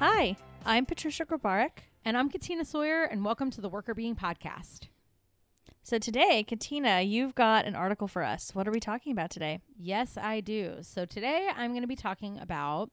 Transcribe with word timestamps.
Hi, 0.00 0.36
I'm 0.64 0.86
Patricia 0.86 1.26
Grabarek. 1.26 1.80
And 2.04 2.16
I'm 2.16 2.30
Katina 2.30 2.64
Sawyer, 2.64 3.02
and 3.02 3.24
welcome 3.24 3.50
to 3.50 3.60
the 3.60 3.68
Workr 3.68 3.96
Beeing 3.96 4.14
Podcast. 4.14 4.86
So 5.82 5.98
today, 5.98 6.44
Katina, 6.44 7.00
you've 7.00 7.34
got 7.34 7.64
an 7.64 7.74
article 7.74 8.06
for 8.06 8.22
us. 8.22 8.54
What 8.54 8.68
are 8.68 8.70
we 8.70 8.78
talking 8.78 9.10
about 9.10 9.30
today? 9.30 9.58
Yes, 9.76 10.16
I 10.16 10.38
do. 10.38 10.76
So 10.82 11.04
today 11.04 11.48
I'm 11.52 11.72
going 11.72 11.82
to 11.82 11.88
be 11.88 11.96
talking 11.96 12.38
about 12.38 12.92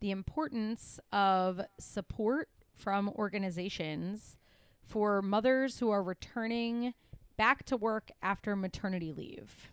the 0.00 0.10
importance 0.10 0.98
of 1.12 1.60
support 1.78 2.48
from 2.72 3.10
organizations 3.10 4.38
for 4.82 5.20
mothers 5.20 5.78
who 5.78 5.90
are 5.90 6.02
returning 6.02 6.94
back 7.36 7.66
to 7.66 7.76
work 7.76 8.10
after 8.22 8.56
maternity 8.56 9.12
leave. 9.12 9.72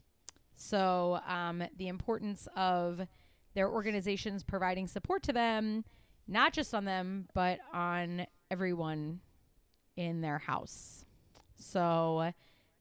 So, 0.53 1.22
um, 1.30 1.63
the 1.77 1.88
importance 1.88 2.50
of 2.58 3.08
their 3.53 3.70
organizations 3.70 4.44
providing 4.44 4.88
support 4.88 5.23
to 5.23 5.31
them, 5.31 5.86
not 6.27 6.54
just 6.54 6.73
on 6.73 6.86
them, 6.86 7.27
but 7.34 7.59
on 7.73 8.26
everyone 8.50 9.20
in 9.95 10.22
their 10.22 10.38
house. 10.38 11.05
So, 11.55 12.31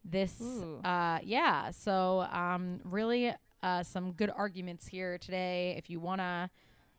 this, 0.04 0.40
uh, 0.84 1.18
yeah, 1.22 1.70
so 1.70 2.26
um, 2.32 2.80
really 2.84 3.32
uh, 3.62 3.82
some 3.82 4.12
good 4.12 4.30
arguments 4.34 4.86
here 4.86 5.18
today. 5.18 5.74
If 5.78 5.88
you 5.88 6.00
want 6.00 6.20
to 6.20 6.50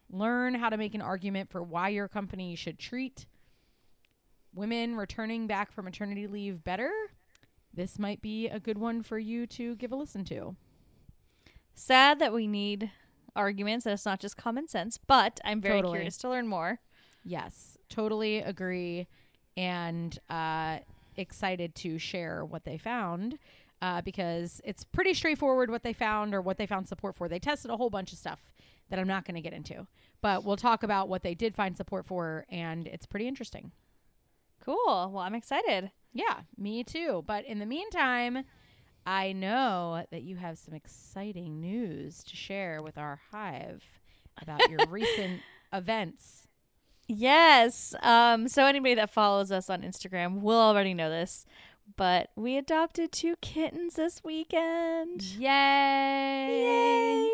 learn 0.09 0.53
how 0.53 0.69
to 0.69 0.77
make 0.77 0.95
an 0.95 1.01
argument 1.01 1.49
for 1.49 1.61
why 1.61 1.89
your 1.89 2.07
company 2.07 2.55
should 2.55 2.79
treat 2.79 3.25
women 4.53 4.95
returning 4.95 5.47
back 5.47 5.71
from 5.71 5.85
maternity 5.85 6.27
leave 6.27 6.63
better, 6.63 6.91
this 7.73 7.97
might 7.97 8.21
be 8.21 8.47
a 8.47 8.59
good 8.59 8.77
one 8.77 9.01
for 9.01 9.17
you 9.17 9.47
to 9.47 9.75
give 9.75 9.91
a 9.91 9.95
listen 9.95 10.23
to. 10.25 10.55
Sad 11.73 12.19
that 12.19 12.33
we 12.33 12.47
need 12.47 12.91
arguments 13.35 13.85
and 13.85 13.93
it's 13.93 14.05
not 14.05 14.19
just 14.19 14.37
common 14.37 14.67
sense, 14.67 14.97
but 15.07 15.39
I'm 15.43 15.61
very 15.61 15.77
Totally. 15.79 15.93
curious 15.97 16.17
to 16.17 16.29
learn 16.29 16.47
more. 16.47 16.79
Yes, 17.25 17.77
totally 17.89 18.39
agree, 18.39 19.07
and 19.55 20.17
uh, 20.29 20.79
excited 21.15 21.73
to 21.75 21.97
share 21.97 22.43
what 22.43 22.65
they 22.65 22.77
found 22.77 23.37
uh, 23.81 24.01
because 24.01 24.61
it's 24.63 24.83
pretty 24.83 25.13
straightforward 25.13 25.69
what 25.69 25.83
they 25.83 25.93
found 25.93 26.33
or 26.33 26.41
what 26.41 26.57
they 26.57 26.65
found 26.65 26.87
support 26.87 27.15
for. 27.15 27.27
They 27.29 27.39
tested 27.39 27.71
a 27.71 27.77
whole 27.77 27.89
bunch 27.89 28.11
of 28.11 28.17
stuff 28.17 28.39
that 28.89 28.99
I'm 28.99 29.07
not 29.07 29.25
going 29.25 29.35
to 29.35 29.41
get 29.41 29.53
into, 29.53 29.87
but 30.21 30.43
we'll 30.43 30.57
talk 30.57 30.83
about 30.83 31.07
what 31.09 31.23
they 31.23 31.33
did 31.33 31.55
find 31.55 31.75
support 31.77 32.05
for, 32.05 32.45
and 32.49 32.87
it's 32.87 33.05
pretty 33.05 33.27
interesting. 33.27 33.71
Cool. 34.63 35.11
Well, 35.13 35.19
I'm 35.19 35.35
excited. 35.35 35.91
Yeah, 36.13 36.41
me 36.57 36.83
too. 36.83 37.23
But 37.25 37.45
in 37.45 37.59
the 37.59 37.65
meantime, 37.65 38.43
I 39.05 39.33
know 39.33 40.05
that 40.11 40.23
you 40.23 40.37
have 40.37 40.57
some 40.57 40.73
exciting 40.73 41.59
news 41.59 42.23
to 42.23 42.35
share 42.35 42.81
with 42.81 42.97
our 42.97 43.19
hive 43.31 43.83
about 44.41 44.69
your 44.69 44.79
recent 44.89 45.41
events. 45.71 46.47
Yes. 47.07 47.93
Um, 48.01 48.47
so 48.47 48.65
anybody 48.65 48.95
that 48.95 49.09
follows 49.09 49.51
us 49.51 49.69
on 49.69 49.81
Instagram 49.81 50.41
will 50.41 50.59
already 50.59 50.93
know 50.93 51.09
this, 51.09 51.45
but 51.97 52.29
we 52.35 52.57
adopted 52.57 53.11
two 53.11 53.35
kittens 53.41 53.95
this 53.95 54.23
weekend. 54.23 55.21
Yay! 55.21 55.49
Yay! 56.49 57.29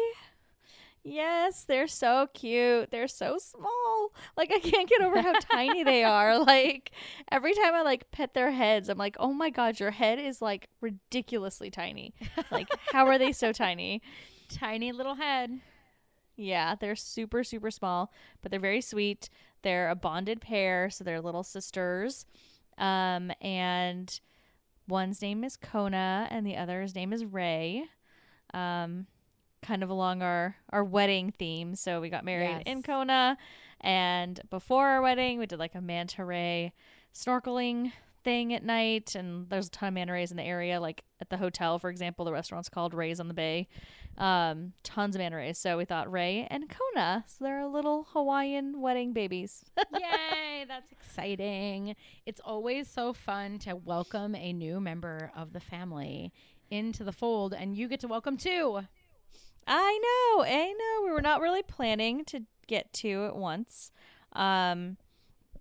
Yes, 1.04 1.64
they're 1.64 1.88
so 1.88 2.28
cute. 2.34 2.92
They're 2.92 3.08
so 3.08 3.38
small. 3.38 4.12
Like 4.36 4.52
I 4.54 4.60
can't 4.60 4.90
get 4.90 5.02
over 5.02 5.22
how 5.22 5.34
tiny 5.34 5.84
they 5.84 6.04
are. 6.04 6.40
Like 6.50 6.92
every 7.32 7.54
time 7.54 7.74
I 7.74 7.82
like 7.84 8.12
pet 8.12 8.34
their 8.34 8.52
heads, 8.52 8.90
I'm 8.90 8.98
like, 8.98 9.16
"Oh 9.20 9.34
my 9.34 9.50
god, 9.50 9.80
your 9.80 9.92
head 9.92 10.20
is 10.20 10.42
like 10.42 10.68
ridiculously 10.82 11.70
tiny." 11.70 12.14
Like 12.52 12.68
how 12.92 13.08
are 13.08 13.18
they 13.18 13.32
so 13.32 13.52
tiny? 13.52 14.02
Tiny 14.50 14.92
little 14.92 15.14
head. 15.16 15.60
Yeah, 16.36 16.76
they're 16.76 16.96
super 16.96 17.44
super 17.44 17.70
small, 17.72 18.12
but 18.42 18.50
they're 18.52 18.60
very 18.60 18.82
sweet. 18.82 19.30
They're 19.62 19.90
a 19.90 19.96
bonded 19.96 20.42
pair, 20.42 20.90
so 20.90 21.04
they're 21.04 21.22
little 21.22 21.44
sisters. 21.44 22.26
Um 22.78 23.32
and 23.42 24.20
one's 24.88 25.22
name 25.22 25.44
is 25.44 25.56
Kona 25.56 26.28
and 26.32 26.46
the 26.48 26.58
other's 26.58 26.96
name 26.96 27.14
is 27.14 27.26
Ray. 27.26 27.86
Um 28.54 29.06
kind 29.62 29.84
of 29.84 29.90
along 29.90 30.22
our 30.22 30.56
our 30.70 30.84
wedding 30.84 31.32
theme. 31.38 31.76
So 31.76 32.02
we 32.02 32.10
got 32.10 32.24
married 32.26 32.64
in 32.66 32.84
Kona 32.84 33.38
and 33.82 34.40
before 34.50 34.88
our 34.88 35.02
wedding 35.02 35.40
we 35.40 35.46
did 35.46 35.60
like 35.60 35.76
a 35.76 35.82
manta 35.82 36.24
ray 36.26 36.74
snorkeling 37.14 37.92
thing 38.24 38.54
at 38.54 38.64
night 38.64 39.16
and 39.16 39.50
there's 39.50 39.68
a 39.68 39.72
ton 39.72 39.88
of 39.88 39.94
manta 39.94 40.12
rays 40.12 40.32
in 40.32 40.38
the 40.38 40.44
area 40.44 40.80
like 40.82 41.04
at 41.22 41.30
the 41.30 41.38
hotel 41.38 41.80
for 41.80 41.90
example 41.90 42.26
the 42.26 42.32
restaurant's 42.34 42.68
called 42.68 42.94
Rays 42.94 43.20
on 43.20 43.28
the 43.28 43.34
Bay. 43.34 43.68
Um 44.18 44.74
tons 44.84 45.16
of 45.16 45.20
manta 45.20 45.38
rays. 45.38 45.58
So 45.58 45.78
we 45.78 45.86
thought 45.86 46.12
Ray 46.12 46.46
and 46.50 46.66
Kona. 46.70 47.24
So 47.28 47.46
they're 47.46 47.66
little 47.68 48.08
Hawaiian 48.12 48.82
wedding 48.82 49.14
babies. 49.14 49.64
Yay, 49.94 50.66
that's 50.68 50.92
exciting. 50.92 51.96
It's 52.26 52.42
always 52.44 52.90
so 52.90 53.14
fun 53.14 53.60
to 53.60 53.76
welcome 53.78 54.36
a 54.36 54.52
new 54.52 54.82
member 54.82 55.32
of 55.36 55.54
the 55.54 55.62
family 55.62 56.34
into 56.70 57.04
the 57.04 57.12
fold, 57.12 57.54
and 57.54 57.76
you 57.76 57.88
get 57.88 58.00
to 58.02 58.08
welcome 58.08 58.38
two. 58.38 58.82
I 59.68 60.00
know, 60.02 60.44
I 60.44 60.74
know. 60.78 61.06
We 61.06 61.12
were 61.12 61.22
not 61.22 61.42
really 61.42 61.64
planning 61.64 62.26
to 62.26 62.42
get 62.68 62.94
two 62.94 63.26
at 63.26 63.36
once. 63.36 63.92
Um 64.34 64.98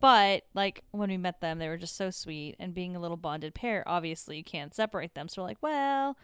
but 0.00 0.44
like 0.54 0.84
when 0.92 1.10
we 1.10 1.16
met 1.16 1.40
them, 1.40 1.58
they 1.58 1.68
were 1.68 1.76
just 1.76 1.96
so 1.96 2.10
sweet 2.10 2.54
and 2.58 2.74
being 2.74 2.94
a 2.94 3.00
little 3.00 3.16
bonded 3.16 3.54
pair, 3.54 3.82
obviously 3.86 4.36
you 4.36 4.44
can't 4.44 4.74
separate 4.74 5.14
them. 5.14 5.28
So 5.28 5.42
we're 5.42 5.48
like, 5.48 5.58
well, 5.60 6.16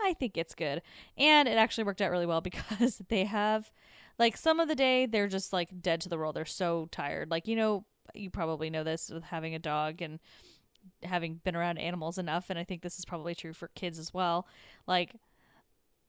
I 0.00 0.14
think 0.14 0.36
it's 0.36 0.54
good. 0.54 0.82
And 1.16 1.48
it 1.48 1.56
actually 1.56 1.84
worked 1.84 2.02
out 2.02 2.10
really 2.10 2.26
well 2.26 2.40
because 2.42 3.00
they 3.08 3.24
have 3.24 3.70
like 4.18 4.36
some 4.36 4.60
of 4.60 4.68
the 4.68 4.74
day 4.74 5.06
they're 5.06 5.28
just 5.28 5.52
like 5.52 5.80
dead 5.80 6.00
to 6.02 6.08
the 6.08 6.18
world. 6.18 6.36
They're 6.36 6.44
so 6.44 6.88
tired. 6.90 7.30
Like, 7.30 7.48
you 7.48 7.56
know, 7.56 7.84
you 8.14 8.30
probably 8.30 8.68
know 8.68 8.84
this 8.84 9.10
with 9.10 9.24
having 9.24 9.54
a 9.54 9.58
dog 9.58 10.02
and 10.02 10.18
having 11.04 11.36
been 11.44 11.56
around 11.56 11.78
animals 11.78 12.18
enough 12.18 12.50
and 12.50 12.58
I 12.58 12.64
think 12.64 12.82
this 12.82 12.98
is 12.98 13.04
probably 13.04 13.34
true 13.34 13.52
for 13.52 13.68
kids 13.68 13.98
as 13.98 14.12
well. 14.12 14.46
Like 14.86 15.14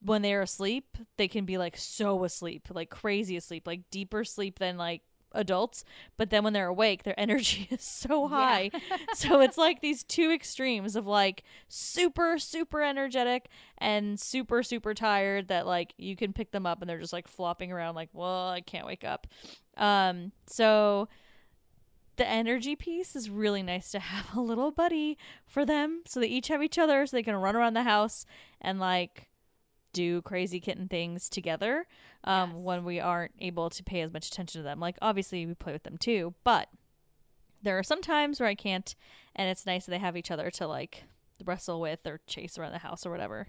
when 0.04 0.22
they're 0.22 0.42
asleep, 0.42 0.98
they 1.16 1.28
can 1.28 1.44
be 1.44 1.58
like 1.58 1.76
so 1.76 2.24
asleep, 2.24 2.68
like 2.70 2.90
crazy 2.90 3.36
asleep, 3.36 3.66
like 3.66 3.90
deeper 3.90 4.22
sleep 4.22 4.58
than 4.58 4.76
like 4.76 5.02
adults. 5.32 5.84
But 6.16 6.30
then 6.30 6.44
when 6.44 6.52
they're 6.52 6.68
awake, 6.68 7.02
their 7.02 7.18
energy 7.18 7.68
is 7.70 7.82
so 7.82 8.28
high. 8.28 8.70
so 9.14 9.40
it's 9.40 9.58
like 9.58 9.80
these 9.80 10.04
two 10.04 10.30
extremes 10.30 10.94
of 10.94 11.06
like 11.06 11.42
super, 11.68 12.38
super 12.38 12.82
energetic 12.82 13.48
and 13.78 14.20
super, 14.20 14.62
super 14.62 14.92
tired 14.92 15.48
that 15.48 15.66
like 15.66 15.94
you 15.96 16.16
can 16.16 16.32
pick 16.32 16.52
them 16.52 16.66
up 16.66 16.80
and 16.80 16.88
they're 16.88 17.00
just 17.00 17.12
like 17.12 17.26
flopping 17.26 17.72
around, 17.72 17.94
like, 17.94 18.10
well, 18.12 18.48
I 18.50 18.60
can't 18.60 18.86
wake 18.86 19.04
up. 19.04 19.26
Um, 19.76 20.32
so 20.46 21.08
the 22.16 22.28
energy 22.28 22.76
piece 22.76 23.16
is 23.16 23.28
really 23.28 23.62
nice 23.62 23.90
to 23.90 23.98
have 23.98 24.36
a 24.36 24.40
little 24.40 24.70
buddy 24.70 25.18
for 25.46 25.64
them 25.64 26.02
so 26.06 26.20
they 26.20 26.28
each 26.28 26.46
have 26.46 26.62
each 26.62 26.78
other 26.78 27.04
so 27.04 27.16
they 27.16 27.24
can 27.24 27.34
run 27.34 27.56
around 27.56 27.74
the 27.74 27.82
house 27.82 28.24
and 28.60 28.78
like 28.78 29.28
do 29.94 30.20
crazy 30.20 30.60
kitten 30.60 30.88
things 30.88 31.30
together 31.30 31.86
um, 32.24 32.50
Yes. 32.50 32.58
when 32.64 32.84
we 32.84 33.00
aren't 33.00 33.32
able 33.38 33.70
to 33.70 33.82
pay 33.82 34.02
as 34.02 34.12
much 34.12 34.26
attention 34.28 34.58
to 34.60 34.62
them. 34.62 34.78
Like, 34.80 34.96
obviously, 35.00 35.46
we 35.46 35.54
play 35.54 35.72
with 35.72 35.84
them 35.84 35.96
too, 35.96 36.34
but 36.44 36.68
there 37.62 37.78
are 37.78 37.82
some 37.82 38.02
times 38.02 38.40
where 38.40 38.48
I 38.48 38.54
can't, 38.54 38.94
and 39.34 39.48
it's 39.48 39.64
nice 39.64 39.86
that 39.86 39.90
they 39.92 39.98
have 39.98 40.16
each 40.18 40.30
other 40.30 40.50
to 40.50 40.66
like 40.66 41.04
wrestle 41.44 41.80
with 41.80 42.06
or 42.06 42.20
chase 42.26 42.58
around 42.58 42.72
the 42.72 42.78
house 42.78 43.06
or 43.06 43.10
whatever. 43.10 43.48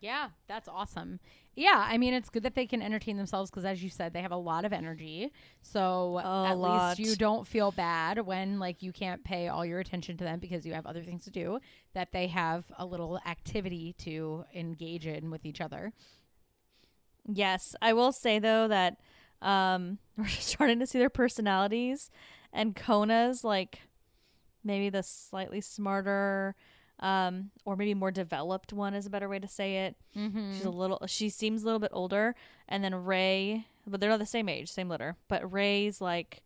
Yeah, 0.00 0.28
that's 0.46 0.68
awesome. 0.68 1.18
Yeah, 1.56 1.84
I 1.88 1.98
mean, 1.98 2.14
it's 2.14 2.30
good 2.30 2.44
that 2.44 2.54
they 2.54 2.66
can 2.66 2.80
entertain 2.80 3.16
themselves 3.16 3.50
because, 3.50 3.64
as 3.64 3.82
you 3.82 3.90
said, 3.90 4.12
they 4.12 4.22
have 4.22 4.30
a 4.30 4.36
lot 4.36 4.64
of 4.64 4.72
energy. 4.72 5.32
So 5.60 6.20
A 6.22 6.50
at 6.50 6.56
lot. 6.56 6.98
least 6.98 7.00
you 7.00 7.16
don't 7.16 7.44
feel 7.46 7.72
bad 7.72 8.24
when, 8.24 8.60
like, 8.60 8.80
you 8.80 8.92
can't 8.92 9.24
pay 9.24 9.48
all 9.48 9.66
your 9.66 9.80
attention 9.80 10.16
to 10.18 10.24
them 10.24 10.38
because 10.38 10.64
you 10.64 10.72
have 10.74 10.86
other 10.86 11.02
things 11.02 11.24
to 11.24 11.30
do. 11.30 11.58
That 11.94 12.12
they 12.12 12.28
have 12.28 12.70
a 12.78 12.86
little 12.86 13.18
activity 13.26 13.92
to 13.98 14.44
engage 14.54 15.06
in 15.06 15.30
with 15.32 15.44
each 15.44 15.60
other. 15.60 15.92
Yes, 17.26 17.74
I 17.82 17.92
will 17.92 18.12
say 18.12 18.38
though 18.38 18.68
that 18.68 18.98
um, 19.42 19.98
we're 20.16 20.26
just 20.26 20.48
starting 20.48 20.78
to 20.80 20.86
see 20.86 20.98
their 20.98 21.10
personalities, 21.10 22.10
and 22.52 22.74
Kona's 22.74 23.44
like 23.44 23.82
maybe 24.64 24.88
the 24.90 25.02
slightly 25.02 25.60
smarter, 25.60 26.54
um, 27.00 27.50
or 27.64 27.76
maybe 27.76 27.94
more 27.94 28.10
developed 28.10 28.72
one 28.72 28.94
is 28.94 29.06
a 29.06 29.10
better 29.10 29.28
way 29.28 29.38
to 29.38 29.48
say 29.48 29.86
it. 29.86 29.96
Mm-hmm. 30.16 30.54
She's 30.54 30.64
a 30.64 30.70
little. 30.70 31.00
She 31.06 31.28
seems 31.28 31.62
a 31.62 31.64
little 31.64 31.78
bit 31.78 31.90
older, 31.92 32.34
and 32.68 32.82
then 32.82 32.94
Ray, 32.94 33.66
but 33.86 34.00
they're 34.00 34.10
not 34.10 34.18
the 34.18 34.26
same 34.26 34.48
age, 34.48 34.70
same 34.70 34.88
litter. 34.88 35.16
But 35.28 35.50
Ray's 35.52 36.00
like 36.00 36.42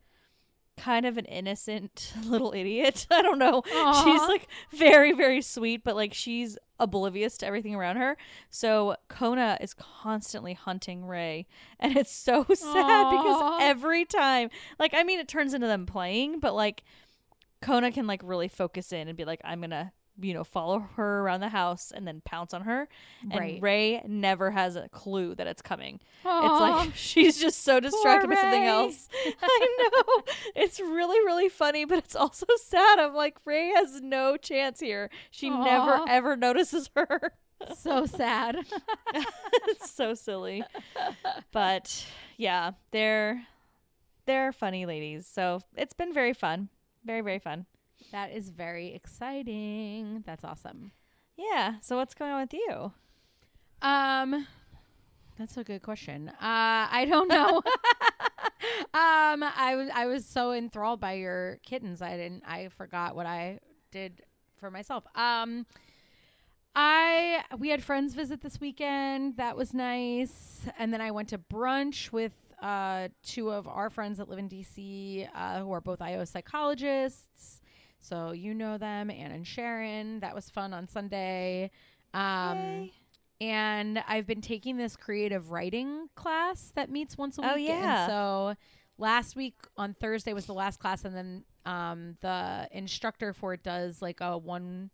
kind 0.76 1.04
of 1.04 1.18
an 1.18 1.24
innocent 1.26 2.12
little 2.24 2.52
idiot. 2.54 3.06
I 3.10 3.22
don't 3.22 3.38
know. 3.38 3.62
She's 3.64 4.22
like 4.28 4.48
very 4.72 5.12
very 5.12 5.42
sweet, 5.42 5.84
but 5.84 5.96
like 5.96 6.12
she's 6.14 6.58
oblivious 6.78 7.38
to 7.38 7.46
everything 7.46 7.74
around 7.74 7.96
her. 7.96 8.16
So 8.50 8.96
Kona 9.08 9.56
is 9.60 9.74
constantly 9.74 10.52
hunting 10.54 11.06
Ray, 11.06 11.46
and 11.78 11.96
it's 11.96 12.12
so 12.12 12.44
sad 12.44 13.10
because 13.10 13.62
every 13.62 14.04
time, 14.04 14.50
like 14.78 14.92
I 14.94 15.02
mean, 15.02 15.18
it 15.18 15.28
turns 15.28 15.54
into 15.54 15.66
them 15.66 15.86
playing, 15.86 16.40
but 16.40 16.54
like 16.54 16.82
Kona 17.62 17.90
can 17.90 18.06
like 18.06 18.20
really 18.22 18.48
focus 18.48 18.92
in 18.92 19.08
and 19.08 19.16
be 19.16 19.24
like, 19.24 19.40
I'm 19.44 19.60
gonna 19.60 19.92
you 20.22 20.34
know, 20.34 20.44
follow 20.44 20.80
her 20.96 21.20
around 21.20 21.40
the 21.40 21.48
house 21.48 21.92
and 21.94 22.06
then 22.06 22.22
pounce 22.24 22.54
on 22.54 22.62
her. 22.62 22.88
And 23.30 23.40
Right. 23.40 23.62
Ray 23.62 24.02
never 24.06 24.50
has 24.50 24.76
a 24.76 24.88
clue 24.88 25.34
that 25.34 25.46
it's 25.46 25.62
coming. 25.62 26.00
It's 26.24 26.60
like 26.60 26.90
she's 26.94 27.38
just 27.40 27.62
so 27.62 27.80
distracted 27.80 28.28
by 28.28 28.36
something 28.36 28.64
else. 28.64 29.08
I 29.42 29.76
know. 29.78 30.22
It's 30.54 30.80
really, 30.80 31.18
really 31.20 31.48
funny, 31.48 31.84
but 31.84 31.98
it's 31.98 32.16
also 32.16 32.46
sad. 32.64 32.98
I'm 32.98 33.14
like, 33.14 33.36
Ray 33.44 33.70
has 33.74 34.00
no 34.00 34.36
chance 34.36 34.80
here. 34.80 35.10
She 35.30 35.50
never, 35.50 36.04
ever 36.08 36.36
notices 36.36 36.90
her. 36.96 37.32
so 37.76 38.06
sad. 38.06 38.56
it's 39.68 39.90
so 39.90 40.14
silly. 40.14 40.64
But 41.52 42.06
yeah, 42.36 42.72
they're 42.90 43.46
they're 44.26 44.52
funny 44.52 44.86
ladies. 44.86 45.26
So 45.26 45.60
it's 45.76 45.94
been 45.94 46.12
very 46.12 46.32
fun. 46.32 46.68
Very, 47.04 47.20
very 47.20 47.38
fun. 47.38 47.66
That 48.10 48.32
is 48.32 48.50
very 48.50 48.94
exciting. 48.94 50.22
That's 50.26 50.44
awesome. 50.44 50.92
Yeah. 51.36 51.74
So 51.80 51.96
what's 51.96 52.14
going 52.14 52.32
on 52.32 52.40
with 52.40 52.54
you? 52.54 52.92
Um, 53.80 54.46
that's 55.38 55.56
a 55.56 55.64
good 55.64 55.82
question. 55.82 56.28
Uh, 56.28 56.34
I 56.40 57.06
don't 57.08 57.28
know. 57.28 57.62
um, 58.94 59.42
I 59.42 59.74
was 59.76 59.88
I 59.94 60.06
was 60.06 60.24
so 60.24 60.52
enthralled 60.52 61.00
by 61.00 61.14
your 61.14 61.58
kittens. 61.64 62.02
I 62.02 62.16
didn't. 62.16 62.42
I 62.46 62.68
forgot 62.68 63.16
what 63.16 63.26
I 63.26 63.58
did 63.90 64.22
for 64.56 64.70
myself. 64.70 65.04
Um, 65.14 65.66
I 66.74 67.44
we 67.58 67.68
had 67.68 67.82
friends 67.82 68.14
visit 68.14 68.40
this 68.40 68.60
weekend. 68.60 69.36
That 69.36 69.56
was 69.56 69.74
nice. 69.74 70.60
And 70.78 70.92
then 70.92 71.00
I 71.00 71.10
went 71.10 71.28
to 71.30 71.38
brunch 71.38 72.12
with 72.12 72.32
uh 72.60 73.08
two 73.22 73.50
of 73.50 73.66
our 73.66 73.90
friends 73.90 74.18
that 74.18 74.28
live 74.28 74.38
in 74.38 74.48
DC, 74.48 75.28
uh, 75.34 75.60
who 75.60 75.72
are 75.72 75.80
both 75.80 76.00
IO 76.00 76.24
psychologists. 76.24 77.61
So 78.02 78.32
you 78.32 78.52
know 78.52 78.78
them, 78.78 79.10
Anne 79.10 79.30
and 79.30 79.46
Sharon. 79.46 80.20
That 80.20 80.34
was 80.34 80.50
fun 80.50 80.74
on 80.74 80.88
Sunday. 80.88 81.70
Um, 82.12 82.90
and 83.40 84.02
I've 84.06 84.26
been 84.26 84.40
taking 84.40 84.76
this 84.76 84.96
creative 84.96 85.50
writing 85.50 86.08
class 86.14 86.72
that 86.74 86.90
meets 86.90 87.16
once 87.16 87.38
a 87.38 87.42
week. 87.42 87.50
Oh, 87.52 87.56
yeah. 87.56 88.04
And 88.04 88.10
so 88.10 88.54
last 88.98 89.36
week 89.36 89.54
on 89.76 89.94
Thursday 89.94 90.32
was 90.32 90.46
the 90.46 90.54
last 90.54 90.80
class, 90.80 91.04
and 91.04 91.14
then 91.16 91.44
um, 91.64 92.16
the 92.20 92.68
instructor 92.72 93.32
for 93.32 93.54
it 93.54 93.62
does 93.62 94.02
like 94.02 94.20
a 94.20 94.36
one 94.36 94.90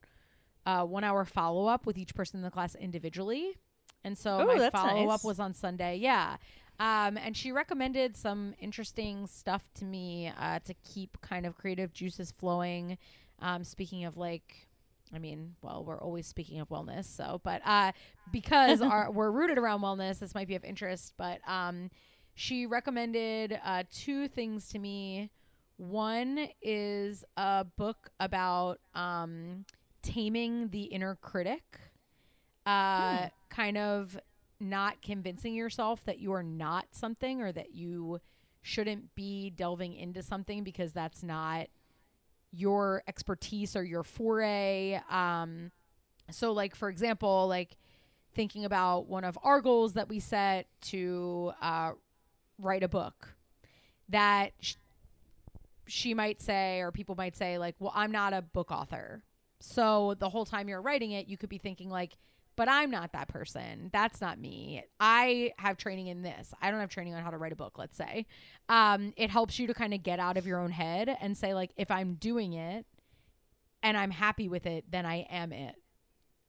uh, 0.66 0.84
one 0.84 1.02
hour 1.02 1.24
follow 1.24 1.66
up 1.66 1.86
with 1.86 1.96
each 1.98 2.14
person 2.14 2.38
in 2.38 2.42
the 2.42 2.50
class 2.50 2.74
individually. 2.74 3.56
And 4.04 4.16
so 4.16 4.42
Ooh, 4.42 4.46
my 4.46 4.70
follow 4.70 5.04
up 5.04 5.08
nice. 5.08 5.24
was 5.24 5.40
on 5.40 5.54
Sunday. 5.54 5.96
Yeah. 5.96 6.36
Um, 6.80 7.16
and 7.16 7.36
she 7.36 7.50
recommended 7.50 8.16
some 8.16 8.54
interesting 8.60 9.26
stuff 9.26 9.68
to 9.74 9.84
me 9.84 10.32
uh, 10.40 10.60
to 10.60 10.74
keep 10.84 11.20
kind 11.20 11.44
of 11.44 11.56
creative 11.56 11.92
juices 11.92 12.30
flowing. 12.30 12.98
Um, 13.40 13.64
speaking 13.64 14.04
of 14.04 14.16
like, 14.16 14.68
I 15.12 15.18
mean, 15.18 15.54
well, 15.62 15.84
we're 15.84 16.00
always 16.00 16.26
speaking 16.26 16.60
of 16.60 16.68
wellness. 16.68 17.06
So, 17.06 17.40
but 17.42 17.62
uh, 17.64 17.92
because 18.32 18.80
our, 18.80 19.10
we're 19.10 19.30
rooted 19.30 19.58
around 19.58 19.80
wellness, 19.80 20.20
this 20.20 20.34
might 20.34 20.46
be 20.46 20.54
of 20.54 20.64
interest. 20.64 21.14
But 21.16 21.40
um, 21.48 21.90
she 22.34 22.66
recommended 22.66 23.58
uh, 23.64 23.82
two 23.90 24.28
things 24.28 24.68
to 24.68 24.78
me. 24.78 25.30
One 25.78 26.48
is 26.62 27.24
a 27.36 27.64
book 27.64 28.10
about 28.20 28.78
um, 28.94 29.64
taming 30.02 30.68
the 30.68 30.82
inner 30.82 31.16
critic, 31.20 31.62
uh, 32.66 33.28
kind 33.48 33.78
of 33.78 34.18
not 34.60 35.02
convincing 35.02 35.54
yourself 35.54 36.04
that 36.04 36.18
you 36.18 36.32
are 36.32 36.42
not 36.42 36.86
something 36.92 37.40
or 37.40 37.52
that 37.52 37.74
you 37.74 38.20
shouldn't 38.62 39.14
be 39.14 39.50
delving 39.50 39.94
into 39.94 40.22
something 40.22 40.64
because 40.64 40.92
that's 40.92 41.22
not 41.22 41.68
your 42.50 43.02
expertise 43.06 43.76
or 43.76 43.84
your 43.84 44.02
foray. 44.02 45.00
Um, 45.10 45.70
so, 46.30 46.52
like 46.52 46.74
for 46.74 46.88
example, 46.88 47.46
like 47.48 47.76
thinking 48.34 48.64
about 48.64 49.06
one 49.06 49.24
of 49.24 49.38
our 49.42 49.60
goals 49.60 49.94
that 49.94 50.08
we 50.08 50.20
set 50.20 50.66
to 50.80 51.52
uh, 51.60 51.92
write 52.58 52.82
a 52.82 52.88
book 52.88 53.34
that 54.08 54.52
sh- 54.60 54.74
she 55.86 56.14
might 56.14 56.40
say 56.40 56.80
or 56.80 56.92
people 56.92 57.14
might 57.14 57.36
say 57.36 57.58
like 57.58 57.74
well 57.78 57.92
i'm 57.94 58.10
not 58.10 58.32
a 58.32 58.42
book 58.42 58.70
author 58.70 59.22
so 59.60 60.14
the 60.18 60.28
whole 60.28 60.44
time 60.44 60.68
you're 60.68 60.82
writing 60.82 61.12
it 61.12 61.26
you 61.28 61.36
could 61.36 61.48
be 61.48 61.58
thinking 61.58 61.88
like 61.88 62.16
but 62.58 62.68
i'm 62.68 62.90
not 62.90 63.12
that 63.14 63.28
person. 63.28 63.88
That's 63.92 64.20
not 64.20 64.38
me. 64.38 64.84
I 65.00 65.52
have 65.58 65.78
training 65.78 66.08
in 66.08 66.20
this. 66.22 66.52
I 66.60 66.70
don't 66.70 66.80
have 66.80 66.90
training 66.90 67.14
on 67.14 67.22
how 67.22 67.30
to 67.30 67.38
write 67.38 67.52
a 67.52 67.56
book 67.56 67.78
let's 67.78 67.96
say. 67.96 68.26
Um, 68.68 69.14
it 69.16 69.30
helps 69.30 69.58
you 69.58 69.66
to 69.68 69.72
kind 69.74 69.94
of 69.94 70.02
get 70.02 70.18
out 70.20 70.36
of 70.36 70.46
your 70.46 70.58
own 70.60 70.70
head 70.70 71.08
and 71.20 71.34
say 71.36 71.54
like 71.54 71.70
if 71.76 71.90
i'm 71.90 72.14
doing 72.14 72.52
it 72.52 72.84
and 73.82 73.96
i'm 73.96 74.10
happy 74.10 74.48
with 74.48 74.66
it 74.66 74.84
then 74.90 75.06
i 75.06 75.26
am 75.30 75.52
it. 75.52 75.74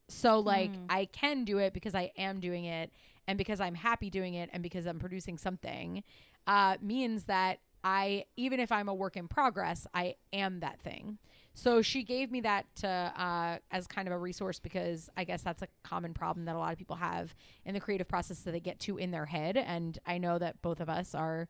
So 0.08 0.40
like 0.40 0.74
Hmm. 0.74 0.84
i 0.90 1.04
can 1.06 1.44
do 1.44 1.58
it 1.58 1.72
because 1.72 1.94
i 1.94 2.12
am 2.18 2.40
doing 2.40 2.64
it 2.66 2.92
and 3.26 3.38
because 3.38 3.60
i'm 3.60 3.74
happy 3.74 4.10
doing 4.10 4.34
it 4.34 4.50
and 4.52 4.62
because 4.62 4.86
i'm 4.86 4.98
producing 4.98 5.38
something 5.38 6.02
uh, 6.46 6.76
means 6.82 7.24
that 7.24 7.60
I, 7.82 8.24
even 8.36 8.60
if 8.60 8.70
I'm 8.72 8.88
a 8.90 8.94
work 8.94 9.16
in 9.16 9.26
progress, 9.26 9.86
I 9.94 10.16
am 10.34 10.60
that 10.60 10.80
thing. 10.80 11.16
So 11.54 11.82
she 11.82 12.04
gave 12.04 12.30
me 12.30 12.40
that 12.42 12.66
to, 12.76 12.88
uh, 12.88 13.58
as 13.70 13.86
kind 13.86 14.08
of 14.08 14.12
a 14.14 14.18
resource 14.18 14.58
because 14.58 15.10
I 15.16 15.24
guess 15.24 15.42
that's 15.42 15.62
a 15.62 15.68
common 15.82 16.14
problem 16.14 16.46
that 16.46 16.54
a 16.54 16.58
lot 16.58 16.72
of 16.72 16.78
people 16.78 16.96
have 16.96 17.34
in 17.64 17.74
the 17.74 17.80
creative 17.80 18.08
process 18.08 18.40
that 18.40 18.52
they 18.52 18.60
get 18.60 18.78
too 18.78 18.98
in 18.98 19.10
their 19.10 19.26
head. 19.26 19.56
And 19.56 19.98
I 20.06 20.18
know 20.18 20.38
that 20.38 20.62
both 20.62 20.80
of 20.80 20.88
us 20.88 21.14
are 21.14 21.48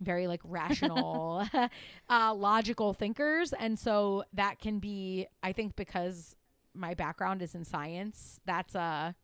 very 0.00 0.26
like 0.26 0.40
rational, 0.44 1.44
uh, 2.08 2.34
logical 2.34 2.92
thinkers. 2.92 3.52
And 3.52 3.78
so 3.78 4.24
that 4.32 4.58
can 4.58 4.78
be, 4.78 5.26
I 5.42 5.52
think, 5.52 5.76
because 5.76 6.36
my 6.74 6.94
background 6.94 7.42
is 7.42 7.54
in 7.54 7.64
science, 7.64 8.40
that's 8.46 8.74
a, 8.74 9.14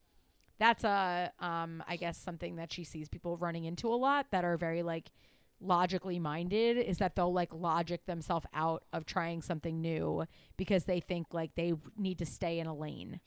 that's 0.58 0.82
a 0.82 1.32
um 1.38 1.82
i 1.86 1.94
guess 1.94 2.18
something 2.18 2.56
that 2.56 2.72
she 2.72 2.82
sees 2.82 3.08
people 3.08 3.36
running 3.36 3.64
into 3.64 3.86
a 3.86 3.94
lot 3.94 4.26
that 4.32 4.44
are 4.44 4.56
very 4.56 4.82
like 4.82 5.12
logically 5.60 6.18
minded 6.18 6.76
is 6.76 6.98
that 6.98 7.16
they'll 7.16 7.32
like 7.32 7.52
logic 7.52 8.06
themselves 8.06 8.46
out 8.54 8.84
of 8.92 9.04
trying 9.04 9.42
something 9.42 9.80
new 9.80 10.24
because 10.56 10.84
they 10.84 11.00
think 11.00 11.26
like 11.32 11.54
they 11.56 11.72
need 11.96 12.18
to 12.18 12.26
stay 12.26 12.58
in 12.58 12.66
a 12.66 12.74
lane 12.74 13.20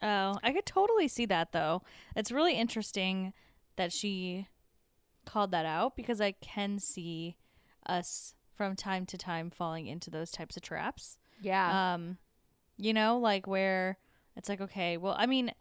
Oh, 0.00 0.38
I 0.44 0.52
could 0.52 0.64
totally 0.64 1.08
see 1.08 1.26
that 1.26 1.50
though. 1.52 1.82
It's 2.14 2.30
really 2.30 2.54
interesting 2.54 3.32
that 3.76 3.92
she 3.92 4.46
called 5.26 5.50
that 5.50 5.66
out 5.66 5.96
because 5.96 6.20
I 6.20 6.32
can 6.32 6.78
see 6.78 7.36
us 7.84 8.34
from 8.54 8.76
time 8.76 9.06
to 9.06 9.18
time 9.18 9.50
falling 9.50 9.86
into 9.86 10.08
those 10.10 10.30
types 10.30 10.56
of 10.56 10.62
traps. 10.62 11.18
yeah 11.40 11.94
Um, 11.94 12.18
you 12.76 12.92
know, 12.92 13.18
like 13.18 13.46
where 13.48 13.98
it's 14.36 14.48
like, 14.48 14.60
okay, 14.60 14.96
well, 14.96 15.16
I 15.18 15.26
mean, 15.26 15.52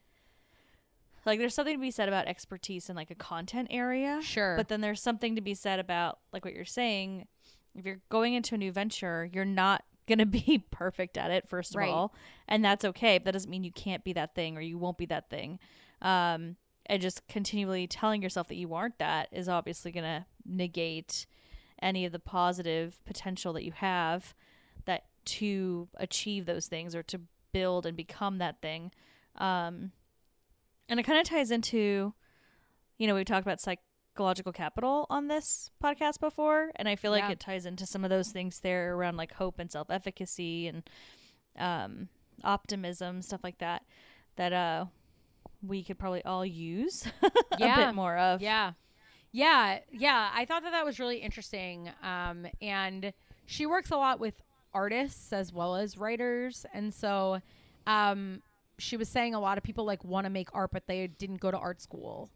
like 1.27 1.39
there's 1.39 1.53
something 1.53 1.75
to 1.75 1.81
be 1.81 1.91
said 1.91 2.07
about 2.07 2.27
expertise 2.27 2.89
in 2.89 2.95
like 2.95 3.11
a 3.11 3.15
content 3.15 3.67
area, 3.71 4.19
sure 4.23 4.55
but 4.57 4.67
then 4.69 4.81
there's 4.81 5.01
something 5.01 5.35
to 5.35 5.41
be 5.41 5.53
said 5.53 5.79
about 5.79 6.19
like 6.33 6.43
what 6.45 6.53
you're 6.53 6.65
saying. 6.65 7.27
If 7.75 7.85
you're 7.85 7.99
going 8.09 8.33
into 8.33 8.55
a 8.55 8.57
new 8.57 8.71
venture, 8.71 9.29
you're 9.31 9.45
not 9.45 9.83
going 10.07 10.17
to 10.19 10.25
be 10.25 10.65
perfect 10.71 11.17
at 11.17 11.29
it 11.31 11.47
first 11.47 11.71
of 11.75 11.79
Right. 11.79 11.89
all, 11.89 12.13
and 12.47 12.63
that's 12.65 12.83
okay. 12.85 13.17
But 13.19 13.25
that 13.25 13.31
doesn't 13.33 13.51
mean 13.51 13.63
you 13.63 13.71
can't 13.71 14.03
be 14.03 14.13
that 14.13 14.33
thing 14.33 14.57
or 14.57 14.61
you 14.61 14.77
won't 14.77 14.97
be 14.97 15.05
that 15.07 15.29
thing. 15.29 15.59
Um, 16.01 16.55
and 16.85 17.01
just 17.01 17.27
continually 17.27 17.85
telling 17.85 18.21
yourself 18.21 18.47
that 18.47 18.55
you 18.55 18.73
aren't 18.73 18.97
that 18.99 19.27
is 19.33 19.49
obviously 19.49 19.91
going 19.91 20.05
to 20.05 20.25
negate 20.45 21.25
any 21.81 22.05
of 22.05 22.11
the 22.13 22.19
positive 22.19 23.03
potential 23.05 23.51
that 23.53 23.63
you 23.65 23.73
have 23.73 24.33
that 24.85 25.03
to 25.25 25.89
achieve 25.97 26.45
those 26.45 26.67
things 26.67 26.95
or 26.95 27.03
to 27.03 27.19
build 27.51 27.85
and 27.85 27.97
become 27.97 28.37
that 28.37 28.61
thing. 28.61 28.91
Um, 29.35 29.91
and 30.89 30.99
it 30.99 31.03
kind 31.03 31.19
of 31.19 31.25
ties 31.25 31.51
into, 31.51 32.13
you 32.97 33.07
know, 33.07 33.15
we 33.15 33.23
talked 33.23 33.45
about 33.45 33.59
psychological 33.61 34.51
capital 34.51 35.05
on 35.09 35.27
this 35.27 35.71
podcast 35.83 36.19
before, 36.19 36.71
and 36.75 36.87
I 36.89 36.95
feel 36.95 37.11
like 37.11 37.23
Yeah. 37.23 37.31
it 37.31 37.39
ties 37.39 37.65
into 37.65 37.85
some 37.85 38.03
of 38.03 38.09
those 38.09 38.29
things 38.31 38.59
there 38.61 38.93
around 38.95 39.17
like 39.17 39.33
hope 39.33 39.59
and 39.59 39.71
self 39.71 39.89
efficacy 39.89 40.67
and 40.67 40.83
um, 41.57 42.09
optimism, 42.43 43.21
stuff 43.21 43.41
like 43.43 43.57
that, 43.59 43.83
that 44.35 44.53
uh, 44.53 44.85
we 45.65 45.83
could 45.83 45.97
probably 45.97 46.23
all 46.23 46.45
use 46.45 47.05
a 47.23 47.31
Yeah. 47.57 47.87
bit 47.87 47.95
more 47.95 48.17
of. 48.17 48.41
Yeah. 48.41 48.73
Yeah. 49.31 49.79
Yeah. 49.91 50.29
I 50.33 50.45
thought 50.45 50.63
that 50.63 50.71
that 50.71 50.85
was 50.85 50.99
really 50.99 51.17
interesting. 51.17 51.91
Um, 52.03 52.47
and 52.61 53.11
she 53.45 53.65
works 53.65 53.91
a 53.91 53.97
lot 53.97 54.19
with 54.19 54.41
artists 54.73 55.33
as 55.33 55.51
well 55.51 55.75
as 55.75 55.97
writers. 55.97 56.65
And 56.73 56.93
so 56.93 57.41
um, 57.85 58.41
she 58.77 58.97
was 58.97 59.09
saying 59.09 59.33
a 59.33 59.39
lot 59.39 59.57
of 59.57 59.63
people 59.63 59.85
like 59.85 60.03
want 60.03 60.25
to 60.25 60.29
make 60.29 60.49
art, 60.53 60.71
but 60.71 60.87
they 60.87 61.07
didn't 61.07 61.39
go 61.39 61.51
to 61.51 61.57
art 61.57 61.81
school. 61.81 62.29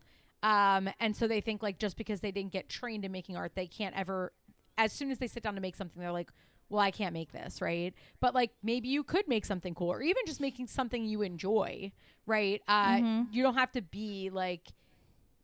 Um, 0.44 0.90
and 1.00 1.16
so 1.16 1.28
they 1.28 1.40
think 1.42 1.62
like 1.62 1.78
just 1.78 1.98
because 1.98 2.22
they 2.22 2.32
didn't 2.32 2.52
get 2.52 2.68
trained 2.68 3.06
in 3.06 3.12
making 3.12 3.38
art, 3.38 3.52
they 3.56 3.68
can't 3.68 3.96
ever, 3.96 4.34
as 4.78 4.92
soon 4.92 5.12
as 5.12 5.20
they 5.20 5.28
sit 5.28 5.44
down 5.44 5.56
to 5.56 5.62
make 5.62 5.76
something, 5.76 6.02
they're 6.02 6.12
like, 6.12 6.32
well, 6.70 6.80
I 6.80 6.90
can't 6.92 7.14
make 7.14 7.32
this, 7.32 7.62
right? 7.62 7.94
But 8.20 8.34
like 8.34 8.52
maybe 8.64 8.88
you 8.88 9.04
could 9.04 9.28
make 9.28 9.46
something 9.46 9.76
cool 9.76 9.90
or 9.92 10.02
even 10.02 10.24
just 10.26 10.40
making 10.42 10.68
something 10.68 11.06
you 11.06 11.22
enjoy, 11.22 11.92
right? 12.26 12.62
Uh, 12.68 12.96
Mhm. 12.98 13.28
You 13.34 13.44
don't 13.44 13.56
have 13.56 13.72
to 13.74 13.82
be 13.82 14.30
like, 14.32 14.70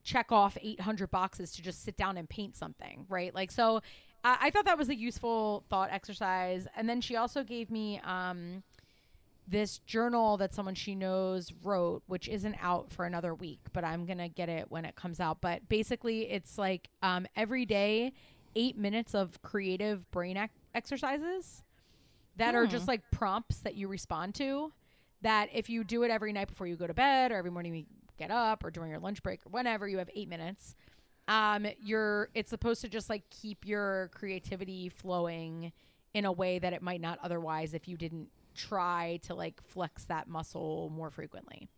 check 0.03 0.31
off 0.31 0.57
800 0.61 1.11
boxes 1.11 1.51
to 1.53 1.61
just 1.61 1.83
sit 1.83 1.97
down 1.97 2.17
and 2.17 2.29
paint 2.29 2.55
something, 2.55 3.05
right? 3.09 3.35
Like, 3.35 3.51
so 3.51 3.81
I 4.23 4.37
I 4.43 4.49
thought 4.49 4.65
that 4.65 4.77
was 4.77 4.89
a 4.89 4.95
useful 4.95 5.63
thought 5.69 5.89
exercise. 5.91 6.65
And 6.75 6.87
then 6.89 7.01
she 7.01 7.15
also 7.17 7.43
gave 7.43 7.69
me 7.69 7.99
um, 8.05 8.63
this 9.47 9.77
journal 9.79 10.35
that 10.37 10.53
someone 10.53 10.75
she 10.75 10.93
knows 10.93 11.53
wrote, 11.63 12.03
which 12.07 12.27
isn't 12.27 12.55
out 12.61 12.91
for 12.91 13.05
another 13.05 13.33
week, 13.33 13.59
but 13.73 13.83
I'm 13.85 14.05
gonna 14.05 14.27
get 14.29 14.49
it 14.49 14.69
when 14.69 14.83
it 14.85 14.95
comes 14.95 15.19
out. 15.19 15.39
But 15.41 15.69
basically, 15.69 16.29
it's 16.29 16.57
like 16.57 16.89
um, 17.01 17.25
every 17.35 17.65
day, 17.65 18.11
eight 18.55 18.77
minutes 18.77 19.15
of 19.15 19.41
creative 19.41 20.09
brain 20.11 20.35
ac- 20.35 20.51
exercises 20.75 21.63
that 22.35 22.55
are 22.55 22.65
Hmm. 22.65 22.71
just 22.71 22.87
like 22.87 23.01
prompts 23.11 23.59
that 23.59 23.75
you 23.75 23.87
respond 23.87 24.35
to. 24.35 24.73
That 25.21 25.49
if 25.53 25.69
you 25.69 25.83
do 25.83 26.03
it 26.03 26.11
every 26.11 26.33
night 26.33 26.47
before 26.47 26.67
you 26.67 26.75
go 26.75 26.85
to 26.85 26.93
bed, 26.93 27.31
or 27.31 27.37
every 27.37 27.49
morning 27.51 27.73
you 27.73 27.85
get 28.19 28.29
up, 28.31 28.63
or 28.63 28.69
during 28.69 28.91
your 28.91 28.99
lunch 28.99 29.23
break, 29.23 29.45
or 29.45 29.49
whenever 29.49 29.87
you 29.87 29.97
have 29.97 30.09
eight 30.13 30.27
minutes, 30.27 30.75
um, 31.27 31.65
you're 31.81 32.29
it's 32.35 32.49
supposed 32.49 32.81
to 32.81 32.89
just 32.89 33.09
like 33.09 33.23
keep 33.29 33.65
your 33.65 34.09
creativity 34.13 34.89
flowing 34.89 35.71
in 36.13 36.25
a 36.25 36.31
way 36.31 36.59
that 36.59 36.73
it 36.73 36.81
might 36.81 37.01
not 37.01 37.17
otherwise 37.23 37.73
if 37.73 37.87
you 37.87 37.97
didn't 37.97 38.29
try 38.57 39.19
to 39.23 39.33
like 39.35 39.61
flex 39.63 40.03
that 40.05 40.27
muscle 40.27 40.91
more 40.93 41.09
frequently. 41.09 41.69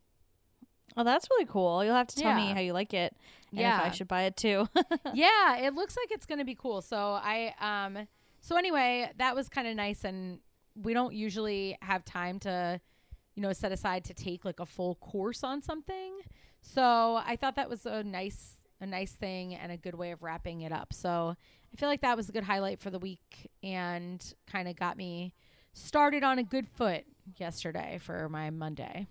Oh, 0.97 1.03
that's 1.03 1.29
really 1.29 1.45
cool. 1.45 1.83
You'll 1.85 1.93
have 1.95 2.07
to 2.07 2.15
tell 2.15 2.33
me 2.33 2.47
how 2.51 2.59
you 2.59 2.73
like 2.73 2.93
it 2.95 3.15
and 3.51 3.59
Yeah. 3.59 3.79
if 3.79 3.85
I 3.85 3.95
should 3.95 4.07
buy 4.07 4.23
it 4.23 4.35
too. 4.35 4.67
yeah, 5.13 5.57
it 5.57 5.75
looks 5.75 5.95
like 5.95 6.11
it's 6.11 6.25
going 6.25 6.39
to 6.39 6.45
be 6.45 6.55
cool. 6.55 6.81
So 6.81 6.97
I 6.97 7.53
um 7.61 8.07
so 8.41 8.55
anyway, 8.57 9.11
that 9.17 9.35
was 9.35 9.49
kind 9.49 9.67
of 9.67 9.75
nice 9.75 10.03
and 10.03 10.39
we 10.81 10.93
don't 10.93 11.13
usually 11.13 11.77
have 11.81 12.03
time 12.05 12.39
to 12.39 12.81
you 13.35 13.43
know 13.43 13.53
set 13.53 13.71
aside 13.71 14.03
to 14.05 14.13
take 14.13 14.43
like 14.45 14.59
a 14.59 14.65
full 14.65 14.95
course 14.95 15.43
on 15.43 15.61
something. 15.61 16.13
So 16.61 17.21
I 17.23 17.35
thought 17.39 17.55
that 17.55 17.69
was 17.69 17.85
a 17.85 18.03
nice 18.03 18.57
a 18.81 18.85
nice 18.85 19.11
thing 19.11 19.53
and 19.55 19.71
a 19.71 19.77
good 19.77 19.95
way 19.95 20.11
of 20.11 20.23
wrapping 20.23 20.61
it 20.61 20.71
up. 20.71 20.91
So 20.93 21.35
I 21.71 21.75
feel 21.77 21.87
like 21.89 22.01
that 22.01 22.17
was 22.17 22.29
a 22.29 22.31
good 22.31 22.43
highlight 22.45 22.79
for 22.79 22.89
the 22.89 22.99
week 22.99 23.49
and 23.61 24.25
kind 24.51 24.67
of 24.67 24.75
got 24.75 24.97
me 24.97 25.33
started 25.73 26.23
on 26.23 26.39
a 26.39 26.43
good 26.43 26.67
foot 26.67 27.05
yesterday 27.37 27.99
for 28.01 28.27
my 28.29 28.49
Monday. 28.49 29.07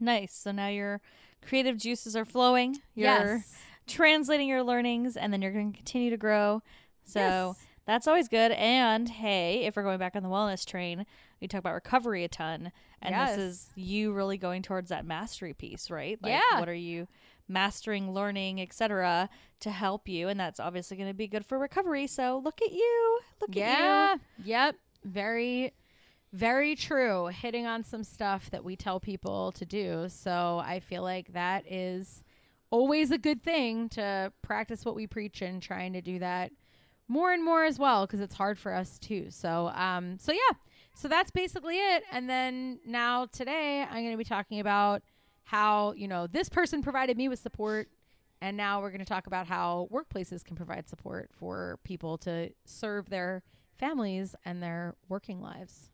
nice. 0.00 0.34
So 0.34 0.52
now 0.52 0.68
your 0.68 1.00
creative 1.46 1.76
juices 1.78 2.14
are 2.16 2.24
flowing. 2.24 2.76
You're 2.94 3.06
yes. 3.36 3.54
translating 3.86 4.48
your 4.48 4.62
learnings 4.62 5.16
and 5.16 5.32
then 5.32 5.40
you're 5.42 5.52
going 5.52 5.72
to 5.72 5.76
continue 5.76 6.10
to 6.10 6.16
grow. 6.16 6.62
So 7.04 7.20
Yes. 7.58 7.66
that's 7.86 8.06
always 8.06 8.28
good. 8.28 8.52
And 8.52 9.08
hey, 9.08 9.64
if 9.64 9.76
we're 9.76 9.82
going 9.82 9.98
back 9.98 10.16
on 10.16 10.22
the 10.22 10.28
wellness 10.28 10.66
train, 10.66 11.06
we 11.40 11.48
talk 11.48 11.60
about 11.60 11.74
recovery 11.74 12.24
a 12.24 12.28
ton. 12.28 12.72
And 13.00 13.14
Yes. 13.14 13.36
this 13.36 13.38
is 13.38 13.70
you 13.76 14.12
really 14.12 14.36
going 14.38 14.62
towards 14.62 14.88
that 14.90 15.04
mastery 15.06 15.52
piece, 15.54 15.90
right? 15.90 16.18
Like 16.22 16.32
Yeah. 16.50 16.60
what 16.60 16.68
are 16.68 16.74
you 16.74 17.06
mastering, 17.46 18.12
learning, 18.12 18.60
etc. 18.60 19.28
to 19.60 19.70
help 19.70 20.08
you? 20.08 20.28
And 20.28 20.38
that's 20.40 20.58
obviously 20.60 20.96
going 20.96 21.08
to 21.10 21.14
be 21.14 21.28
good 21.28 21.44
for 21.46 21.58
recovery. 21.58 22.06
So 22.06 22.40
look 22.44 22.60
at 22.62 22.72
you. 22.72 23.20
Look 23.40 23.50
at 23.50 23.56
you. 23.56 23.62
Yeah. 23.62 24.16
Yep. 24.44 24.76
Very, 25.04 25.72
very 26.32 26.74
true. 26.74 27.26
Hitting 27.26 27.66
on 27.66 27.84
some 27.84 28.04
stuff 28.04 28.50
that 28.50 28.64
we 28.64 28.76
tell 28.76 29.00
people 29.00 29.52
to 29.52 29.64
do. 29.64 30.08
So 30.08 30.62
I 30.64 30.80
feel 30.80 31.02
like 31.02 31.32
that 31.32 31.70
is 31.70 32.24
always 32.70 33.10
a 33.10 33.18
good 33.18 33.42
thing 33.42 33.88
to 33.90 34.32
practice 34.42 34.84
what 34.84 34.94
we 34.96 35.06
preach 35.06 35.42
and 35.42 35.62
trying 35.62 35.92
to 35.92 36.00
do 36.00 36.18
that 36.18 36.50
more 37.06 37.32
and 37.32 37.44
more 37.44 37.64
as 37.64 37.78
well 37.78 38.06
because 38.06 38.20
it's 38.20 38.34
hard 38.34 38.58
for 38.58 38.72
us 38.72 38.98
too. 38.98 39.26
So 39.30 39.70
um 39.74 40.18
so 40.18 40.32
yeah. 40.32 40.56
So 40.94 41.08
that's 41.08 41.30
basically 41.30 41.76
it. 41.76 42.04
And 42.10 42.28
then 42.30 42.78
now 42.86 43.26
today 43.26 43.82
I'm 43.82 44.02
going 44.02 44.12
to 44.12 44.16
be 44.16 44.24
talking 44.24 44.60
about 44.60 45.02
how, 45.42 45.92
you 45.92 46.08
know, 46.08 46.26
this 46.26 46.48
person 46.48 46.82
provided 46.82 47.16
me 47.16 47.28
with 47.28 47.40
support 47.40 47.88
and 48.40 48.56
now 48.56 48.80
we're 48.80 48.90
going 48.90 49.00
to 49.00 49.06
talk 49.06 49.26
about 49.26 49.46
how 49.46 49.88
workplaces 49.92 50.44
can 50.44 50.56
provide 50.56 50.88
support 50.88 51.30
for 51.32 51.78
people 51.84 52.18
to 52.18 52.50
serve 52.64 53.08
their 53.08 53.42
families 53.74 54.34
and 54.44 54.62
their 54.62 54.94
working 55.08 55.40
lives. 55.40 55.90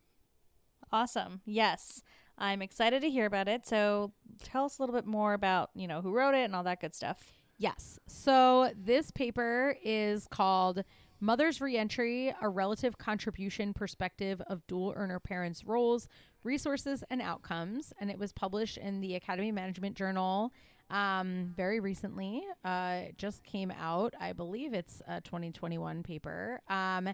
Awesome. 0.91 1.41
Yes. 1.45 2.01
I'm 2.37 2.61
excited 2.61 3.01
to 3.01 3.09
hear 3.09 3.25
about 3.25 3.47
it. 3.47 3.67
So 3.67 4.13
tell 4.43 4.65
us 4.65 4.79
a 4.79 4.81
little 4.81 4.95
bit 4.95 5.05
more 5.05 5.33
about, 5.33 5.69
you 5.75 5.87
know, 5.87 6.01
who 6.01 6.11
wrote 6.11 6.33
it 6.33 6.43
and 6.43 6.55
all 6.55 6.63
that 6.63 6.81
good 6.81 6.95
stuff. 6.95 7.31
Yes. 7.57 7.99
So 8.07 8.71
this 8.75 9.11
paper 9.11 9.75
is 9.83 10.27
called 10.27 10.83
Mother's 11.19 11.61
Reentry 11.61 12.33
A 12.41 12.49
Relative 12.49 12.97
Contribution 12.97 13.73
Perspective 13.73 14.41
of 14.47 14.65
Dual 14.65 14.93
Earner 14.95 15.19
Parents' 15.19 15.63
Roles, 15.63 16.07
Resources, 16.43 17.03
and 17.11 17.21
Outcomes. 17.21 17.93
And 17.99 18.09
it 18.09 18.17
was 18.17 18.33
published 18.33 18.77
in 18.77 19.01
the 19.01 19.13
Academy 19.13 19.51
Management 19.51 19.95
Journal 19.95 20.51
um, 20.89 21.53
very 21.55 21.79
recently. 21.79 22.43
Uh, 22.65 23.01
just 23.17 23.43
came 23.43 23.71
out. 23.71 24.13
I 24.19 24.33
believe 24.33 24.73
it's 24.73 25.01
a 25.07 25.21
2021 25.21 26.03
paper. 26.03 26.61
Um, 26.67 27.09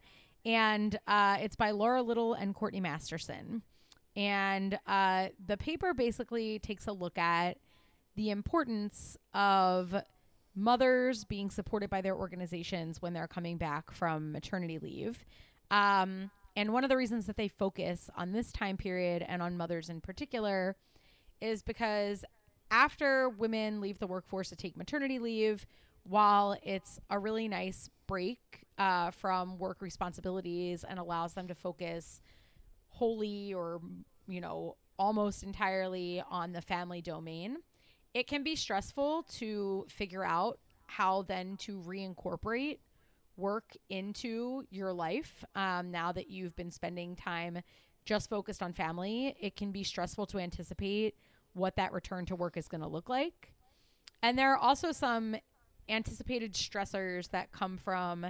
and 0.46 0.98
uh, 1.08 1.38
it's 1.39 1.56
by 1.56 1.72
Laura 1.72 2.01
Little 2.01 2.34
and 2.34 2.53
Courtney 2.56 2.82
Masterson. 2.82 3.62
And 4.15 4.79
uh, 4.88 5.27
the 5.46 5.58
paper 5.58 5.94
basically 5.94 6.60
takes 6.60 6.88
a 6.88 6.91
look 6.91 7.17
at 7.17 7.58
the 8.15 8.32
importance 8.32 9.15
of 9.34 9.96
mothers 10.56 11.24
being 11.24 11.51
supported 11.51 11.89
by 11.89 12.01
their 12.01 12.15
organizations 12.15 13.01
when 13.01 13.13
they're 13.13 13.27
coming 13.27 13.58
back 13.58 13.91
from 13.91 14.32
maternity 14.32 14.79
leave. 14.79 15.24
Um, 15.70 16.32
and 16.56 16.74
one 16.74 16.84
of 16.84 16.89
the 16.89 16.98
reasons 16.98 17.27
that 17.27 17.38
they 17.38 17.48
focus 17.48 18.10
on 18.17 18.32
this 18.32 18.51
time 18.51 18.77
period 18.77 19.24
and 19.27 19.44
on 19.44 19.56
mothers 19.56 19.89
in 19.89 20.01
particular 20.01 20.75
is 21.39 21.62
because 21.62 22.25
after 22.72 23.29
women 23.29 23.79
leave 23.79 24.00
the 24.00 24.08
workforce 24.08 24.50
to 24.50 24.56
take 24.56 24.75
maternity 24.75 25.20
leave, 25.20 25.67
while 26.03 26.58
it's 26.63 27.00
a 27.12 27.20
really 27.20 27.48
nice 27.48 27.89
break 28.08 28.65
uh, 28.77 29.12
from 29.12 29.57
work 29.57 29.81
responsibilities 29.81 30.84
and 30.88 31.00
allows 31.00 31.34
them 31.34 31.48
to 31.48 31.55
focus 31.55 32.22
wholly 32.89 33.53
or, 33.53 33.81
you 34.27 34.41
know, 34.41 34.75
almost 35.00 35.43
entirely 35.43 36.24
on 36.29 36.51
the 36.51 36.62
family 36.62 37.01
domain, 37.01 37.57
it 38.13 38.27
can 38.27 38.43
be 38.43 38.55
stressful 38.55 39.24
to 39.24 39.86
figure 39.89 40.24
out 40.24 40.60
how 40.88 41.22
then 41.24 41.57
to 41.57 41.79
reincorporate 41.81 42.79
work 43.36 43.75
into 43.89 44.63
your 44.72 44.91
life 44.91 45.46
um, 45.55 45.91
now 45.91 46.12
that 46.12 46.29
you've 46.29 46.55
been 46.55 46.72
spending 46.72 47.15
time 47.15 47.62
just 48.05 48.29
focused 48.29 48.63
on 48.63 48.74
family. 48.74 49.36
It 49.39 49.55
can 49.55 49.72
be 49.72 49.84
stressful 49.84 50.25
to 50.27 50.39
anticipate 50.39 51.15
what 51.53 51.75
that 51.75 51.91
return 51.93 52.25
to 52.27 52.36
work 52.36 52.57
is 52.57 52.67
going 52.67 52.81
to 52.81 52.88
look 52.88 53.10
like. 53.10 53.53
And 54.24 54.38
there 54.38 54.51
are 54.51 54.57
also 54.57 54.91
some 54.91 55.36
anticipated 55.89 56.53
stressors 56.53 57.29
that 57.31 57.51
come 57.51 57.77
from 57.77 58.27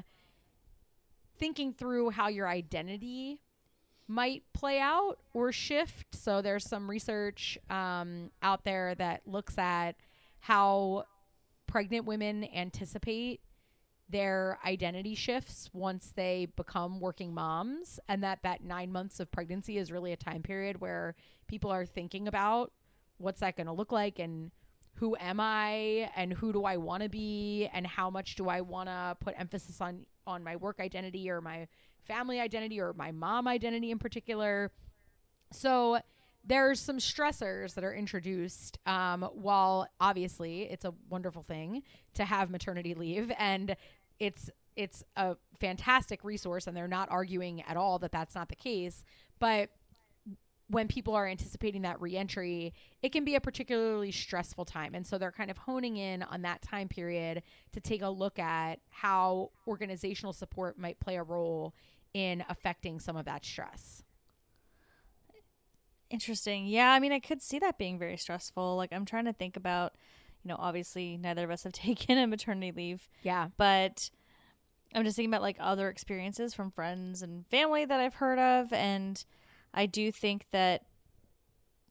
thinking 1.37 1.73
through 1.73 2.11
how 2.11 2.27
your 2.27 2.47
identity 2.47 3.39
might 4.07 4.43
play 4.53 4.79
out 4.79 5.19
or 5.33 5.51
shift. 5.51 6.15
So 6.15 6.41
there's 6.41 6.67
some 6.67 6.89
research 6.89 7.57
um, 7.69 8.31
out 8.41 8.63
there 8.63 8.95
that 8.95 9.21
looks 9.25 9.57
at 9.57 9.95
how 10.39 11.05
pregnant 11.67 12.05
women 12.05 12.47
anticipate 12.55 13.41
their 14.09 14.57
identity 14.65 15.15
shifts 15.15 15.69
once 15.73 16.13
they 16.15 16.47
become 16.55 17.01
working 17.01 17.33
moms 17.33 17.99
and 18.07 18.23
that 18.23 18.39
that 18.41 18.63
9 18.63 18.89
months 18.89 19.19
of 19.19 19.29
pregnancy 19.31 19.77
is 19.77 19.91
really 19.91 20.13
a 20.13 20.17
time 20.17 20.41
period 20.41 20.79
where 20.79 21.13
people 21.47 21.69
are 21.69 21.85
thinking 21.85 22.25
about 22.25 22.71
what's 23.17 23.41
that 23.41 23.57
going 23.57 23.67
to 23.67 23.73
look 23.73 23.91
like 23.91 24.17
and 24.17 24.51
who 24.95 25.17
am 25.19 25.39
I 25.41 26.09
and 26.15 26.31
who 26.31 26.53
do 26.53 26.63
I 26.63 26.77
want 26.77 27.03
to 27.03 27.09
be 27.09 27.69
and 27.73 27.85
how 27.85 28.09
much 28.09 28.35
do 28.35 28.47
I 28.47 28.61
want 28.61 28.87
to 28.87 29.17
put 29.19 29.35
emphasis 29.37 29.81
on 29.81 30.05
on 30.27 30.43
my 30.43 30.55
work 30.55 30.79
identity 30.79 31.29
or 31.29 31.41
my 31.41 31.67
family 32.05 32.39
identity 32.39 32.79
or 32.79 32.93
my 32.93 33.11
mom 33.11 33.47
identity 33.47 33.89
in 33.89 33.97
particular. 33.97 34.71
So 35.51 35.99
there's 36.45 36.79
some 36.79 36.97
stressors 36.97 37.73
that 37.73 37.83
are 37.83 37.93
introduced 37.93 38.77
um, 38.85 39.23
while 39.33 39.87
obviously 39.99 40.63
it's 40.63 40.85
a 40.85 40.93
wonderful 41.09 41.43
thing 41.43 41.83
to 42.13 42.25
have 42.25 42.49
maternity 42.49 42.93
leave 42.93 43.31
and 43.37 43.75
it's 44.19 44.49
it's 44.75 45.03
a 45.15 45.35
fantastic 45.59 46.23
resource 46.23 46.67
and 46.67 46.77
they're 46.77 46.87
not 46.87 47.09
arguing 47.11 47.61
at 47.63 47.75
all 47.75 47.99
that 47.99 48.11
that's 48.11 48.35
not 48.35 48.47
the 48.47 48.55
case 48.55 49.03
but 49.39 49.69
when 50.69 50.87
people 50.89 51.15
are 51.15 51.25
anticipating 51.27 51.83
that 51.83 52.01
reentry, 52.01 52.73
it 53.01 53.13
can 53.13 53.23
be 53.23 53.35
a 53.35 53.41
particularly 53.41 54.11
stressful 54.11 54.65
time. 54.65 54.93
And 54.95 55.07
so 55.07 55.17
they're 55.17 55.31
kind 55.31 55.49
of 55.49 55.57
honing 55.57 55.95
in 55.97 56.23
on 56.23 56.41
that 56.41 56.61
time 56.61 56.89
period 56.89 57.41
to 57.71 57.79
take 57.79 58.01
a 58.01 58.09
look 58.09 58.37
at 58.37 58.79
how 58.89 59.51
organizational 59.65 60.33
support 60.33 60.77
might 60.77 60.99
play 60.99 61.15
a 61.15 61.23
role 61.23 61.73
in 62.13 62.43
affecting 62.49 62.99
some 62.99 63.15
of 63.15 63.25
that 63.25 63.45
stress. 63.45 64.03
Interesting. 66.09 66.67
Yeah, 66.67 66.91
I 66.91 66.99
mean, 66.99 67.11
I 67.11 67.19
could 67.19 67.41
see 67.41 67.59
that 67.59 67.77
being 67.77 67.99
very 67.99 68.17
stressful. 68.17 68.77
Like, 68.77 68.93
I'm 68.93 69.05
trying 69.05 69.25
to 69.25 69.33
think 69.33 69.57
about, 69.57 69.93
you 70.43 70.47
know, 70.49 70.55
obviously 70.57 71.17
neither 71.17 71.43
of 71.43 71.51
us 71.51 71.63
have 71.63 71.73
taken 71.73 72.17
a 72.17 72.27
maternity 72.27 72.71
leave, 72.71 73.09
Yeah. 73.23 73.49
but 73.57 74.09
I'm 74.95 75.03
just 75.03 75.17
thinking 75.17 75.31
about 75.31 75.41
like 75.41 75.57
other 75.59 75.89
experiences 75.89 76.53
from 76.53 76.71
friends 76.71 77.21
and 77.21 77.45
family 77.47 77.83
that 77.83 77.99
I've 77.99 78.15
heard 78.15 78.39
of. 78.39 78.71
And 78.71 79.23
I 79.73 79.85
do 79.85 80.11
think 80.11 80.45
that 80.51 80.83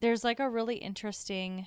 there's 0.00 0.24
like 0.24 0.40
a 0.40 0.48
really 0.50 0.76
interesting, 0.76 1.66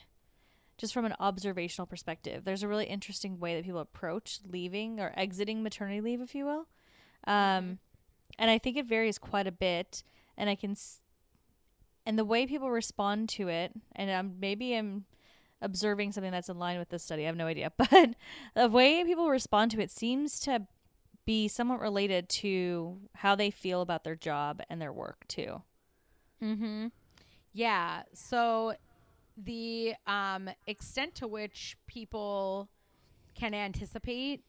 just 0.78 0.94
from 0.94 1.06
an 1.06 1.16
observational 1.20 1.86
perspective, 1.88 2.44
there's 2.46 2.64
a 2.64 2.68
really 2.68 2.86
interesting 2.86 3.40
way 3.40 3.56
that 3.56 3.66
people 3.66 3.80
approach 3.80 4.40
leaving 4.48 5.00
or 5.00 5.14
exiting 5.16 5.64
maternity 5.64 6.02
leave, 6.02 6.22
if 6.22 6.36
you 6.36 6.46
will. 6.46 6.68
Um, 7.26 7.80
and 8.38 8.50
I 8.52 8.58
think 8.58 8.78
it 8.78 8.86
varies 8.86 9.18
quite 9.18 9.48
a 9.48 9.52
bit. 9.52 10.04
And 10.38 10.50
I 10.50 10.56
can, 10.56 10.72
s- 10.72 11.02
and 12.06 12.18
the 12.18 12.26
way 12.26 12.48
people 12.48 12.72
respond 12.72 13.30
to 13.30 13.50
it, 13.50 13.74
and 13.96 14.10
um, 14.10 14.36
maybe 14.40 14.74
I'm 14.76 15.06
observing 15.62 16.14
something 16.14 16.32
that's 16.32 16.48
in 16.50 16.58
line 16.58 16.80
with 16.80 16.90
this 16.90 17.04
study. 17.04 17.24
I 17.24 17.28
have 17.28 17.36
no 17.36 17.48
idea, 17.48 17.72
but 17.78 18.16
the 18.56 18.70
way 18.70 19.04
people 19.04 19.30
respond 19.30 19.72
to 19.72 19.82
it 19.82 19.92
seems 19.92 20.40
to 20.42 20.66
be 21.26 21.48
somewhat 21.48 21.82
related 21.82 22.30
to 22.30 23.00
how 23.16 23.36
they 23.36 23.52
feel 23.52 23.82
about 23.82 24.04
their 24.04 24.16
job 24.16 24.62
and 24.70 24.82
their 24.82 24.94
work 24.94 25.28
too. 25.28 25.62
Mm-hmm. 26.44 26.88
Yeah. 27.54 28.04
So 28.14 28.74
the 29.38 29.96
um, 30.08 30.50
extent 30.68 31.16
to 31.16 31.28
which 31.28 31.78
people 31.88 32.70
can 33.36 33.54
anticipate. 33.54 34.44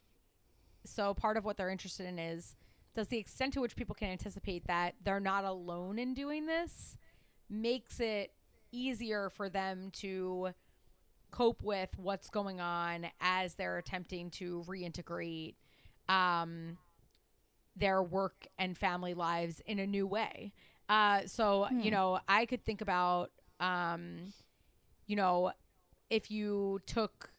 So 0.85 1.15
part 1.15 1.37
of 1.37 1.45
what 1.45 1.57
they're 1.57 1.71
interested 1.71 2.07
in 2.07 2.19
is 2.19 2.57
does 2.95 3.09
the 3.09 3.19
extent 3.19 3.53
to 3.55 3.61
which 3.61 3.77
people 3.77 3.95
can 3.95 4.09
anticipate 4.09 4.67
that 4.67 4.95
they're 5.05 5.21
not 5.21 5.45
alone 5.45 5.99
in 5.99 6.13
doing 6.15 6.47
this 6.47 6.97
makes 7.49 8.01
it 8.01 8.33
easier 8.73 9.31
for 9.31 9.49
them 9.49 9.91
to 9.93 10.51
cope 11.31 11.63
with 11.63 11.91
what's 11.97 12.29
going 12.29 12.61
on 12.61 13.07
as 13.21 13.55
they're 13.55 13.79
attempting 13.79 14.31
to 14.31 14.65
reintegrate 14.67 15.55
um, 16.09 16.77
their 17.77 18.03
work 18.03 18.47
and 18.59 18.77
family 18.77 19.15
lives 19.15 19.61
in 19.67 19.79
a 19.79 19.87
new 19.87 20.07
way. 20.07 20.53
Uh, 20.91 21.21
so, 21.25 21.67
hmm. 21.71 21.81
you 21.81 21.93
know, 21.93 22.19
I 22.29 22.45
could 22.47 22.65
think 22.65 22.81
about, 22.81 23.31
um, 23.61 24.33
you 25.07 25.15
know, 25.15 25.53
if 26.11 26.33
you 26.33 26.81
took, 26.85 27.33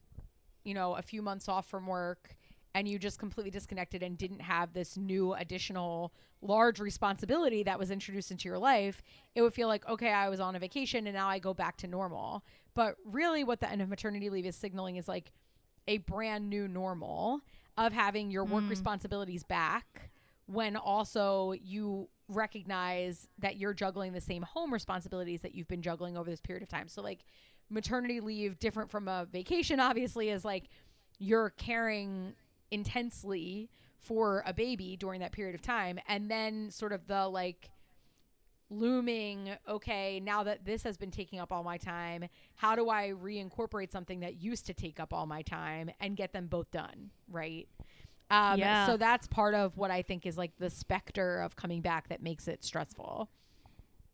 you 0.63 0.74
know, 0.74 0.96
a 0.96 1.01
few 1.01 1.22
months 1.22 1.50
off 1.50 1.67
from 1.70 1.86
work 1.86 2.38
and 2.74 2.88
you 2.88 2.98
just 2.98 3.20
completely 3.20 3.51
disconnected 3.51 4.01
and 4.01 4.17
didn't 4.17 4.39
have 4.39 4.72
this 4.72 4.96
new 4.96 5.34
additional 5.34 6.13
large 6.41 6.79
responsibility 6.79 7.62
that 7.63 7.77
was 7.77 7.91
introduced 7.91 8.31
into 8.31 8.48
your 8.48 8.58
life, 8.58 9.03
it 9.36 9.41
would 9.41 9.53
feel 9.53 9.67
like, 9.67 9.86
okay, 9.89 10.13
I 10.13 10.29
was 10.29 10.39
on 10.39 10.55
a 10.55 10.60
vacation 10.60 11.05
and 11.05 11.13
now 11.13 11.27
I 11.27 11.38
go 11.38 11.53
back 11.53 11.75
to 11.77 11.88
normal. 11.88 12.46
But 12.74 12.96
really, 13.03 13.43
what 13.43 13.60
the 13.60 13.70
end 13.70 13.81
of 13.81 13.89
maternity 13.89 14.29
leave 14.29 14.46
is 14.46 14.55
signaling 14.55 14.96
is 14.96 15.10
like 15.10 15.34
a 15.89 15.98
brand 15.98 16.50
new 16.50 16.70
normal 16.70 17.41
of 17.77 17.91
having 17.91 18.31
your 18.31 18.46
work 18.46 18.63
mm. 18.63 18.70
responsibilities 18.70 19.43
back 19.43 20.10
when 20.51 20.75
also 20.75 21.53
you 21.53 22.10
recognize 22.27 23.27
that 23.39 23.58
you're 23.58 23.74
juggling 23.74 24.13
the 24.13 24.22
same 24.22 24.43
home 24.43 24.74
responsibilities 24.74 25.41
that 25.41 25.53
you've 25.53 25.67
been 25.67 25.81
juggling 25.81 26.17
over 26.17 26.29
this 26.29 26.41
period 26.41 26.63
of 26.63 26.70
time. 26.70 26.88
So, 26.88 27.01
like, 27.01 27.25
maternity 27.70 28.20
leave, 28.20 28.60
different 28.60 28.89
from 28.89 29.08
a 29.08 29.25
vacation, 29.31 29.79
obviously, 29.79 30.29
is 30.29 30.46
like 30.46 30.65
you're 31.20 31.51
caring 31.51 32.34
intensely 32.72 33.70
for 34.00 34.43
a 34.46 34.53
baby 34.53 34.98
during 34.98 35.20
that 35.22 35.31
period 35.31 35.55
of 35.55 35.62
time. 35.62 36.00
And 36.08 36.29
then, 36.29 36.72
sort 36.72 36.93
of, 36.93 37.08
the 37.08 37.27
like, 37.27 37.70
looming 38.72 39.50
okay 39.67 40.22
now 40.22 40.43
that 40.43 40.63
this 40.63 40.81
has 40.84 40.96
been 40.96 41.12
taking 41.12 41.39
up 41.39 41.51
all 41.51 41.62
my 41.62 41.75
time 41.77 42.25
how 42.55 42.74
do 42.74 42.89
i 42.89 43.10
reincorporate 43.10 43.91
something 43.91 44.22
that 44.22 44.41
used 44.41 44.65
to 44.65 44.74
take 44.74 44.98
up 44.98 45.13
all 45.13 45.25
my 45.25 45.41
time 45.41 45.91
and 46.00 46.15
get 46.15 46.31
them 46.31 46.48
both 46.48 46.72
done 46.72 47.12
right 47.29 47.67
um, 48.31 48.57
yeah. 48.57 48.88
So 48.88 48.97
that's 48.97 49.27
part 49.27 49.53
of 49.53 49.77
what 49.77 49.91
I 49.91 50.01
think 50.01 50.25
is 50.25 50.38
like 50.38 50.53
the 50.57 50.69
specter 50.69 51.41
of 51.41 51.55
coming 51.55 51.81
back 51.81 52.07
that 52.07 52.23
makes 52.23 52.47
it 52.47 52.63
stressful. 52.63 53.29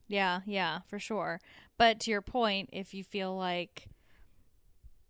Yeah, 0.08 0.42
yeah, 0.46 0.80
for 0.88 0.98
sure. 0.98 1.40
But 1.78 2.00
to 2.02 2.12
your 2.12 2.22
point, 2.22 2.70
if 2.74 2.94
you 2.94 3.04
feel 3.04 3.36
like 3.38 3.90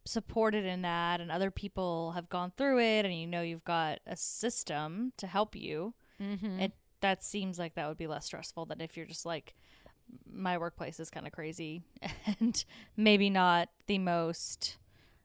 supported 0.05 0.65
in 0.65 0.81
that 0.81 1.21
and 1.21 1.31
other 1.31 1.51
people 1.51 2.11
have 2.11 2.29
gone 2.29 2.51
through 2.57 2.79
it 2.79 3.05
and 3.05 3.13
you 3.13 3.27
know 3.27 3.41
you've 3.41 3.65
got 3.65 3.99
a 4.05 4.15
system 4.15 5.13
to 5.17 5.27
help 5.27 5.55
you, 5.55 5.93
mm-hmm. 6.21 6.59
it 6.59 6.73
that 7.01 7.23
seems 7.23 7.57
like 7.57 7.75
that 7.75 7.87
would 7.87 7.97
be 7.97 8.07
less 8.07 8.25
stressful 8.25 8.65
than 8.65 8.81
if 8.81 8.97
you're 8.97 9.05
just 9.05 9.25
like 9.25 9.53
my 10.29 10.57
workplace 10.57 10.99
is 10.99 11.09
kind 11.09 11.27
of 11.27 11.33
crazy 11.33 11.83
and 12.39 12.65
maybe 12.95 13.29
not 13.29 13.69
the 13.87 13.99
most 13.99 14.77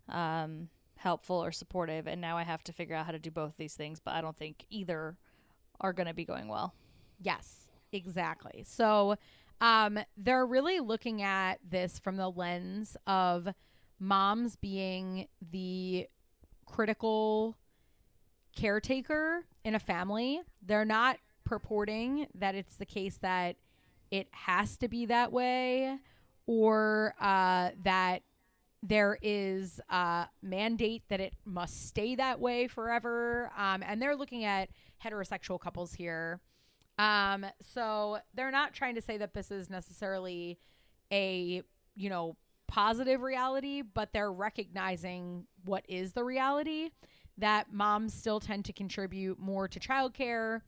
um 0.08 0.68
helpful 1.02 1.42
or 1.42 1.50
supportive 1.50 2.06
and 2.06 2.20
now 2.20 2.36
I 2.38 2.44
have 2.44 2.62
to 2.64 2.72
figure 2.72 2.94
out 2.94 3.06
how 3.06 3.12
to 3.12 3.18
do 3.18 3.30
both 3.30 3.56
these 3.56 3.74
things, 3.74 4.00
but 4.00 4.14
I 4.14 4.20
don't 4.20 4.36
think 4.36 4.64
either 4.70 5.16
are 5.80 5.92
going 5.92 6.06
to 6.06 6.14
be 6.14 6.24
going 6.24 6.48
well. 6.48 6.74
Yes, 7.20 7.70
exactly. 7.92 8.64
So 8.66 9.16
um, 9.60 9.98
they're 10.16 10.46
really 10.46 10.80
looking 10.80 11.22
at 11.22 11.58
this 11.68 11.98
from 11.98 12.16
the 12.16 12.28
lens 12.30 12.96
of 13.06 13.48
moms 13.98 14.56
being 14.56 15.26
the 15.50 16.06
critical 16.66 17.56
caretaker 18.56 19.44
in 19.64 19.74
a 19.74 19.80
family. 19.80 20.40
They're 20.64 20.84
not 20.84 21.18
purporting 21.44 22.26
that 22.34 22.54
it's 22.54 22.76
the 22.76 22.86
case 22.86 23.18
that 23.22 23.56
it 24.10 24.28
has 24.30 24.76
to 24.78 24.88
be 24.88 25.06
that 25.06 25.32
way 25.32 25.98
or 26.46 27.14
uh, 27.20 27.70
that 27.82 28.22
there 28.82 29.18
is 29.22 29.80
a 29.88 30.26
mandate 30.42 31.04
that 31.08 31.20
it 31.20 31.34
must 31.44 31.86
stay 31.86 32.16
that 32.16 32.40
way 32.40 32.66
forever. 32.66 33.50
Um, 33.56 33.82
and 33.86 34.02
they're 34.02 34.16
looking 34.16 34.44
at 34.44 34.70
heterosexual 35.04 35.60
couples 35.60 35.94
here. 35.94 36.40
Um, 36.98 37.46
so 37.60 38.18
they're 38.34 38.50
not 38.50 38.74
trying 38.74 38.96
to 38.96 39.00
say 39.00 39.16
that 39.18 39.34
this 39.34 39.50
is 39.50 39.70
necessarily 39.70 40.58
a, 41.12 41.62
you 41.94 42.10
know, 42.10 42.36
positive 42.66 43.22
reality, 43.22 43.82
but 43.82 44.12
they're 44.12 44.32
recognizing 44.32 45.46
what 45.64 45.84
is 45.88 46.12
the 46.12 46.24
reality 46.24 46.90
that 47.38 47.72
moms 47.72 48.12
still 48.12 48.40
tend 48.40 48.64
to 48.64 48.72
contribute 48.72 49.38
more 49.38 49.68
to 49.68 49.78
childcare. 49.78 50.60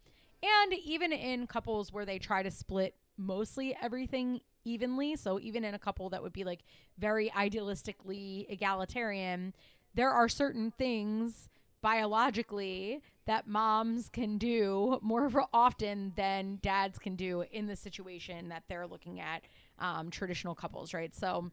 And 0.43 0.75
even 0.85 1.13
in 1.13 1.47
couples 1.47 1.93
where 1.93 2.05
they 2.05 2.19
try 2.19 2.43
to 2.43 2.51
split 2.51 2.95
mostly 3.17 3.77
everything 3.81 4.41
evenly. 4.65 5.17
So 5.17 5.39
even 5.41 5.65
in 5.65 5.75
a 5.75 5.79
couple 5.79 6.11
that 6.11 6.23
would 6.23 6.33
be 6.33 6.45
like 6.45 6.61
very 6.99 7.31
idealistically 7.31 8.47
egalitarian, 8.51 9.55
there 9.95 10.11
are 10.11 10.29
certain 10.29 10.71
things 10.71 11.49
biologically 11.83 13.03
that 13.27 13.47
moms 13.47 14.09
can 14.09 14.39
do 14.39 14.99
more 15.03 15.31
often 15.53 16.13
than 16.17 16.59
dads 16.63 16.99
can 16.99 17.15
do 17.15 17.45
in 17.53 17.67
the 17.67 17.77
situation 17.77 18.49
that 18.49 18.65
they're 18.69 18.87
looking 18.87 19.21
at 19.21 19.43
um, 19.79 20.11
traditional 20.11 20.55
couples, 20.55 20.95
right? 20.95 21.15
So, 21.15 21.51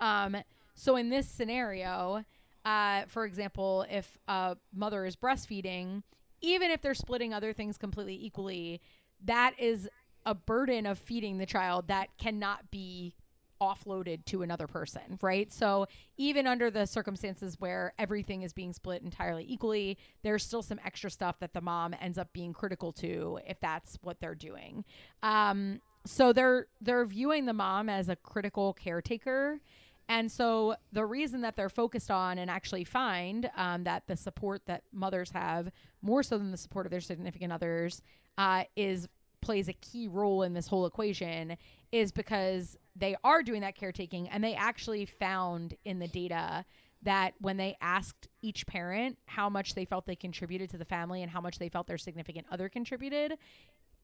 um, 0.00 0.36
so 0.74 0.96
in 0.96 1.08
this 1.08 1.28
scenario, 1.28 2.24
uh, 2.64 3.02
for 3.06 3.24
example, 3.24 3.86
if 3.90 4.18
a 4.26 4.56
mother 4.74 5.04
is 5.04 5.14
breastfeeding, 5.14 6.02
even 6.40 6.70
if 6.70 6.82
they're 6.82 6.94
splitting 6.94 7.32
other 7.32 7.52
things 7.52 7.78
completely 7.78 8.18
equally, 8.20 8.80
that 9.24 9.54
is 9.58 9.88
a 10.26 10.34
burden 10.34 10.86
of 10.86 10.98
feeding 10.98 11.38
the 11.38 11.46
child 11.46 11.88
that 11.88 12.08
cannot 12.18 12.70
be 12.70 13.14
offloaded 13.60 14.24
to 14.26 14.42
another 14.42 14.66
person, 14.66 15.18
right? 15.22 15.52
So 15.52 15.86
even 16.16 16.46
under 16.46 16.70
the 16.70 16.86
circumstances 16.86 17.56
where 17.58 17.92
everything 17.98 18.42
is 18.42 18.52
being 18.52 18.72
split 18.72 19.02
entirely 19.02 19.44
equally, 19.48 19.96
there's 20.22 20.44
still 20.44 20.62
some 20.62 20.80
extra 20.84 21.10
stuff 21.10 21.38
that 21.40 21.54
the 21.54 21.60
mom 21.60 21.94
ends 22.00 22.18
up 22.18 22.32
being 22.32 22.52
critical 22.52 22.92
to 22.92 23.38
if 23.46 23.60
that's 23.60 23.98
what 24.02 24.20
they're 24.20 24.34
doing. 24.34 24.84
Um, 25.22 25.80
so 26.06 26.32
they're 26.32 26.66
they're 26.80 27.04
viewing 27.06 27.46
the 27.46 27.54
mom 27.54 27.88
as 27.88 28.08
a 28.08 28.16
critical 28.16 28.74
caretaker. 28.74 29.60
And 30.06 30.30
so 30.30 30.74
the 30.92 31.06
reason 31.06 31.40
that 31.42 31.56
they're 31.56 31.70
focused 31.70 32.10
on 32.10 32.36
and 32.36 32.50
actually 32.50 32.84
find 32.84 33.50
um, 33.56 33.84
that 33.84 34.06
the 34.06 34.16
support 34.16 34.66
that 34.66 34.82
mothers 34.92 35.30
have 35.30 35.70
more 36.02 36.22
so 36.22 36.36
than 36.36 36.50
the 36.50 36.58
support 36.58 36.84
of 36.84 36.90
their 36.90 37.00
significant 37.00 37.52
others 37.52 38.02
uh, 38.36 38.64
is 38.76 39.08
plays 39.44 39.68
a 39.68 39.74
key 39.74 40.08
role 40.08 40.42
in 40.42 40.54
this 40.54 40.66
whole 40.66 40.86
equation 40.86 41.56
is 41.92 42.10
because 42.10 42.78
they 42.96 43.14
are 43.22 43.42
doing 43.42 43.60
that 43.60 43.76
caretaking 43.76 44.28
and 44.28 44.42
they 44.42 44.54
actually 44.54 45.04
found 45.04 45.74
in 45.84 45.98
the 45.98 46.08
data 46.08 46.64
that 47.02 47.34
when 47.40 47.58
they 47.58 47.76
asked 47.82 48.28
each 48.40 48.66
parent 48.66 49.18
how 49.26 49.50
much 49.50 49.74
they 49.74 49.84
felt 49.84 50.06
they 50.06 50.16
contributed 50.16 50.70
to 50.70 50.78
the 50.78 50.84
family 50.84 51.22
and 51.22 51.30
how 51.30 51.40
much 51.40 51.58
they 51.58 51.68
felt 51.68 51.86
their 51.86 51.98
significant 51.98 52.46
other 52.50 52.70
contributed, 52.70 53.36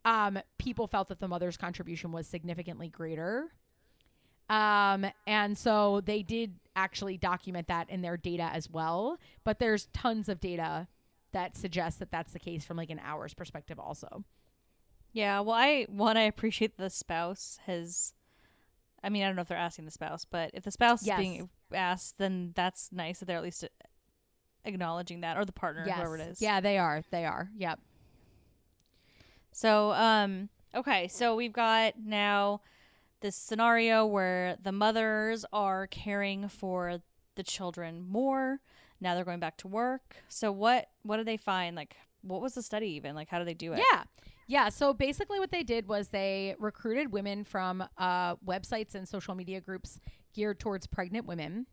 um, 0.04 0.38
people 0.58 0.86
felt 0.86 1.08
that 1.08 1.20
the 1.20 1.28
mother's 1.28 1.56
contribution 1.56 2.12
was 2.12 2.26
significantly 2.26 2.88
greater. 2.88 3.46
Um, 4.50 5.06
and 5.26 5.56
so 5.56 6.02
they 6.04 6.22
did 6.22 6.56
actually 6.76 7.16
document 7.16 7.68
that 7.68 7.88
in 7.88 8.02
their 8.02 8.18
data 8.18 8.50
as 8.52 8.68
well. 8.68 9.16
But 9.44 9.58
there's 9.58 9.86
tons 9.94 10.28
of 10.28 10.38
data 10.38 10.86
that 11.32 11.56
suggests 11.56 11.98
that 12.00 12.10
that's 12.10 12.32
the 12.32 12.38
case 12.38 12.64
from 12.64 12.76
like 12.76 12.90
an 12.90 13.00
hours 13.02 13.32
perspective 13.32 13.78
also. 13.78 14.24
Yeah, 15.12 15.40
well, 15.40 15.56
I 15.56 15.86
one 15.88 16.16
I 16.16 16.22
appreciate 16.22 16.76
the 16.76 16.90
spouse 16.90 17.58
has. 17.66 18.14
I 19.02 19.08
mean, 19.08 19.22
I 19.22 19.26
don't 19.26 19.36
know 19.36 19.42
if 19.42 19.48
they're 19.48 19.56
asking 19.56 19.86
the 19.86 19.90
spouse, 19.90 20.26
but 20.30 20.50
if 20.52 20.64
the 20.64 20.70
spouse 20.70 21.06
yes. 21.06 21.18
is 21.18 21.22
being 21.22 21.48
asked, 21.72 22.18
then 22.18 22.52
that's 22.54 22.90
nice 22.92 23.18
that 23.20 23.24
they're 23.24 23.38
at 23.38 23.42
least 23.42 23.66
acknowledging 24.64 25.22
that, 25.22 25.38
or 25.38 25.44
the 25.44 25.52
partner, 25.52 25.84
yes. 25.86 25.96
whoever 25.96 26.16
it 26.16 26.20
is. 26.20 26.42
Yeah, 26.42 26.60
they 26.60 26.76
are. 26.76 27.02
They 27.10 27.24
are. 27.24 27.50
Yep. 27.56 27.80
So, 29.52 29.92
um, 29.92 30.50
okay, 30.74 31.08
so 31.08 31.34
we've 31.34 31.52
got 31.52 31.94
now 31.98 32.60
this 33.20 33.36
scenario 33.36 34.04
where 34.04 34.56
the 34.62 34.72
mothers 34.72 35.46
are 35.52 35.86
caring 35.86 36.48
for 36.48 37.00
the 37.36 37.42
children 37.42 38.04
more. 38.06 38.60
Now 39.00 39.14
they're 39.14 39.24
going 39.24 39.40
back 39.40 39.56
to 39.58 39.68
work. 39.68 40.16
So 40.28 40.52
what 40.52 40.88
what 41.02 41.16
do 41.16 41.24
they 41.24 41.38
find 41.38 41.74
like 41.74 41.96
what 42.22 42.40
was 42.40 42.54
the 42.54 42.62
study 42.62 42.88
even? 42.88 43.14
Like, 43.14 43.28
how 43.28 43.38
do 43.38 43.44
they 43.44 43.54
do 43.54 43.72
it? 43.72 43.82
Yeah. 43.92 44.04
Yeah. 44.50 44.68
So 44.68 44.92
basically, 44.92 45.38
what 45.38 45.52
they 45.52 45.62
did 45.62 45.86
was 45.86 46.08
they 46.08 46.56
recruited 46.58 47.12
women 47.12 47.44
from 47.44 47.84
uh, 47.96 48.34
websites 48.36 48.96
and 48.96 49.06
social 49.08 49.36
media 49.36 49.60
groups 49.60 50.00
geared 50.34 50.58
towards 50.58 50.88
pregnant 50.88 51.24
women. 51.26 51.66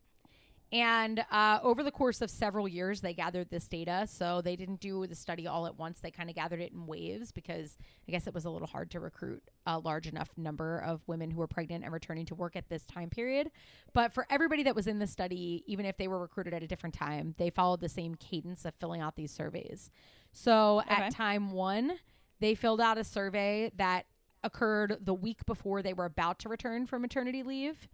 And 0.70 1.24
uh, 1.32 1.58
over 1.62 1.82
the 1.82 1.90
course 1.90 2.20
of 2.20 2.30
several 2.30 2.68
years, 2.68 3.00
they 3.00 3.14
gathered 3.14 3.50
this 3.50 3.66
data. 3.66 4.06
So 4.08 4.42
they 4.42 4.54
didn't 4.54 4.78
do 4.78 5.08
the 5.08 5.16
study 5.16 5.48
all 5.48 5.66
at 5.66 5.76
once. 5.76 5.98
They 5.98 6.12
kind 6.12 6.30
of 6.30 6.36
gathered 6.36 6.60
it 6.60 6.70
in 6.72 6.86
waves 6.86 7.32
because 7.32 7.78
I 8.06 8.12
guess 8.12 8.28
it 8.28 8.34
was 8.34 8.44
a 8.44 8.50
little 8.50 8.68
hard 8.68 8.92
to 8.92 9.00
recruit 9.00 9.42
a 9.66 9.78
large 9.80 10.06
enough 10.06 10.30
number 10.36 10.78
of 10.78 11.02
women 11.08 11.32
who 11.32 11.38
were 11.38 11.48
pregnant 11.48 11.82
and 11.82 11.92
returning 11.92 12.26
to 12.26 12.36
work 12.36 12.54
at 12.54 12.68
this 12.68 12.86
time 12.86 13.10
period. 13.10 13.50
But 13.92 14.12
for 14.12 14.24
everybody 14.30 14.62
that 14.64 14.76
was 14.76 14.86
in 14.86 15.00
the 15.00 15.06
study, 15.08 15.64
even 15.66 15.84
if 15.84 15.96
they 15.96 16.06
were 16.06 16.20
recruited 16.20 16.54
at 16.54 16.62
a 16.62 16.68
different 16.68 16.94
time, 16.94 17.34
they 17.38 17.50
followed 17.50 17.80
the 17.80 17.88
same 17.88 18.14
cadence 18.14 18.64
of 18.64 18.74
filling 18.74 19.00
out 19.00 19.16
these 19.16 19.32
surveys. 19.32 19.90
So 20.32 20.80
Okay. 20.86 20.94
at 21.06 21.10
time 21.12 21.50
one, 21.50 21.98
they 22.40 22.54
filled 22.54 22.80
out 22.80 22.98
a 22.98 23.04
survey 23.04 23.70
that 23.76 24.06
occurred 24.44 24.98
the 25.00 25.14
week 25.14 25.44
before 25.46 25.82
they 25.82 25.92
were 25.92 26.04
about 26.04 26.38
to 26.40 26.48
return 26.48 26.86
from 26.86 27.02
maternity 27.02 27.42
leave. 27.42 27.88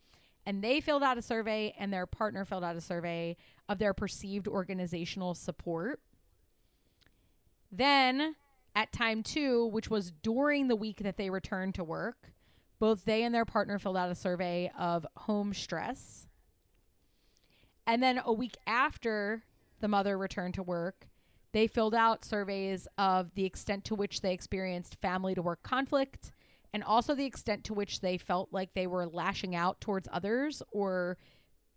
And 0.46 0.62
they 0.62 0.80
filled 0.80 1.02
out 1.02 1.16
a 1.16 1.22
survey, 1.22 1.74
and 1.78 1.90
their 1.90 2.06
partner 2.06 2.44
filled 2.44 2.64
out 2.64 2.76
a 2.76 2.80
survey 2.80 3.36
of 3.68 3.78
their 3.78 3.94
perceived 3.94 4.46
organizational 4.46 5.34
support. 5.34 6.00
Then, 7.72 8.36
at 8.76 8.92
time 8.92 9.22
two, 9.22 9.66
which 9.66 9.88
was 9.88 10.12
during 10.22 10.68
the 10.68 10.76
week 10.76 10.98
that 10.98 11.16
they 11.16 11.30
returned 11.30 11.74
to 11.76 11.84
work, 11.84 12.32
both 12.78 13.06
they 13.06 13.22
and 13.22 13.34
their 13.34 13.46
partner 13.46 13.78
filled 13.78 13.96
out 13.96 14.10
a 14.10 14.14
survey 14.14 14.70
of 14.78 15.06
home 15.16 15.54
stress. 15.54 16.26
And 17.86 18.02
then 18.02 18.20
a 18.22 18.32
week 18.32 18.56
after 18.66 19.44
the 19.80 19.88
mother 19.88 20.18
returned 20.18 20.54
to 20.54 20.62
work, 20.62 21.08
they 21.54 21.68
filled 21.68 21.94
out 21.94 22.24
surveys 22.24 22.88
of 22.98 23.32
the 23.36 23.44
extent 23.44 23.84
to 23.84 23.94
which 23.94 24.20
they 24.20 24.34
experienced 24.34 25.00
family 25.00 25.36
to 25.36 25.40
work 25.40 25.62
conflict 25.62 26.32
and 26.74 26.82
also 26.82 27.14
the 27.14 27.24
extent 27.24 27.62
to 27.62 27.72
which 27.72 28.00
they 28.00 28.18
felt 28.18 28.48
like 28.50 28.74
they 28.74 28.88
were 28.88 29.06
lashing 29.06 29.54
out 29.54 29.80
towards 29.80 30.08
others 30.12 30.64
or 30.72 31.16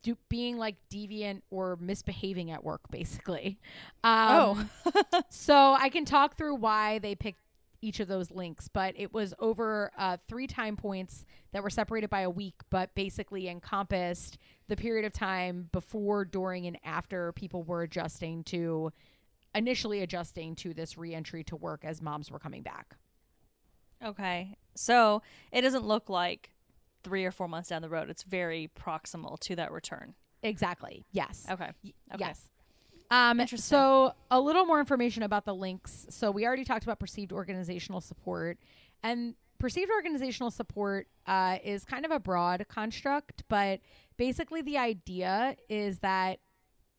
do, 0.02 0.18
being 0.30 0.58
like 0.58 0.78
deviant 0.92 1.44
or 1.52 1.78
misbehaving 1.80 2.50
at 2.50 2.64
work, 2.64 2.82
basically. 2.90 3.60
Um, 4.04 4.68
Oh. 4.84 5.22
so 5.30 5.76
I 5.80 5.90
can 5.90 6.06
talk 6.06 6.36
through 6.38 6.56
why 6.56 6.98
they 6.98 7.14
picked 7.14 7.42
each 7.80 8.00
of 8.00 8.08
those 8.08 8.32
links, 8.32 8.68
but 8.68 8.96
it 8.98 9.14
was 9.14 9.36
over 9.38 9.92
uh, 9.96 10.18
three 10.28 10.48
time 10.48 10.76
points 10.76 11.24
that 11.52 11.62
were 11.62 11.70
separated 11.70 12.10
by 12.10 12.22
a 12.22 12.30
week, 12.32 12.56
but 12.72 12.96
basically 12.96 13.48
encompassed 13.48 14.40
the 14.68 14.76
period 14.76 15.06
of 15.06 15.14
time 15.14 15.70
before, 15.72 16.26
during, 16.26 16.66
and 16.66 16.80
after 16.84 17.32
people 17.34 17.62
were 17.62 17.84
adjusting 17.84 18.44
to 18.46 18.92
initially 19.58 20.02
adjusting 20.02 20.56
to 20.56 20.74
this 20.74 20.98
reentry 20.98 21.44
to 21.46 21.56
work 21.56 21.84
as 21.84 22.02
moms 22.02 22.32
were 22.32 22.40
coming 22.40 22.62
back. 22.62 22.96
Okay. 24.04 24.56
So 24.76 25.24
it 25.52 25.62
doesn't 25.62 25.86
look 25.86 26.10
like 26.10 26.52
three 27.04 27.26
or 27.26 27.32
four 27.32 27.48
months 27.48 27.70
down 27.70 27.82
the 27.82 27.90
road. 27.90 28.10
It's 28.10 28.24
very 28.24 28.70
proximal 28.80 29.40
to 29.40 29.56
that 29.56 29.72
return. 29.72 30.14
Exactly. 30.44 31.04
Yes. 31.12 31.46
Okay. 31.50 31.72
Okay. 32.14 32.20
Yes. 32.20 32.50
Um, 33.10 33.40
Interesting. 33.40 33.64
so 33.64 34.14
a 34.30 34.40
little 34.40 34.66
more 34.66 34.80
information 34.80 35.24
about 35.24 35.46
the 35.46 35.56
links. 35.56 36.06
So 36.10 36.30
we 36.30 36.46
already 36.46 36.66
talked 36.66 36.84
about 36.84 37.00
perceived 37.00 37.32
organizational 37.32 38.02
support, 38.02 38.60
and 39.02 39.36
perceived 39.60 39.90
organizational 39.90 40.52
support 40.52 41.08
uh, 41.26 41.58
is 41.64 41.86
kind 41.86 42.06
of 42.06 42.12
a 42.12 42.20
broad 42.20 42.66
construct, 42.68 43.44
but 43.48 43.80
basically 44.18 44.62
the 44.62 44.78
idea 44.78 45.56
is 45.70 46.00
that 46.00 46.40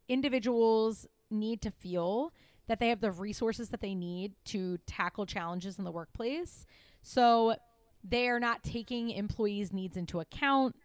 individuals 0.08 1.06
need 1.30 1.60
to 1.62 1.70
feel 1.70 2.32
that 2.68 2.78
they 2.78 2.88
have 2.90 3.00
the 3.00 3.10
resources 3.10 3.70
that 3.70 3.80
they 3.80 3.94
need 3.94 4.32
to 4.44 4.78
tackle 4.86 5.26
challenges 5.26 5.78
in 5.78 5.84
the 5.84 5.90
workplace. 5.90 6.64
So 7.02 7.56
they 8.04 8.28
are 8.28 8.38
not 8.40 8.62
taking 8.62 9.10
employees' 9.10 9.72
needs 9.72 9.96
into 9.96 10.20
account. 10.20 10.76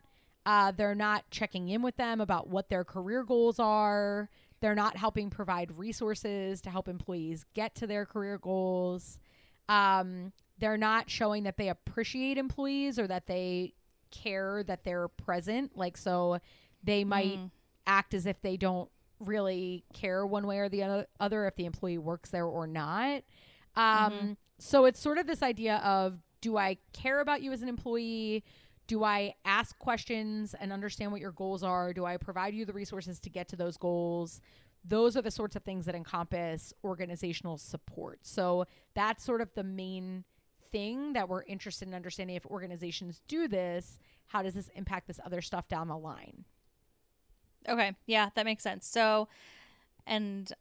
Uh, 0.45 0.71
they're 0.71 0.95
not 0.95 1.29
checking 1.29 1.69
in 1.69 1.81
with 1.81 1.95
them 1.97 2.19
about 2.19 2.49
what 2.49 2.69
their 2.69 2.83
career 2.83 3.23
goals 3.23 3.59
are. 3.59 4.29
They're 4.61 4.75
not 4.75 4.97
helping 4.97 5.29
provide 5.29 5.77
resources 5.77 6.61
to 6.61 6.69
help 6.69 6.87
employees 6.87 7.45
get 7.53 7.75
to 7.75 7.87
their 7.87 8.05
career 8.05 8.37
goals. 8.37 9.19
Um, 9.69 10.33
they're 10.57 10.77
not 10.77 11.09
showing 11.09 11.43
that 11.43 11.57
they 11.57 11.69
appreciate 11.69 12.37
employees 12.37 12.97
or 12.97 13.07
that 13.07 13.27
they 13.27 13.73
care 14.11 14.63
that 14.63 14.83
they're 14.83 15.07
present. 15.07 15.75
Like, 15.77 15.97
so 15.97 16.39
they 16.83 17.03
might 17.03 17.37
Mm. 17.39 17.51
act 17.87 18.13
as 18.13 18.25
if 18.25 18.41
they 18.41 18.55
don't 18.57 18.89
really 19.25 19.83
care 19.93 20.25
one 20.25 20.45
way 20.47 20.59
or 20.59 20.69
the 20.69 21.05
other, 21.19 21.45
if 21.47 21.55
the 21.55 21.65
employee 21.65 21.97
works 21.97 22.29
there 22.29 22.45
or 22.45 22.67
not. 22.67 23.23
Um, 23.75 24.11
Mhm. 24.13 24.37
So 24.59 24.85
it's 24.85 24.99
sort 24.99 25.17
of 25.17 25.27
this 25.27 25.41
idea 25.41 25.77
of 25.77 26.19
do 26.41 26.57
I 26.57 26.77
care 26.93 27.19
about 27.21 27.41
you 27.41 27.51
as 27.51 27.61
an 27.61 27.69
employee? 27.69 28.43
Do 28.87 29.03
I 29.03 29.35
ask 29.45 29.77
questions 29.79 30.53
and 30.53 30.71
understand 30.71 31.11
what 31.11 31.21
your 31.21 31.31
goals 31.31 31.63
are? 31.63 31.93
Do 31.93 32.05
I 32.05 32.17
provide 32.17 32.53
you 32.53 32.65
the 32.65 32.73
resources 32.73 33.19
to 33.21 33.29
get 33.29 33.47
to 33.49 33.55
those 33.55 33.77
goals? 33.77 34.41
Those 34.85 35.15
are 35.17 35.21
the 35.21 35.31
sorts 35.31 35.55
of 35.55 35.63
things 35.63 35.85
that 35.85 35.95
encompass 35.95 36.73
organizational 36.83 37.57
support. 37.57 38.25
So 38.25 38.65
that's 38.93 39.23
sort 39.23 39.41
of 39.41 39.53
the 39.53 39.63
main 39.63 40.25
thing 40.71 41.13
that 41.13 41.29
we're 41.29 41.43
interested 41.43 41.87
in 41.87 41.93
understanding 41.93 42.35
if 42.35 42.45
organizations 42.45 43.21
do 43.27 43.47
this, 43.47 43.97
how 44.27 44.41
does 44.43 44.53
this 44.53 44.69
impact 44.75 45.07
this 45.07 45.19
other 45.25 45.41
stuff 45.41 45.67
down 45.67 45.87
the 45.87 45.97
line? 45.97 46.45
Okay. 47.67 47.93
Yeah, 48.05 48.29
that 48.35 48.45
makes 48.45 48.63
sense. 48.63 48.87
So, 48.87 49.27
and 50.05 50.51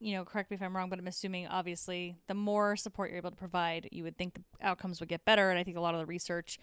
you 0.00 0.14
know, 0.14 0.24
correct 0.24 0.50
me 0.50 0.56
if 0.56 0.62
I'm 0.62 0.76
wrong, 0.76 0.90
but 0.90 0.98
I'm 0.98 1.06
assuming 1.06 1.46
obviously 1.46 2.16
the 2.26 2.34
more 2.34 2.74
support 2.74 3.10
you're 3.10 3.18
able 3.18 3.30
to 3.30 3.36
provide, 3.36 3.88
you 3.92 4.02
would 4.02 4.18
think 4.18 4.34
the 4.34 4.42
outcomes 4.60 4.98
would 4.98 5.08
get 5.08 5.24
better. 5.24 5.48
And 5.48 5.58
I 5.58 5.62
think 5.62 5.76
a 5.76 5.80
lot 5.80 5.94
of 5.94 6.00
the 6.00 6.06
research 6.06 6.58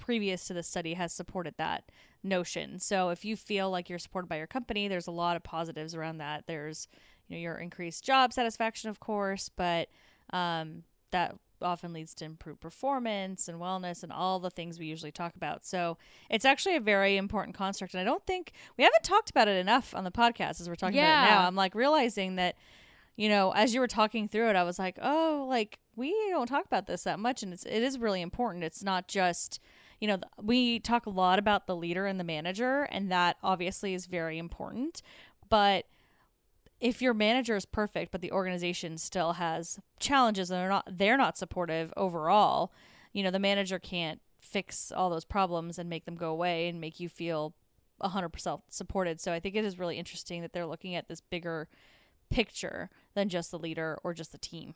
previous 0.00 0.46
to 0.46 0.54
this 0.54 0.66
study 0.66 0.94
has 0.94 1.12
supported 1.12 1.54
that 1.58 1.84
notion. 2.24 2.80
So 2.80 3.10
if 3.10 3.24
you 3.24 3.36
feel 3.36 3.70
like 3.70 3.88
you're 3.88 4.00
supported 4.00 4.28
by 4.28 4.38
your 4.38 4.48
company, 4.48 4.88
there's 4.88 5.06
a 5.06 5.12
lot 5.12 5.36
of 5.36 5.44
positives 5.44 5.94
around 5.94 6.18
that. 6.18 6.44
There's, 6.48 6.88
you 7.28 7.36
know, 7.36 7.40
your 7.40 7.56
increased 7.56 8.04
job 8.04 8.32
satisfaction, 8.32 8.90
of 8.90 8.98
course, 8.98 9.48
but 9.54 9.88
um, 10.32 10.82
that 11.12 11.36
often 11.62 11.92
leads 11.92 12.14
to 12.14 12.24
improved 12.24 12.60
performance 12.60 13.48
and 13.48 13.60
wellness 13.60 14.02
and 14.02 14.12
all 14.12 14.38
the 14.38 14.50
things 14.50 14.78
we 14.78 14.86
usually 14.86 15.12
talk 15.12 15.34
about. 15.36 15.64
So 15.64 15.98
it's 16.28 16.44
actually 16.44 16.76
a 16.76 16.80
very 16.80 17.16
important 17.16 17.56
construct. 17.56 17.94
And 17.94 18.00
I 18.00 18.04
don't 18.04 18.26
think 18.26 18.52
we 18.76 18.84
haven't 18.84 19.04
talked 19.04 19.30
about 19.30 19.48
it 19.48 19.56
enough 19.56 19.94
on 19.94 20.04
the 20.04 20.10
podcast 20.10 20.60
as 20.60 20.68
we're 20.68 20.74
talking 20.74 20.98
about 20.98 21.26
it 21.26 21.30
now. 21.30 21.46
I'm 21.46 21.56
like 21.56 21.74
realizing 21.74 22.36
that, 22.36 22.56
you 23.16 23.28
know, 23.28 23.52
as 23.52 23.74
you 23.74 23.80
were 23.80 23.88
talking 23.88 24.28
through 24.28 24.48
it, 24.50 24.56
I 24.56 24.62
was 24.62 24.78
like, 24.78 24.98
oh, 25.02 25.46
like 25.48 25.78
we 25.96 26.14
don't 26.30 26.46
talk 26.46 26.64
about 26.64 26.86
this 26.86 27.02
that 27.04 27.18
much. 27.18 27.42
And 27.42 27.52
it's, 27.52 27.64
it 27.64 27.82
is 27.82 27.98
really 27.98 28.22
important. 28.22 28.64
It's 28.64 28.82
not 28.82 29.08
just, 29.08 29.60
you 30.00 30.08
know, 30.08 30.18
we 30.40 30.78
talk 30.80 31.06
a 31.06 31.10
lot 31.10 31.38
about 31.38 31.66
the 31.66 31.76
leader 31.76 32.06
and 32.06 32.18
the 32.18 32.24
manager, 32.24 32.88
and 32.90 33.12
that 33.12 33.36
obviously 33.42 33.92
is 33.92 34.06
very 34.06 34.38
important. 34.38 35.02
But 35.50 35.84
if 36.80 37.02
your 37.02 37.14
manager 37.14 37.56
is 37.56 37.66
perfect 37.66 38.10
but 38.10 38.20
the 38.20 38.32
organization 38.32 38.96
still 38.96 39.34
has 39.34 39.78
challenges 39.98 40.50
and 40.50 40.60
they're 40.60 40.68
not 40.68 40.88
they're 40.90 41.16
not 41.16 41.36
supportive 41.36 41.92
overall 41.96 42.72
you 43.12 43.22
know 43.22 43.30
the 43.30 43.38
manager 43.38 43.78
can't 43.78 44.20
fix 44.40 44.90
all 44.90 45.10
those 45.10 45.24
problems 45.24 45.78
and 45.78 45.88
make 45.88 46.04
them 46.04 46.16
go 46.16 46.30
away 46.30 46.68
and 46.68 46.80
make 46.80 46.98
you 46.98 47.08
feel 47.08 47.54
100% 48.02 48.62
supported. 48.70 49.20
So 49.20 49.32
i 49.32 49.40
think 49.40 49.54
it 49.54 49.64
is 49.64 49.78
really 49.78 49.98
interesting 49.98 50.42
that 50.42 50.52
they're 50.52 50.66
looking 50.66 50.94
at 50.94 51.08
this 51.08 51.20
bigger 51.20 51.68
picture 52.30 52.88
than 53.14 53.28
just 53.28 53.50
the 53.50 53.58
leader 53.58 53.98
or 54.02 54.14
just 54.14 54.32
the 54.32 54.38
team 54.38 54.74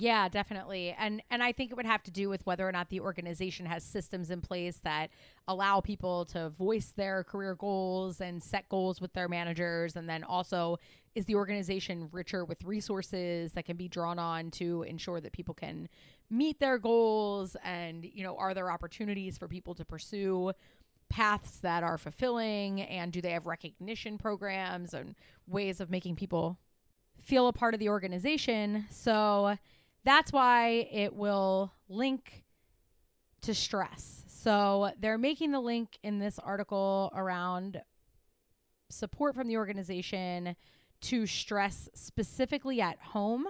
Yeah, 0.00 0.28
definitely. 0.28 0.94
And 0.96 1.22
and 1.28 1.42
I 1.42 1.50
think 1.50 1.72
it 1.72 1.74
would 1.76 1.84
have 1.84 2.04
to 2.04 2.12
do 2.12 2.28
with 2.28 2.46
whether 2.46 2.66
or 2.68 2.70
not 2.70 2.88
the 2.88 3.00
organization 3.00 3.66
has 3.66 3.82
systems 3.82 4.30
in 4.30 4.40
place 4.40 4.76
that 4.84 5.10
allow 5.48 5.80
people 5.80 6.24
to 6.26 6.50
voice 6.50 6.92
their 6.96 7.24
career 7.24 7.56
goals 7.56 8.20
and 8.20 8.40
set 8.40 8.68
goals 8.68 9.00
with 9.00 9.12
their 9.12 9.28
managers. 9.28 9.96
And 9.96 10.08
then 10.08 10.22
also 10.22 10.78
is 11.16 11.24
the 11.24 11.34
organization 11.34 12.08
richer 12.12 12.44
with 12.44 12.62
resources 12.62 13.50
that 13.52 13.64
can 13.64 13.76
be 13.76 13.88
drawn 13.88 14.20
on 14.20 14.52
to 14.52 14.84
ensure 14.84 15.20
that 15.20 15.32
people 15.32 15.54
can 15.54 15.88
meet 16.30 16.60
their 16.60 16.78
goals? 16.78 17.56
And 17.64 18.04
you 18.04 18.22
know 18.22 18.36
are 18.36 18.54
there 18.54 18.70
opportunities 18.70 19.36
for 19.36 19.48
people 19.48 19.74
to 19.74 19.84
pursue 19.84 20.52
paths 21.08 21.58
that 21.60 21.82
are 21.82 21.98
fulfilling? 21.98 22.82
And 22.82 23.10
do 23.12 23.20
they 23.20 23.32
have 23.32 23.46
recognition 23.46 24.16
programs 24.16 24.94
and 24.94 25.16
ways 25.48 25.80
of 25.80 25.90
making 25.90 26.16
people 26.16 26.58
feel 27.20 27.48
a 27.48 27.52
part 27.52 27.74
of 27.74 27.80
the 27.80 27.88
organization? 27.88 28.86
So 28.90 29.56
that's 30.04 30.32
why 30.32 30.88
it 30.90 31.14
will 31.14 31.72
link 31.88 32.44
to 33.42 33.54
stress. 33.54 34.24
So 34.26 34.92
they're 34.98 35.18
making 35.18 35.52
the 35.52 35.60
link 35.60 35.98
in 36.02 36.18
this 36.18 36.38
article 36.38 37.12
around 37.14 37.82
support 38.90 39.34
from 39.34 39.48
the 39.48 39.56
organization 39.56 40.56
to 41.00 41.26
stress 41.26 41.88
specifically 41.94 42.80
at 42.80 42.98
home. 43.00 43.46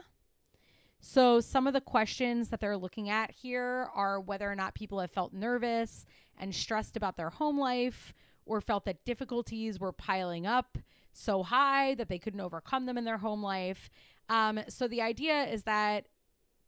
So 1.00 1.40
some 1.40 1.66
of 1.66 1.74
the 1.74 1.80
questions 1.80 2.48
that 2.48 2.60
they're 2.60 2.76
looking 2.76 3.08
at 3.08 3.30
here 3.30 3.88
are 3.94 4.20
whether 4.20 4.50
or 4.50 4.56
not 4.56 4.74
people 4.74 4.98
have 5.00 5.10
felt 5.10 5.32
nervous 5.32 6.04
and 6.36 6.54
stressed 6.54 6.96
about 6.96 7.16
their 7.16 7.30
home 7.30 7.58
life 7.58 8.12
or 8.44 8.60
felt 8.60 8.84
that 8.86 9.04
difficulties 9.04 9.78
were 9.78 9.92
piling 9.92 10.46
up 10.46 10.78
so 11.12 11.42
high 11.42 11.94
that 11.94 12.08
they 12.08 12.18
couldn't 12.18 12.40
overcome 12.40 12.86
them 12.86 12.98
in 12.98 13.04
their 13.04 13.18
home 13.18 13.42
life. 13.42 13.90
Um, 14.28 14.60
so 14.68 14.88
the 14.88 15.02
idea 15.02 15.44
is 15.44 15.62
that 15.64 16.06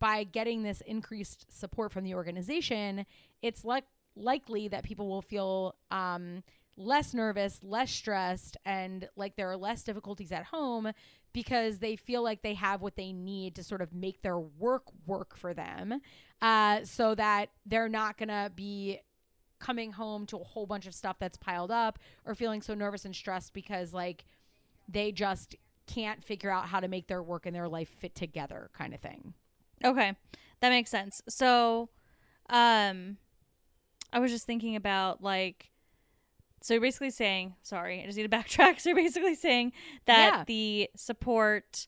by 0.01 0.25
getting 0.25 0.63
this 0.63 0.81
increased 0.87 1.47
support 1.57 1.93
from 1.93 2.05
the 2.05 2.15
organization, 2.15 3.07
it's 3.43 3.65
like 3.65 3.85
likely 4.17 4.69
that 4.69 4.83
people 4.83 5.09
will 5.09 5.23
feel 5.23 5.77
um, 5.91 6.43
less 6.77 7.15
nervous, 7.15 7.61
less 7.63 7.91
stressed, 7.91 8.57
and 8.65 9.09
like 9.17 9.37
there 9.37 9.51
are 9.51 9.57
less 9.57 9.83
difficulties 9.83 10.33
at 10.33 10.45
home 10.45 10.91
because 11.33 11.79
they 11.79 11.95
feel 11.95 12.23
like 12.23 12.43
they 12.43 12.55
have 12.55 12.83
what 12.83 12.97
they 12.97 13.13
need 13.13 13.55
to 13.55 13.63
sort 13.63 13.83
of 13.83 13.93
make 13.93 14.23
their 14.23 14.39
work 14.39 14.85
work 15.07 15.37
for 15.37 15.55
them 15.55 16.01
uh, 16.43 16.81
so 16.83 17.15
that 17.15 17.51
they're 17.67 17.89
not 17.89 18.17
going 18.19 18.29
to 18.29 18.51
be 18.55 18.99
coming 19.61 19.93
home 19.93 20.27
to 20.27 20.39
a 20.39 20.45
whole 20.45 20.67
bunch 20.67 20.87
of 20.87 20.95
stuff 20.95 21.17
that's 21.21 21.37
piled 21.37 21.71
up 21.71 21.99
or 22.25 22.35
feeling 22.35 22.63
so 22.63 22.75
nervous 22.75 23.05
and 23.05 23.15
stressed 23.15 23.53
because 23.53 23.93
like 23.93 24.25
they 24.89 25.13
just 25.13 25.55
can't 25.87 26.25
figure 26.25 26.51
out 26.51 26.67
how 26.67 26.81
to 26.81 26.89
make 26.89 27.07
their 27.09 27.23
work 27.23 27.47
and 27.47 27.55
their 27.55 27.69
life 27.69 27.89
fit 27.89 28.15
together 28.15 28.71
kind 28.73 28.95
of 28.95 29.01
thing. 29.01 29.35
Okay. 29.85 30.15
That 30.61 30.69
makes 30.71 30.91
sense. 30.91 31.23
So, 31.29 31.89
um, 32.51 33.17
I 34.13 34.19
was 34.19 34.31
just 34.31 34.47
thinking 34.47 34.77
about 34.77 35.23
like, 35.23 35.71
so 36.63 36.75
you're 36.75 36.81
basically 36.83 37.11
saying, 37.11 37.55
sorry, 37.63 38.03
I 38.03 38.07
just 38.07 38.19
need 38.19 38.31
to 38.31 38.37
backtrack. 38.37 38.81
So 38.81 38.91
you're 38.91 38.97
basically 38.97 39.35
saying 39.35 39.73
that 40.07 40.33
Yeah. 40.33 40.45
the 40.47 40.91
support 40.97 41.87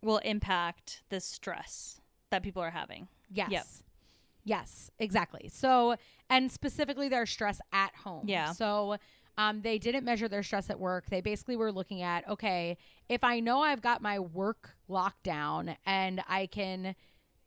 will 0.00 0.18
impact 0.18 1.02
the 1.10 1.20
stress 1.20 2.00
that 2.30 2.42
people 2.42 2.62
are 2.62 2.70
having. 2.70 3.08
Yes. 3.30 3.50
Yep. 3.50 3.66
Yes, 4.44 4.90
exactly. 4.98 5.48
So, 5.52 5.94
and 6.28 6.50
specifically 6.50 7.08
their 7.08 7.26
stress 7.26 7.60
at 7.72 7.94
home. 7.94 8.24
Yeah. 8.26 8.50
So, 8.52 8.96
um, 9.38 9.62
they 9.62 9.78
didn't 9.78 10.04
measure 10.04 10.28
their 10.28 10.42
stress 10.42 10.70
at 10.70 10.78
work. 10.78 11.06
They 11.08 11.20
basically 11.20 11.56
were 11.56 11.72
looking 11.72 12.02
at, 12.02 12.28
okay, 12.28 12.76
if 13.08 13.24
I 13.24 13.40
know 13.40 13.60
I've 13.60 13.82
got 13.82 14.02
my 14.02 14.18
work 14.18 14.76
locked 14.88 15.22
down 15.22 15.76
and 15.86 16.22
I 16.28 16.46
can 16.46 16.94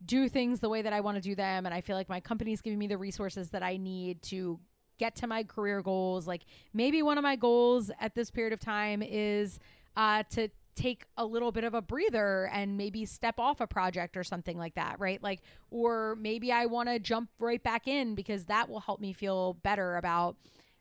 do 0.03 0.27
things 0.27 0.59
the 0.59 0.69
way 0.69 0.81
that 0.81 0.93
I 0.93 0.99
want 0.99 1.15
to 1.15 1.21
do 1.21 1.35
them, 1.35 1.65
and 1.65 1.73
I 1.73 1.81
feel 1.81 1.95
like 1.95 2.09
my 2.09 2.19
company's 2.19 2.61
giving 2.61 2.79
me 2.79 2.87
the 2.87 2.97
resources 2.97 3.49
that 3.51 3.63
I 3.63 3.77
need 3.77 4.21
to 4.23 4.59
get 4.97 5.15
to 5.17 5.27
my 5.27 5.43
career 5.43 5.81
goals. 5.81 6.27
Like 6.27 6.45
maybe 6.73 7.01
one 7.01 7.17
of 7.17 7.23
my 7.23 7.35
goals 7.35 7.91
at 7.99 8.15
this 8.15 8.31
period 8.31 8.53
of 8.53 8.59
time 8.59 9.01
is 9.01 9.59
uh, 9.95 10.23
to 10.31 10.49
take 10.75 11.05
a 11.17 11.25
little 11.25 11.51
bit 11.51 11.63
of 11.63 11.73
a 11.73 11.81
breather 11.81 12.49
and 12.51 12.77
maybe 12.77 13.05
step 13.05 13.39
off 13.39 13.61
a 13.61 13.67
project 13.67 14.17
or 14.17 14.23
something 14.23 14.57
like 14.57 14.75
that, 14.75 14.99
right? 14.99 15.23
Like, 15.23 15.41
or 15.71 16.17
maybe 16.19 16.51
I 16.51 16.65
want 16.65 16.89
to 16.89 16.99
jump 16.99 17.29
right 17.39 17.63
back 17.63 17.87
in 17.87 18.13
because 18.13 18.45
that 18.45 18.69
will 18.69 18.81
help 18.81 18.99
me 18.99 19.13
feel 19.13 19.53
better 19.53 19.95
about, 19.95 20.35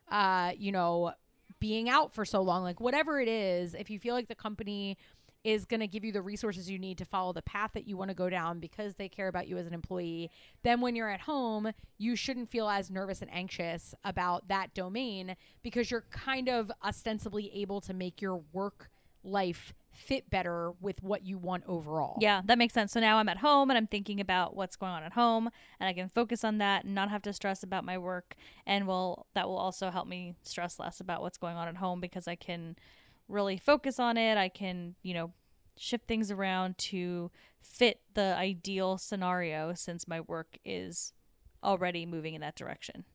uh, 0.09 0.51
you 0.57 0.71
know, 0.71 1.11
being 1.59 1.89
out 1.89 2.13
for 2.13 2.25
so 2.25 2.41
long. 2.41 2.63
Like, 2.63 2.79
whatever 2.79 3.19
it 3.19 3.27
is, 3.27 3.73
if 3.73 3.89
you 3.89 3.99
feel 3.99 4.13
like 4.13 4.27
the 4.27 4.35
company 4.35 4.97
is 5.45 5.63
going 5.63 5.79
to 5.79 5.87
give 5.87 6.03
you 6.03 6.11
the 6.11 6.21
resources 6.23 6.69
you 6.69 6.79
need 6.79 6.97
to 6.97 7.05
follow 7.05 7.31
the 7.31 7.41
path 7.43 7.69
that 7.75 7.87
you 7.87 7.95
want 7.95 8.09
to 8.09 8.15
go 8.15 8.29
down 8.31 8.59
because 8.59 8.95
they 8.95 9.07
care 9.07 9.27
about 9.27 9.47
you 9.47 9.57
as 9.57 9.67
an 9.67 9.75
employee, 9.75 10.31
then 10.63 10.81
when 10.81 10.95
you're 10.95 11.09
at 11.09 11.21
home, 11.21 11.71
you 11.99 12.15
shouldn't 12.15 12.49
feel 12.49 12.67
as 12.67 12.89
nervous 12.89 13.21
and 13.21 13.31
anxious 13.31 13.93
about 14.03 14.47
that 14.47 14.73
domain 14.73 15.35
because 15.61 15.91
you're 15.91 16.05
kind 16.09 16.49
of 16.49 16.71
ostensibly 16.83 17.51
able 17.53 17.79
to 17.79 17.93
make 17.93 18.23
your 18.23 18.41
work 18.53 18.89
life 19.23 19.75
fit 19.95 20.29
better 20.29 20.73
with 20.81 21.01
what 21.01 21.25
you 21.25 21.37
want 21.37 21.63
overall. 21.67 22.17
Yeah, 22.19 22.41
that 22.45 22.57
makes 22.57 22.73
sense. 22.73 22.91
So 22.91 22.99
now 22.99 23.17
I'm 23.17 23.29
at 23.29 23.37
home 23.37 23.69
and 23.69 23.77
I'm 23.77 23.87
thinking 23.87 24.19
about 24.19 24.55
what's 24.55 24.75
going 24.75 24.91
on 24.91 25.03
at 25.03 25.13
home 25.13 25.49
and 25.79 25.87
I 25.87 25.93
can 25.93 26.09
focus 26.09 26.43
on 26.43 26.57
that 26.59 26.83
and 26.83 26.93
not 26.93 27.09
have 27.09 27.21
to 27.23 27.33
stress 27.33 27.63
about 27.63 27.85
my 27.85 27.97
work 27.97 28.35
and 28.65 28.87
will 28.87 29.25
that 29.33 29.47
will 29.47 29.57
also 29.57 29.89
help 29.89 30.07
me 30.07 30.35
stress 30.43 30.79
less 30.79 30.99
about 30.99 31.21
what's 31.21 31.37
going 31.37 31.55
on 31.55 31.67
at 31.67 31.77
home 31.77 32.01
because 32.01 32.27
I 32.27 32.35
can 32.35 32.75
really 33.27 33.57
focus 33.57 33.99
on 33.99 34.17
it. 34.17 34.37
I 34.37 34.49
can, 34.49 34.95
you 35.01 35.13
know, 35.13 35.31
shift 35.77 36.07
things 36.07 36.29
around 36.29 36.77
to 36.77 37.31
fit 37.61 38.01
the 38.13 38.35
ideal 38.37 38.97
scenario 38.97 39.73
since 39.75 40.07
my 40.07 40.21
work 40.21 40.57
is 40.63 41.13
already 41.63 42.05
moving 42.05 42.33
in 42.33 42.41
that 42.41 42.55
direction. 42.55 43.05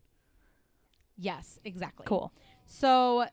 Yes, 1.16 1.60
exactly. 1.64 2.06
Cool. 2.06 2.32
So 2.66 3.26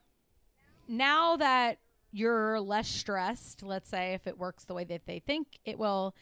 now 0.88 1.38
that 1.38 1.80
you're 2.12 2.60
less 2.60 2.88
stressed, 2.88 3.64
let's 3.64 3.90
say 3.90 4.14
if 4.14 4.28
it 4.28 4.38
works 4.38 4.64
the 4.64 4.74
way 4.74 4.84
that 4.86 5.06
they 5.06 5.20
think 5.20 5.60
it 5.66 5.78
will, 5.78 6.16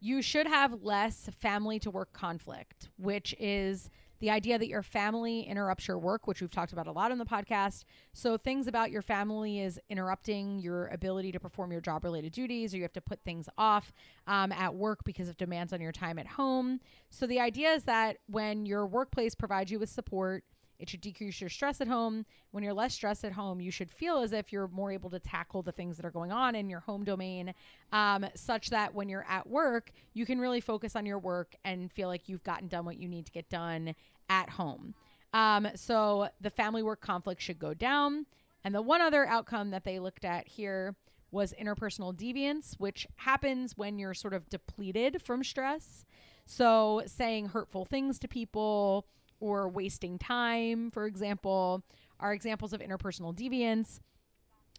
you 0.00 0.22
should 0.22 0.46
have 0.46 0.82
less 0.82 1.28
family 1.40 1.78
to 1.80 1.90
work 1.90 2.12
conflict, 2.12 2.88
which 2.96 3.34
is 3.38 3.90
the 4.20 4.30
idea 4.30 4.58
that 4.58 4.68
your 4.68 4.82
family 4.82 5.40
interrupts 5.40 5.88
your 5.88 5.98
work, 5.98 6.26
which 6.26 6.40
we've 6.42 6.50
talked 6.50 6.72
about 6.72 6.86
a 6.86 6.92
lot 6.92 7.10
on 7.10 7.18
the 7.18 7.24
podcast. 7.24 7.84
So 8.12 8.36
things 8.36 8.66
about 8.66 8.90
your 8.90 9.00
family 9.00 9.60
is 9.60 9.80
interrupting 9.88 10.58
your 10.58 10.88
ability 10.88 11.32
to 11.32 11.40
perform 11.40 11.72
your 11.72 11.80
job 11.80 12.04
related 12.04 12.32
duties, 12.32 12.74
or 12.74 12.76
you 12.76 12.82
have 12.82 12.92
to 12.92 13.00
put 13.00 13.20
things 13.24 13.48
off 13.56 13.92
um, 14.26 14.52
at 14.52 14.74
work 14.74 15.04
because 15.04 15.28
of 15.28 15.38
demands 15.38 15.72
on 15.72 15.80
your 15.80 15.92
time 15.92 16.18
at 16.18 16.26
home. 16.26 16.80
So 17.08 17.26
the 17.26 17.40
idea 17.40 17.72
is 17.72 17.84
that 17.84 18.18
when 18.26 18.66
your 18.66 18.86
workplace 18.86 19.34
provides 19.34 19.70
you 19.70 19.78
with 19.78 19.88
support, 19.88 20.44
it 20.80 20.88
should 20.88 21.02
decrease 21.02 21.40
your 21.40 21.50
stress 21.50 21.80
at 21.80 21.88
home. 21.88 22.24
When 22.50 22.64
you're 22.64 22.72
less 22.72 22.94
stressed 22.94 23.24
at 23.24 23.32
home, 23.32 23.60
you 23.60 23.70
should 23.70 23.90
feel 23.90 24.20
as 24.20 24.32
if 24.32 24.52
you're 24.52 24.68
more 24.68 24.90
able 24.90 25.10
to 25.10 25.18
tackle 25.18 25.62
the 25.62 25.72
things 25.72 25.96
that 25.96 26.06
are 26.06 26.10
going 26.10 26.32
on 26.32 26.54
in 26.54 26.70
your 26.70 26.80
home 26.80 27.04
domain, 27.04 27.54
um, 27.92 28.26
such 28.34 28.70
that 28.70 28.94
when 28.94 29.08
you're 29.08 29.26
at 29.28 29.48
work, 29.48 29.92
you 30.14 30.24
can 30.24 30.40
really 30.40 30.60
focus 30.60 30.96
on 30.96 31.04
your 31.04 31.18
work 31.18 31.54
and 31.64 31.92
feel 31.92 32.08
like 32.08 32.28
you've 32.28 32.42
gotten 32.42 32.68
done 32.68 32.84
what 32.84 32.98
you 32.98 33.08
need 33.08 33.26
to 33.26 33.32
get 33.32 33.48
done 33.50 33.94
at 34.28 34.48
home. 34.48 34.94
Um, 35.34 35.68
so 35.74 36.28
the 36.40 36.50
family 36.50 36.82
work 36.82 37.00
conflict 37.00 37.42
should 37.42 37.58
go 37.58 37.74
down. 37.74 38.26
And 38.64 38.74
the 38.74 38.82
one 38.82 39.00
other 39.00 39.26
outcome 39.26 39.70
that 39.70 39.84
they 39.84 39.98
looked 39.98 40.24
at 40.24 40.48
here 40.48 40.96
was 41.30 41.54
interpersonal 41.60 42.14
deviance, 42.14 42.74
which 42.78 43.06
happens 43.16 43.76
when 43.76 43.98
you're 43.98 44.14
sort 44.14 44.34
of 44.34 44.48
depleted 44.48 45.22
from 45.22 45.44
stress. 45.44 46.04
So 46.46 47.02
saying 47.06 47.50
hurtful 47.50 47.84
things 47.84 48.18
to 48.18 48.28
people, 48.28 49.06
or 49.40 49.68
wasting 49.68 50.18
time, 50.18 50.90
for 50.90 51.06
example, 51.06 51.82
are 52.18 52.32
examples 52.32 52.72
of 52.72 52.80
interpersonal 52.80 53.34
deviance, 53.34 54.00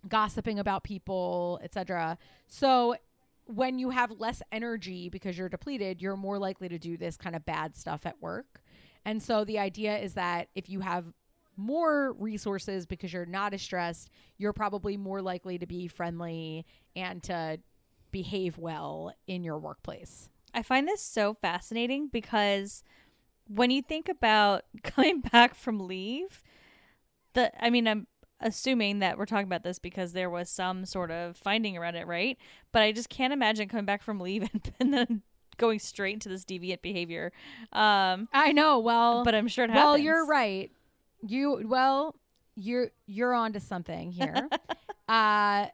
gossiping 0.08 0.60
about 0.60 0.84
people, 0.84 1.60
etc. 1.64 2.18
So 2.48 2.96
when 3.46 3.80
you 3.80 3.90
have 3.90 4.12
less 4.12 4.42
energy 4.52 5.10
because 5.10 5.38
you're 5.38 5.50
depleted, 5.50 6.02
you're 6.02 6.16
more 6.16 6.40
likely 6.40 6.70
to 6.70 6.80
do 6.80 6.98
this 6.98 7.18
kind 7.18 7.36
of 7.36 7.46
bad 7.46 7.76
stuff 7.76 8.06
at 8.06 8.22
work. 8.22 8.62
And 9.04 9.22
so 9.22 9.44
the 9.44 9.60
idea 9.60 9.98
is 9.98 10.14
that 10.14 10.50
if 10.56 10.70
you 10.70 10.82
have 10.82 11.06
more 11.58 12.14
resources 12.14 12.86
because 12.86 13.12
you're 13.12 13.26
not 13.26 13.54
as 13.54 13.62
stressed, 13.62 14.10
you're 14.38 14.54
probably 14.54 14.96
more 14.98 15.22
likely 15.22 15.58
to 15.58 15.66
be 15.66 15.88
friendly 15.88 16.66
and 16.96 17.22
to 17.24 17.60
behave 18.12 18.58
well 18.58 19.14
in 19.28 19.44
your 19.44 19.58
workplace. 19.58 20.30
I 20.54 20.64
find 20.64 20.88
this 20.88 21.02
so 21.02 21.34
fascinating 21.34 22.10
because 22.12 22.84
when 23.54 23.72
you 23.72 23.82
think 23.82 24.08
about 24.10 24.64
coming 24.84 25.22
back 25.22 25.56
from 25.56 25.80
leave, 25.88 26.44
the 27.34 27.52
I 27.64 27.70
mean 27.70 27.88
I'm 27.88 28.08
assuming 28.40 29.00
that 29.00 29.18
we're 29.18 29.26
talking 29.26 29.46
about 29.46 29.64
this 29.64 29.78
because 29.80 30.14
there 30.14 30.30
was 30.30 30.50
some 30.50 30.86
sort 30.86 31.12
of 31.12 31.38
finding 31.38 31.78
around 31.78 31.96
it, 31.96 32.08
right? 32.08 32.38
But 32.72 32.82
I 32.82 32.92
just 32.92 33.10
can't 33.10 33.34
imagine 33.34 33.68
coming 33.70 33.86
back 33.86 34.02
from 34.02 34.20
leave 34.20 34.50
and, 34.52 34.74
and 34.80 34.94
then 34.94 35.22
going 35.58 35.80
straight 35.80 36.14
into 36.14 36.28
this 36.30 36.44
deviant 36.44 36.82
behavior. 36.82 37.32
Um, 37.72 38.28
I 38.34 38.52
know. 38.52 38.80
Well, 38.80 39.24
but 39.24 39.36
I'm 39.36 39.48
sure 39.48 39.66
it 39.66 39.70
happens. 39.70 39.84
well, 39.86 39.98
you're 39.98 40.26
right. 40.26 40.72
You 41.22 41.64
well, 41.68 42.16
you're 42.56 42.90
you're 43.06 43.34
onto 43.34 43.60
something 43.60 44.12
here. 44.12 44.50
uh 45.08 45.68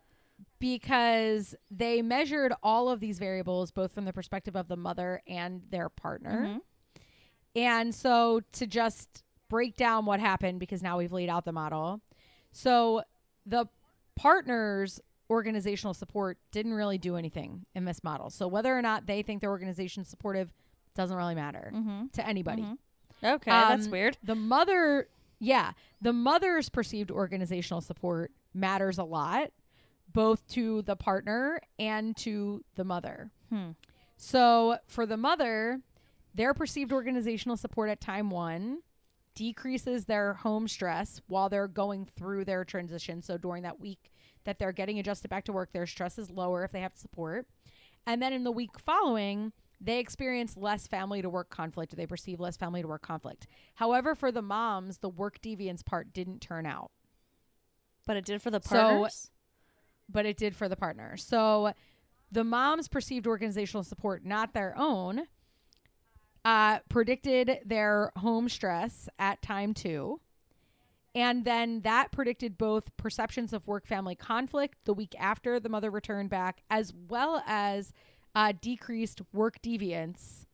because 0.59 1.55
they 1.69 2.01
measured 2.01 2.51
all 2.63 2.89
of 2.89 2.99
these 2.99 3.19
variables 3.19 3.69
both 3.71 3.93
from 3.93 4.05
the 4.05 4.13
perspective 4.13 4.55
of 4.55 4.67
the 4.67 4.75
mother 4.77 5.21
and 5.27 5.61
their 5.69 5.87
partner. 5.89 6.47
Mhm. 6.47 6.61
And 7.57 7.93
so 7.93 8.41
to 8.53 8.67
just 8.67 9.23
break 9.49 9.75
down 9.75 10.05
what 10.05 10.19
happened 10.19 10.59
because 10.59 10.83
now 10.83 10.97
we've 10.97 11.11
laid 11.11 11.29
out 11.29 11.43
the 11.45 11.51
model. 11.51 12.01
So 12.51 13.01
the 13.45 13.65
partners 14.15 14.99
organizational 15.29 15.93
support 15.93 16.37
didn't 16.51 16.73
really 16.73 16.97
do 16.97 17.15
anything 17.17 17.65
in 17.75 17.83
this 17.85 18.03
model. 18.03 18.29
So 18.29 18.47
whether 18.47 18.77
or 18.77 18.81
not 18.81 19.07
they 19.07 19.21
think 19.23 19.41
their 19.41 19.49
organization 19.49 20.01
is 20.01 20.07
supportive 20.07 20.53
doesn't 20.95 21.15
really 21.17 21.35
matter 21.35 21.71
Mhm. 21.73 22.11
to 22.13 22.25
anybody. 22.27 22.61
Mhm. 22.63 22.77
Okay, 23.23 23.51
that's 23.51 23.85
Um, 23.85 23.91
weird. 23.91 24.17
The 24.23 24.35
mother, 24.35 25.09
yeah, 25.39 25.73
the 26.01 26.13
mother's 26.13 26.69
perceived 26.69 27.11
organizational 27.11 27.81
support 27.81 28.31
matters 28.53 28.97
a 28.97 29.03
lot, 29.03 29.51
both 30.13 30.47
to 30.49 30.81
the 30.83 30.95
partner 30.95 31.59
and 31.77 32.15
to 32.17 32.63
the 32.75 32.83
mother. 32.83 33.31
Hmm. 33.49 33.71
So 34.15 34.77
for 34.87 35.05
the 35.05 35.17
mother, 35.17 35.81
their 36.37 36.53
perceived 36.53 36.91
organizational 36.93 37.57
support 37.57 37.89
at 37.89 37.99
time 37.99 38.29
one 38.29 38.79
decreases 39.33 40.05
their 40.05 40.35
home 40.35 40.67
stress 40.67 41.19
while 41.27 41.49
they're 41.49 41.67
going 41.67 42.05
through 42.05 42.45
their 42.45 42.63
transition. 42.63 43.21
So 43.21 43.37
during 43.37 43.63
that 43.63 43.79
week 43.79 44.11
that 44.45 44.59
they're 44.59 44.71
getting 44.71 44.99
adjusted 44.99 45.29
back 45.29 45.45
to 45.45 45.53
work, 45.53 45.71
their 45.73 45.85
stress 45.87 46.17
is 46.17 46.29
lower 46.31 46.63
if 46.63 46.71
they 46.71 46.81
have 46.81 46.95
support. 46.95 47.47
And 48.05 48.21
then 48.21 48.33
in 48.33 48.43
the 48.43 48.51
week 48.51 48.79
following, 48.79 49.51
they 49.81 49.99
experience 49.99 50.55
less 50.57 50.87
family 50.87 51.21
to 51.21 51.29
work 51.29 51.49
conflict. 51.49 51.95
They 51.95 52.07
perceive 52.07 52.39
less 52.39 52.55
family 52.57 52.81
to 52.81 52.87
work 52.87 53.01
conflict. 53.01 53.45
However, 53.75 54.15
for 54.15 54.31
the 54.31 54.41
moms, 54.41 54.99
the 54.99 55.09
work 55.09 55.39
deviance 55.41 55.83
part 55.85 56.13
didn't 56.13 56.39
turn 56.41 56.65
out, 56.65 56.91
But 58.05 58.15
it 58.17 58.25
did 58.25 58.41
for 58.41 58.49
the 58.51 58.61
So- 58.63 58.75
partners. 58.75 59.31
but 60.07 60.25
it 60.25 60.37
did 60.37 60.55
for 60.55 60.69
the 60.69 60.77
partner. 60.77 61.17
So 61.17 61.73
the 62.31 62.43
mom's 62.43 62.87
perceived 62.87 63.27
organizational 63.27 63.83
support, 63.83 64.23
not 64.23 64.53
their 64.53 64.73
own, 64.77 65.27
uh, 66.47 66.79
predicted 66.87 67.59
their 67.65 68.13
home 68.15 68.47
stress 68.47 69.09
at 69.19 69.41
time 69.41 69.73
two. 69.73 70.21
And 71.13 71.43
then 71.43 71.81
that 71.81 72.13
predicted 72.13 72.57
both 72.57 72.95
perceptions 72.95 73.51
of 73.51 73.67
work 73.67 73.85
family 73.85 74.15
conflict 74.15 74.77
the 74.85 74.93
week 74.93 75.13
after 75.19 75.59
the 75.59 75.67
mother 75.67 75.91
returned 75.91 76.29
back, 76.29 76.61
as 76.69 76.93
well 77.09 77.43
as 77.45 77.91
uh, 78.33 78.53
decreased 78.61 79.21
work 79.33 79.61
deviance 79.61 80.45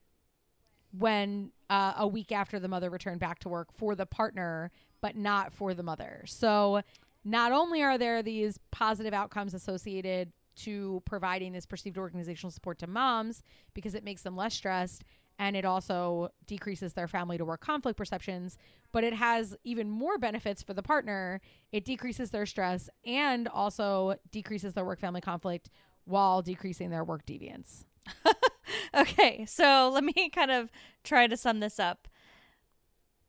when 0.97 1.51
uh, 1.69 1.93
a 1.97 2.07
week 2.07 2.31
after 2.31 2.59
the 2.59 2.67
mother 2.67 2.89
returned 2.89 3.19
back 3.19 3.37
to 3.39 3.49
work 3.49 3.67
for 3.71 3.93
the 3.93 4.07
partner, 4.07 4.71
but 4.99 5.15
not 5.15 5.53
for 5.53 5.75
the 5.75 5.83
mother. 5.83 6.23
So 6.25 6.81
not 7.23 7.51
only 7.51 7.83
are 7.83 7.99
there 7.99 8.23
these 8.23 8.59
positive 8.71 9.13
outcomes 9.13 9.53
associated 9.53 10.31
to 10.55 11.03
providing 11.05 11.53
this 11.53 11.67
perceived 11.67 11.99
organizational 11.99 12.49
support 12.49 12.79
to 12.79 12.87
moms 12.87 13.43
because 13.75 13.93
it 13.93 14.03
makes 14.03 14.23
them 14.23 14.35
less 14.35 14.55
stressed 14.55 15.03
and 15.39 15.55
it 15.55 15.65
also 15.65 16.29
decreases 16.45 16.93
their 16.93 17.07
family 17.07 17.37
to 17.37 17.45
work 17.45 17.61
conflict 17.61 17.97
perceptions, 17.97 18.57
but 18.91 19.03
it 19.03 19.13
has 19.13 19.55
even 19.63 19.89
more 19.89 20.17
benefits 20.17 20.61
for 20.61 20.73
the 20.73 20.83
partner. 20.83 21.41
It 21.71 21.85
decreases 21.85 22.29
their 22.29 22.45
stress 22.45 22.89
and 23.05 23.47
also 23.47 24.15
decreases 24.31 24.73
their 24.73 24.85
work 24.85 24.99
family 24.99 25.21
conflict 25.21 25.69
while 26.05 26.41
decreasing 26.41 26.89
their 26.89 27.03
work 27.03 27.25
deviance. 27.25 27.85
okay, 28.95 29.45
so 29.45 29.89
let 29.93 30.03
me 30.03 30.29
kind 30.29 30.51
of 30.51 30.69
try 31.03 31.27
to 31.27 31.37
sum 31.37 31.59
this 31.59 31.79
up. 31.79 32.07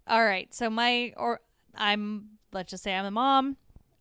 All 0.06 0.24
right, 0.24 0.52
so 0.52 0.68
my 0.68 1.12
or 1.16 1.40
I'm 1.74 2.38
let's 2.52 2.70
just 2.70 2.82
say 2.82 2.94
I'm 2.94 3.06
a 3.06 3.10
mom, 3.10 3.56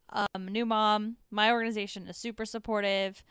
um, 0.10 0.48
new 0.48 0.66
mom. 0.66 1.18
My 1.32 1.52
organization 1.52 2.08
is 2.08 2.18
super 2.18 2.46
supportive. 2.46 3.24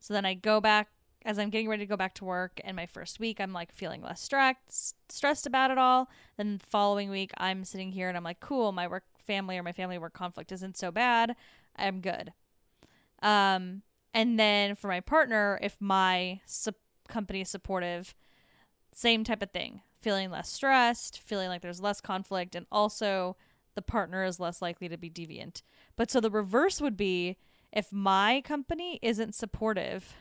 So 0.00 0.14
then 0.14 0.24
I 0.24 0.34
go 0.34 0.60
back 0.60 0.88
as 1.24 1.38
I'm 1.38 1.50
getting 1.50 1.68
ready 1.68 1.82
to 1.82 1.88
go 1.88 1.96
back 1.96 2.14
to 2.14 2.24
work, 2.24 2.60
and 2.64 2.76
my 2.76 2.86
first 2.86 3.18
week 3.20 3.40
I'm 3.40 3.52
like 3.52 3.72
feeling 3.72 4.02
less 4.02 4.20
stressed 4.20 4.94
stressed 5.08 5.46
about 5.46 5.70
it 5.70 5.78
all. 5.78 6.08
Then 6.36 6.58
the 6.58 6.66
following 6.66 7.10
week 7.10 7.32
I'm 7.36 7.64
sitting 7.64 7.92
here 7.92 8.08
and 8.08 8.16
I'm 8.16 8.24
like, 8.24 8.40
cool, 8.40 8.72
my 8.72 8.86
work 8.86 9.04
family 9.26 9.58
or 9.58 9.62
my 9.62 9.72
family 9.72 9.98
work 9.98 10.14
conflict 10.14 10.52
isn't 10.52 10.76
so 10.76 10.90
bad. 10.90 11.34
I'm 11.76 12.00
good. 12.00 12.32
Um, 13.22 13.82
and 14.14 14.38
then 14.38 14.74
for 14.74 14.88
my 14.88 15.00
partner, 15.00 15.58
if 15.62 15.76
my 15.80 16.40
su- 16.46 16.72
company 17.08 17.40
is 17.40 17.48
supportive, 17.48 18.14
same 18.92 19.24
type 19.24 19.42
of 19.42 19.50
thing. 19.50 19.82
Feeling 20.00 20.30
less 20.30 20.48
stressed, 20.48 21.20
feeling 21.20 21.48
like 21.48 21.60
there's 21.60 21.80
less 21.80 22.00
conflict, 22.00 22.54
and 22.54 22.66
also 22.70 23.36
the 23.74 23.82
partner 23.82 24.24
is 24.24 24.38
less 24.40 24.62
likely 24.62 24.88
to 24.88 24.96
be 24.96 25.10
deviant. 25.10 25.62
But 25.96 26.10
so 26.10 26.20
the 26.20 26.30
reverse 26.30 26.80
would 26.80 26.96
be 26.96 27.36
if 27.72 27.92
my 27.92 28.40
company 28.44 28.98
isn't 29.02 29.34
supportive, 29.34 30.14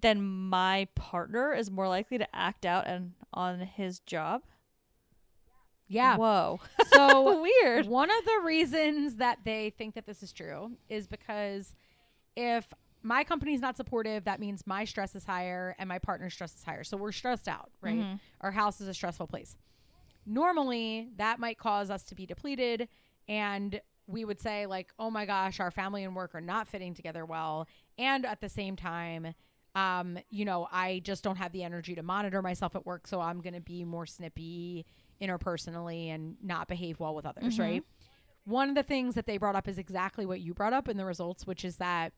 then 0.00 0.22
my 0.22 0.88
partner 0.94 1.52
is 1.52 1.70
more 1.70 1.88
likely 1.88 2.18
to 2.18 2.36
act 2.36 2.64
out 2.66 2.86
and 2.86 3.12
on 3.32 3.60
his 3.60 4.00
job. 4.00 4.42
Yeah. 5.88 6.16
Whoa. 6.16 6.60
So 6.92 7.42
weird. 7.62 7.86
One 7.86 8.10
of 8.10 8.24
the 8.24 8.40
reasons 8.44 9.16
that 9.16 9.38
they 9.44 9.70
think 9.76 9.94
that 9.94 10.06
this 10.06 10.22
is 10.22 10.32
true 10.32 10.72
is 10.88 11.06
because 11.06 11.74
if 12.36 12.72
my 13.02 13.24
company's 13.24 13.60
not 13.60 13.76
supportive, 13.76 14.24
that 14.24 14.40
means 14.40 14.66
my 14.66 14.84
stress 14.84 15.14
is 15.14 15.24
higher 15.24 15.74
and 15.78 15.88
my 15.88 15.98
partner's 15.98 16.32
stress 16.32 16.54
is 16.54 16.62
higher. 16.64 16.84
So 16.84 16.96
we're 16.96 17.12
stressed 17.12 17.48
out, 17.48 17.70
right? 17.82 17.98
Mhm. 17.98 18.20
Our 18.40 18.52
house 18.52 18.80
is 18.80 18.88
a 18.88 18.94
stressful 18.94 19.26
place. 19.26 19.56
Normally, 20.24 21.08
that 21.16 21.40
might 21.40 21.58
cause 21.58 21.90
us 21.90 22.04
to 22.04 22.14
be 22.14 22.26
depleted 22.26 22.88
and 23.28 23.80
we 24.06 24.24
would 24.24 24.40
say 24.40 24.66
like, 24.66 24.92
"Oh 24.98 25.10
my 25.10 25.26
gosh, 25.26 25.60
our 25.60 25.70
family 25.70 26.04
and 26.04 26.14
work 26.14 26.34
are 26.34 26.40
not 26.40 26.68
fitting 26.68 26.92
together 26.94 27.24
well." 27.24 27.68
And 27.98 28.24
at 28.26 28.40
the 28.40 28.48
same 28.48 28.76
time, 28.76 29.34
um, 29.74 30.18
you 30.30 30.44
know, 30.44 30.68
I 30.70 31.00
just 31.04 31.24
don't 31.24 31.36
have 31.36 31.52
the 31.52 31.62
energy 31.64 31.94
to 31.94 32.02
monitor 32.02 32.42
myself 32.42 32.74
at 32.76 32.84
work, 32.84 33.06
so 33.06 33.20
I'm 33.20 33.40
going 33.40 33.54
to 33.54 33.60
be 33.60 33.84
more 33.84 34.04
snippy 34.06 34.84
interpersonally 35.20 36.08
and 36.08 36.36
not 36.42 36.68
behave 36.68 36.98
well 37.00 37.14
with 37.14 37.24
others, 37.26 37.56
Mhm. 37.56 37.60
right? 37.60 37.84
One 38.44 38.68
of 38.68 38.74
the 38.74 38.82
things 38.82 39.14
that 39.14 39.26
they 39.26 39.38
brought 39.38 39.54
up 39.56 39.68
is 39.68 39.78
exactly 39.78 40.26
what 40.26 40.40
you 40.40 40.52
brought 40.52 40.72
up 40.72 40.88
in 40.88 40.96
the 40.96 41.04
results, 41.04 41.46
which 41.46 41.64
is 41.64 41.76
that 41.76 42.12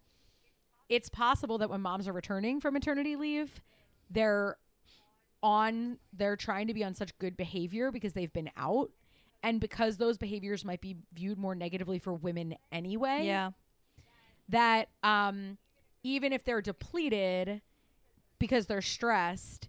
it's 0.88 1.08
possible 1.08 1.58
that 1.58 1.70
when 1.70 1.80
moms 1.82 2.08
are 2.08 2.12
returning 2.12 2.60
from 2.60 2.74
maternity 2.74 3.14
leave, 3.16 3.62
they're 4.10 4.56
on 5.42 5.98
they're 6.14 6.36
trying 6.36 6.66
to 6.68 6.74
be 6.74 6.82
on 6.82 6.94
such 6.94 7.16
good 7.18 7.36
behavior 7.36 7.90
because 7.92 8.14
they've 8.14 8.32
been 8.32 8.50
out 8.56 8.90
and 9.42 9.60
because 9.60 9.98
those 9.98 10.16
behaviors 10.16 10.64
might 10.64 10.80
be 10.80 10.96
viewed 11.12 11.36
more 11.38 11.54
negatively 11.54 11.98
for 11.98 12.14
women 12.14 12.56
anyway 12.72 13.26
Yeah. 13.26 13.50
that 14.48 14.88
um 15.02 15.58
even 16.04 16.32
if 16.32 16.44
they're 16.44 16.62
depleted 16.62 17.60
because 18.38 18.66
they're 18.66 18.80
stressed 18.82 19.68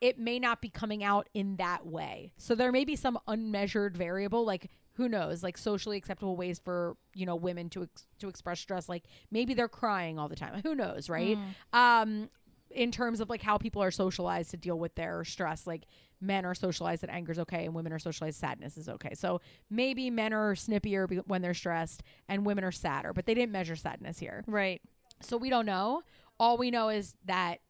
it 0.00 0.18
may 0.18 0.38
not 0.38 0.60
be 0.60 0.68
coming 0.68 1.02
out 1.02 1.28
in 1.34 1.56
that 1.56 1.84
way. 1.84 2.32
So 2.36 2.54
there 2.54 2.70
may 2.70 2.84
be 2.84 2.96
some 2.96 3.18
unmeasured 3.26 3.96
variable 3.96 4.44
like 4.44 4.70
who 4.94 5.08
knows 5.08 5.42
like 5.42 5.58
socially 5.58 5.96
acceptable 5.96 6.36
ways 6.36 6.58
for 6.58 6.96
you 7.14 7.26
know 7.26 7.36
women 7.36 7.68
to 7.70 7.82
ex- 7.82 8.06
to 8.18 8.28
express 8.28 8.60
stress 8.60 8.88
like 8.88 9.04
maybe 9.30 9.54
they're 9.54 9.68
crying 9.68 10.18
all 10.18 10.28
the 10.28 10.36
time. 10.36 10.60
Who 10.62 10.74
knows 10.74 11.08
right? 11.08 11.36
Mm. 11.36 11.76
um 11.78 12.30
in 12.70 12.92
terms 12.92 13.20
of 13.20 13.30
like 13.30 13.42
how 13.42 13.56
people 13.56 13.82
are 13.82 13.90
socialized 13.90 14.50
to 14.50 14.56
deal 14.56 14.78
with 14.78 14.94
their 14.94 15.24
stress 15.24 15.66
like 15.66 15.84
men 16.20 16.44
are 16.44 16.54
socialized 16.54 17.02
that 17.02 17.10
anger 17.10 17.32
is 17.32 17.38
okay 17.38 17.64
and 17.64 17.74
women 17.74 17.92
are 17.92 17.98
socialized 17.98 18.38
sadness 18.38 18.76
is 18.76 18.88
okay. 18.88 19.14
So 19.14 19.40
maybe 19.70 20.10
men 20.10 20.32
are 20.32 20.54
snippier 20.54 21.08
be- 21.08 21.16
when 21.26 21.42
they're 21.42 21.54
stressed 21.54 22.02
and 22.28 22.44
women 22.44 22.62
are 22.64 22.72
sadder 22.72 23.12
but 23.12 23.26
they 23.26 23.34
didn't 23.34 23.52
measure 23.52 23.74
sadness 23.76 24.18
here. 24.18 24.44
Right. 24.46 24.80
So 25.20 25.36
we 25.36 25.50
don't 25.50 25.66
know 25.66 26.02
all 26.40 26.56
we 26.56 26.70
know 26.70 26.88
is 26.88 27.14
that 27.24 27.60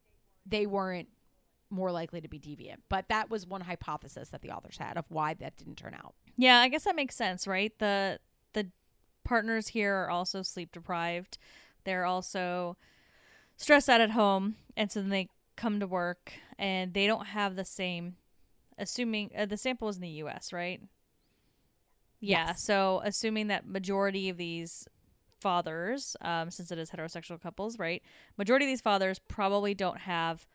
they 0.46 0.66
weren't 0.66 1.08
more 1.70 1.90
likely 1.92 2.20
to 2.20 2.28
be 2.28 2.38
deviant 2.38 2.76
but 2.88 3.06
that 3.08 3.28
was 3.30 3.46
one 3.46 3.61
hypothesis 3.62 4.28
that 4.30 4.40
the 4.42 4.50
authors 4.50 4.78
had 4.78 4.96
of 4.96 5.04
why 5.08 5.34
that 5.34 5.56
didn't 5.56 5.76
turn 5.76 5.94
out 5.94 6.14
Yeah, 6.37 6.61
I 6.61 6.68
guess 6.68 6.84
that 6.84 6.94
makes 6.96 7.16
sense, 7.16 7.46
right? 7.46 7.72
The 7.78 8.20
the 8.52 8.68
partners 9.24 9.68
here 9.68 9.94
are 9.94 10.11
also 10.11 10.42
sleep 10.42 10.72
deprived. 10.72 11.37
They're 11.84 12.04
also 12.06 12.76
stressed 13.56 13.88
out 13.88 14.00
at 14.00 14.11
home, 14.12 14.54
and 14.76 14.90
so 14.90 15.00
then 15.00 15.11
they 15.11 15.28
come 15.56 15.80
to 15.80 15.87
work 15.87 16.32
and 16.58 16.94
they 16.94 17.06
don't 17.06 17.26
have 17.26 17.56
the 17.56 17.64
same 17.64 18.16
assuming 18.78 19.30
uh, 19.37 19.44
the 19.46 19.56
sample 19.56 19.88
is 19.88 19.96
in 19.96 20.02
the 20.02 20.22
US, 20.22 20.52
right? 20.52 20.80
Yeah, 22.20 22.48
Yes. 22.48 22.62
so 22.62 23.00
assuming 23.04 23.48
that 23.48 23.66
majority 23.66 24.28
of 24.28 24.37
these 24.37 24.87
fathers 25.40 26.16
um, 26.20 26.51
since 26.51 26.70
it 26.70 26.79
is 26.79 26.90
heterosexual 26.90 27.40
couples, 27.40 27.79
right? 27.79 28.03
Majority 28.37 28.66
of 28.66 28.70
these 28.70 28.81
fathers 28.81 29.18
probably 29.18 29.74
don't 29.74 29.98
have 30.01 30.46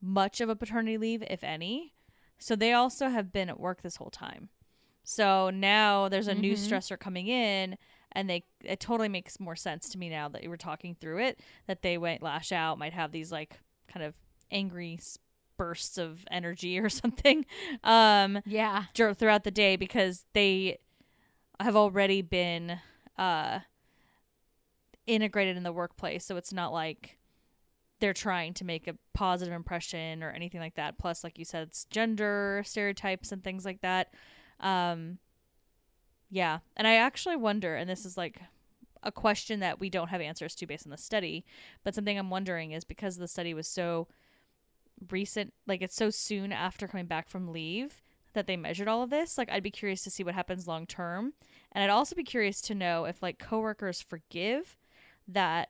much 0.00 0.40
of 0.40 0.48
a 0.48 0.56
paternity 0.56 0.98
leave 0.98 1.22
if 1.28 1.42
any. 1.42 1.94
So 2.38 2.54
they 2.54 2.72
also 2.72 3.08
have 3.08 3.32
been 3.32 3.48
at 3.48 3.58
work 3.58 3.82
this 3.82 3.96
whole 3.96 4.10
time. 4.10 4.48
So 5.02 5.50
now 5.50 6.08
there's 6.08 6.28
a 6.28 6.34
new 6.34 6.54
Mhm. 6.54 6.58
stressor 6.68 6.98
coming 6.98 7.26
in 7.28 7.78
and 8.12 8.28
they 8.30 8.44
it 8.62 8.80
totally 8.80 9.08
makes 9.08 9.38
more 9.40 9.56
sense 9.56 9.88
to 9.90 9.98
me 9.98 10.08
now 10.08 10.28
that 10.28 10.42
you 10.42 10.50
were 10.50 10.56
talking 10.56 10.94
through 10.94 11.18
it 11.18 11.40
that 11.66 11.82
they 11.82 11.96
might 11.98 12.22
lash 12.22 12.52
out, 12.52 12.78
might 12.78 12.92
have 12.92 13.10
these 13.12 13.32
like 13.32 13.58
kind 13.88 14.04
of 14.04 14.14
angry 14.50 14.98
bursts 15.56 15.98
of 15.98 16.24
energy 16.30 16.78
or 16.78 16.88
something 17.02 17.44
um 17.82 18.40
yeah 18.46 18.84
throughout 18.94 19.42
the 19.44 19.50
day 19.50 19.74
because 19.76 20.24
they 20.32 20.78
have 21.60 21.74
already 21.74 22.22
been 22.22 22.78
uh 23.18 23.58
integrated 25.08 25.56
in 25.56 25.62
the 25.62 25.72
workplace 25.72 26.24
so 26.24 26.36
it's 26.36 26.52
not 26.52 26.72
like 26.72 27.18
they're 28.00 28.14
trying 28.14 28.54
to 28.54 28.64
make 28.64 28.86
a 28.86 28.96
positive 29.12 29.54
impression 29.54 30.22
or 30.22 30.30
anything 30.30 30.60
like 30.60 30.76
that. 30.76 30.98
Plus 30.98 31.24
like 31.24 31.38
you 31.38 31.44
said 31.44 31.66
it's 31.68 31.84
gender 31.86 32.62
stereotypes 32.64 33.32
and 33.32 33.42
things 33.42 33.64
like 33.64 33.80
that. 33.80 34.14
Um 34.60 35.18
yeah. 36.30 36.58
And 36.76 36.86
i 36.86 36.94
actually 36.94 37.36
wonder 37.36 37.74
and 37.74 37.88
this 37.88 38.04
is 38.04 38.16
like 38.16 38.40
a 39.02 39.12
question 39.12 39.60
that 39.60 39.80
we 39.80 39.88
don't 39.88 40.08
have 40.08 40.20
answers 40.20 40.54
to 40.56 40.66
based 40.66 40.84
on 40.84 40.90
the 40.90 40.98
study 40.98 41.44
but 41.84 41.94
something 41.94 42.18
i'm 42.18 42.30
wondering 42.30 42.72
is 42.72 42.84
because 42.84 43.16
the 43.16 43.28
study 43.28 43.54
was 43.54 43.68
so 43.68 44.08
recent 45.10 45.54
like 45.68 45.80
it's 45.80 45.94
so 45.94 46.10
soon 46.10 46.50
after 46.50 46.88
coming 46.88 47.06
back 47.06 47.28
from 47.28 47.52
leave 47.52 48.02
that 48.32 48.48
they 48.48 48.56
measured 48.56 48.88
all 48.88 49.04
of 49.04 49.10
this 49.10 49.38
like 49.38 49.48
i'd 49.52 49.62
be 49.62 49.70
curious 49.70 50.02
to 50.02 50.10
see 50.10 50.24
what 50.24 50.34
happens 50.34 50.66
long 50.66 50.84
term. 50.84 51.32
And 51.70 51.84
i'd 51.84 51.90
also 51.90 52.16
be 52.16 52.24
curious 52.24 52.60
to 52.62 52.74
know 52.74 53.04
if 53.04 53.22
like 53.22 53.38
coworkers 53.38 54.00
forgive 54.02 54.76
that 55.28 55.68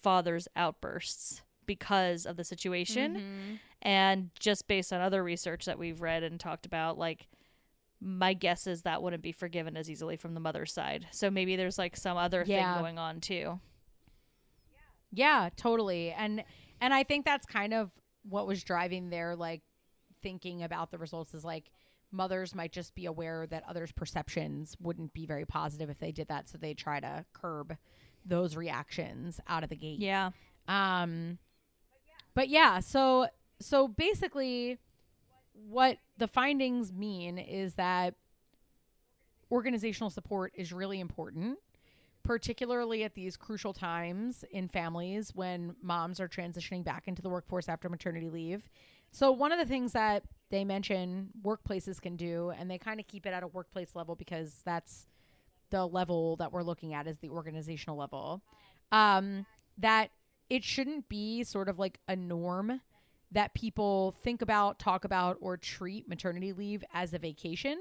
father's 0.00 0.48
outbursts 0.56 1.42
because 1.66 2.26
of 2.26 2.36
the 2.36 2.44
situation 2.44 3.14
Mhm. 3.16 3.58
and 3.82 4.30
just 4.38 4.66
based 4.68 4.92
on 4.92 5.00
other 5.00 5.22
research 5.24 5.64
that 5.64 5.78
we've 5.78 6.00
read 6.00 6.22
and 6.22 6.38
talked 6.38 6.66
about 6.66 6.96
like 6.98 7.26
my 8.00 8.34
guess 8.34 8.66
is 8.66 8.82
that 8.82 9.02
wouldn't 9.02 9.22
be 9.22 9.32
forgiven 9.32 9.76
as 9.76 9.88
easily 9.90 10.16
from 10.16 10.34
the 10.34 10.40
mother's 10.40 10.72
side 10.72 11.06
so 11.10 11.30
maybe 11.30 11.56
there's 11.56 11.78
like 11.78 11.96
some 11.96 12.16
other 12.18 12.44
Yeah. 12.46 12.74
thing 12.74 12.82
going 12.82 12.98
on 12.98 13.20
too 13.20 13.60
Yeah, 15.10 15.48
totally. 15.56 16.10
And 16.12 16.42
and 16.80 16.92
I 16.92 17.04
think 17.04 17.24
that's 17.24 17.46
kind 17.46 17.72
of 17.72 17.90
what 18.28 18.46
was 18.46 18.64
driving 18.64 19.10
their 19.10 19.36
like 19.36 19.62
thinking 20.22 20.62
about 20.62 20.90
the 20.90 20.98
results 20.98 21.34
is 21.34 21.44
like 21.44 21.70
mothers 22.10 22.54
might 22.54 22.72
just 22.72 22.94
be 22.94 23.06
aware 23.06 23.46
that 23.46 23.62
others' 23.68 23.92
perceptions 23.92 24.76
wouldn't 24.80 25.12
be 25.14 25.24
very 25.26 25.44
positive 25.44 25.88
if 25.90 25.98
they 25.98 26.12
did 26.12 26.28
that, 26.28 26.48
so 26.48 26.58
they 26.58 26.74
try 26.74 27.00
to 27.00 27.24
curb 27.32 27.76
those 28.24 28.56
reactions 28.56 29.40
out 29.46 29.62
of 29.62 29.70
the 29.70 29.76
gate. 29.76 29.98
yeah 29.98 30.30
Um 30.68 31.38
but 32.34 32.48
yeah, 32.48 32.80
so 32.80 33.28
so 33.60 33.88
basically 33.88 34.78
what 35.52 35.98
the 36.18 36.26
findings 36.26 36.92
mean 36.92 37.38
is 37.38 37.74
that 37.74 38.14
organizational 39.50 40.10
support 40.10 40.52
is 40.56 40.72
really 40.72 40.98
important 41.00 41.58
particularly 42.24 43.04
at 43.04 43.14
these 43.14 43.36
crucial 43.36 43.74
times 43.74 44.44
in 44.50 44.66
families 44.66 45.32
when 45.34 45.76
moms 45.82 46.18
are 46.18 46.28
transitioning 46.28 46.82
back 46.82 47.06
into 47.06 47.20
the 47.20 47.28
workforce 47.28 47.68
after 47.68 47.88
maternity 47.90 48.30
leave. 48.30 48.68
So, 49.10 49.30
one 49.30 49.52
of 49.52 49.58
the 49.58 49.66
things 49.66 49.92
that 49.92 50.24
they 50.50 50.64
mention 50.64 51.28
workplaces 51.44 52.00
can 52.00 52.16
do, 52.16 52.50
and 52.58 52.70
they 52.70 52.78
kind 52.78 52.98
of 52.98 53.06
keep 53.06 53.26
it 53.26 53.34
at 53.34 53.42
a 53.42 53.46
workplace 53.46 53.94
level 53.94 54.16
because 54.16 54.62
that's 54.64 55.06
the 55.70 55.86
level 55.86 56.36
that 56.36 56.52
we're 56.52 56.62
looking 56.62 56.94
at 56.94 57.06
is 57.06 57.18
the 57.18 57.28
organizational 57.28 57.96
level, 57.96 58.42
um, 58.92 59.46
that 59.78 60.10
it 60.50 60.62
shouldn't 60.62 61.08
be 61.08 61.42
sort 61.42 61.68
of 61.68 61.78
like 61.78 61.98
a 62.08 62.16
norm 62.16 62.80
that 63.32 63.54
people 63.54 64.14
think 64.22 64.42
about, 64.42 64.78
talk 64.78 65.04
about, 65.04 65.36
or 65.40 65.56
treat 65.56 66.08
maternity 66.08 66.52
leave 66.52 66.84
as 66.92 67.12
a 67.12 67.18
vacation 67.18 67.78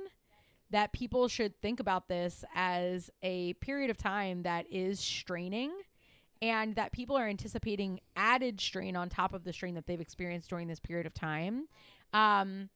that 0.73 0.91
people 0.91 1.27
should 1.27 1.55
think 1.61 1.79
about 1.79 2.07
this 2.07 2.43
as 2.55 3.11
a 3.21 3.53
period 3.53 3.91
of 3.91 3.97
time 3.97 4.41
that 4.41 4.65
is 4.71 4.99
straining 4.99 5.71
and 6.41 6.75
that 6.75 6.91
people 6.91 7.15
are 7.15 7.27
anticipating 7.27 7.99
added 8.15 8.59
strain 8.59 8.95
on 8.95 9.07
top 9.07 9.33
of 9.33 9.43
the 9.43 9.53
strain 9.53 9.75
that 9.75 9.85
they've 9.85 10.01
experienced 10.01 10.49
during 10.49 10.67
this 10.67 10.79
period 10.79 11.05
of 11.05 11.13
time. 11.13 11.67
Um, 12.11 12.69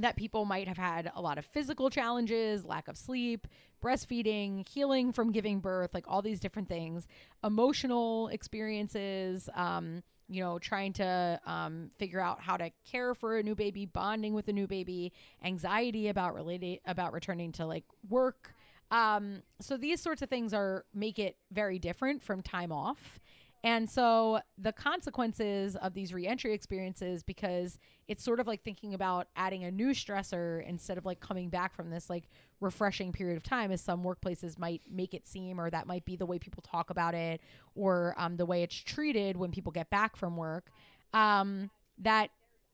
that 0.00 0.16
people 0.16 0.44
might 0.44 0.68
have 0.68 0.76
had 0.76 1.10
a 1.14 1.20
lot 1.20 1.38
of 1.38 1.44
physical 1.44 1.90
challenges, 1.90 2.64
lack 2.64 2.88
of 2.88 2.96
sleep, 2.96 3.46
breastfeeding, 3.82 4.68
healing 4.68 5.12
from 5.12 5.32
giving 5.32 5.60
birth, 5.60 5.94
like 5.94 6.04
all 6.06 6.22
these 6.22 6.40
different 6.40 6.68
things, 6.68 7.06
emotional 7.42 8.28
experiences, 8.28 9.48
um, 9.54 10.02
you 10.28 10.42
know, 10.42 10.58
trying 10.58 10.92
to 10.92 11.40
um, 11.44 11.90
figure 11.98 12.20
out 12.20 12.40
how 12.40 12.56
to 12.56 12.70
care 12.88 13.14
for 13.14 13.36
a 13.38 13.42
new 13.42 13.54
baby, 13.54 13.84
bonding 13.84 14.32
with 14.32 14.46
a 14.48 14.52
new 14.52 14.66
baby, 14.66 15.12
anxiety 15.44 16.08
about 16.08 16.34
related 16.34 16.78
about 16.86 17.12
returning 17.12 17.50
to 17.52 17.66
like 17.66 17.84
work. 18.08 18.54
Um, 18.92 19.42
so 19.60 19.76
these 19.76 20.00
sorts 20.00 20.22
of 20.22 20.28
things 20.28 20.52
are 20.52 20.84
make 20.94 21.18
it 21.18 21.36
very 21.52 21.78
different 21.78 22.22
from 22.22 22.42
time 22.42 22.72
off. 22.72 23.18
And 23.62 23.90
so 23.90 24.40
the 24.56 24.72
consequences 24.72 25.76
of 25.76 25.92
these 25.92 26.14
reentry 26.14 26.54
experiences, 26.54 27.22
because 27.22 27.78
it's 28.08 28.24
sort 28.24 28.40
of 28.40 28.46
like 28.46 28.62
thinking 28.62 28.94
about 28.94 29.28
adding 29.36 29.64
a 29.64 29.70
new 29.70 29.90
stressor 29.90 30.66
instead 30.66 30.96
of 30.96 31.04
like 31.04 31.20
coming 31.20 31.50
back 31.50 31.74
from 31.74 31.90
this 31.90 32.08
like 32.08 32.24
refreshing 32.60 33.12
period 33.12 33.36
of 33.36 33.42
time, 33.42 33.70
as 33.70 33.82
some 33.82 34.02
workplaces 34.02 34.58
might 34.58 34.82
make 34.90 35.12
it 35.12 35.26
seem, 35.26 35.60
or 35.60 35.68
that 35.68 35.86
might 35.86 36.06
be 36.06 36.16
the 36.16 36.24
way 36.24 36.38
people 36.38 36.62
talk 36.62 36.88
about 36.88 37.14
it, 37.14 37.42
or 37.74 38.14
um, 38.16 38.36
the 38.36 38.46
way 38.46 38.62
it's 38.62 38.74
treated 38.74 39.36
when 39.36 39.50
people 39.50 39.72
get 39.72 39.90
back 39.90 40.16
from 40.16 40.36
work. 40.36 40.70
Um, 41.12 41.70
that 41.98 42.30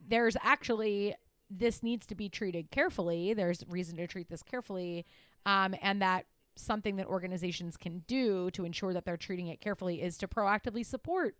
there's 0.06 0.36
actually 0.42 1.14
this 1.50 1.82
needs 1.82 2.06
to 2.06 2.14
be 2.14 2.28
treated 2.28 2.70
carefully. 2.70 3.34
There's 3.34 3.64
reason 3.68 3.96
to 3.96 4.06
treat 4.06 4.28
this 4.28 4.42
carefully, 4.42 5.04
um, 5.44 5.74
and 5.82 6.00
that 6.00 6.26
something 6.56 6.96
that 6.96 7.06
organizations 7.06 7.76
can 7.76 8.00
do 8.06 8.50
to 8.52 8.64
ensure 8.64 8.92
that 8.92 9.04
they're 9.04 9.16
treating 9.16 9.48
it 9.48 9.60
carefully 9.60 10.02
is 10.02 10.16
to 10.18 10.28
proactively 10.28 10.84
support 10.84 11.36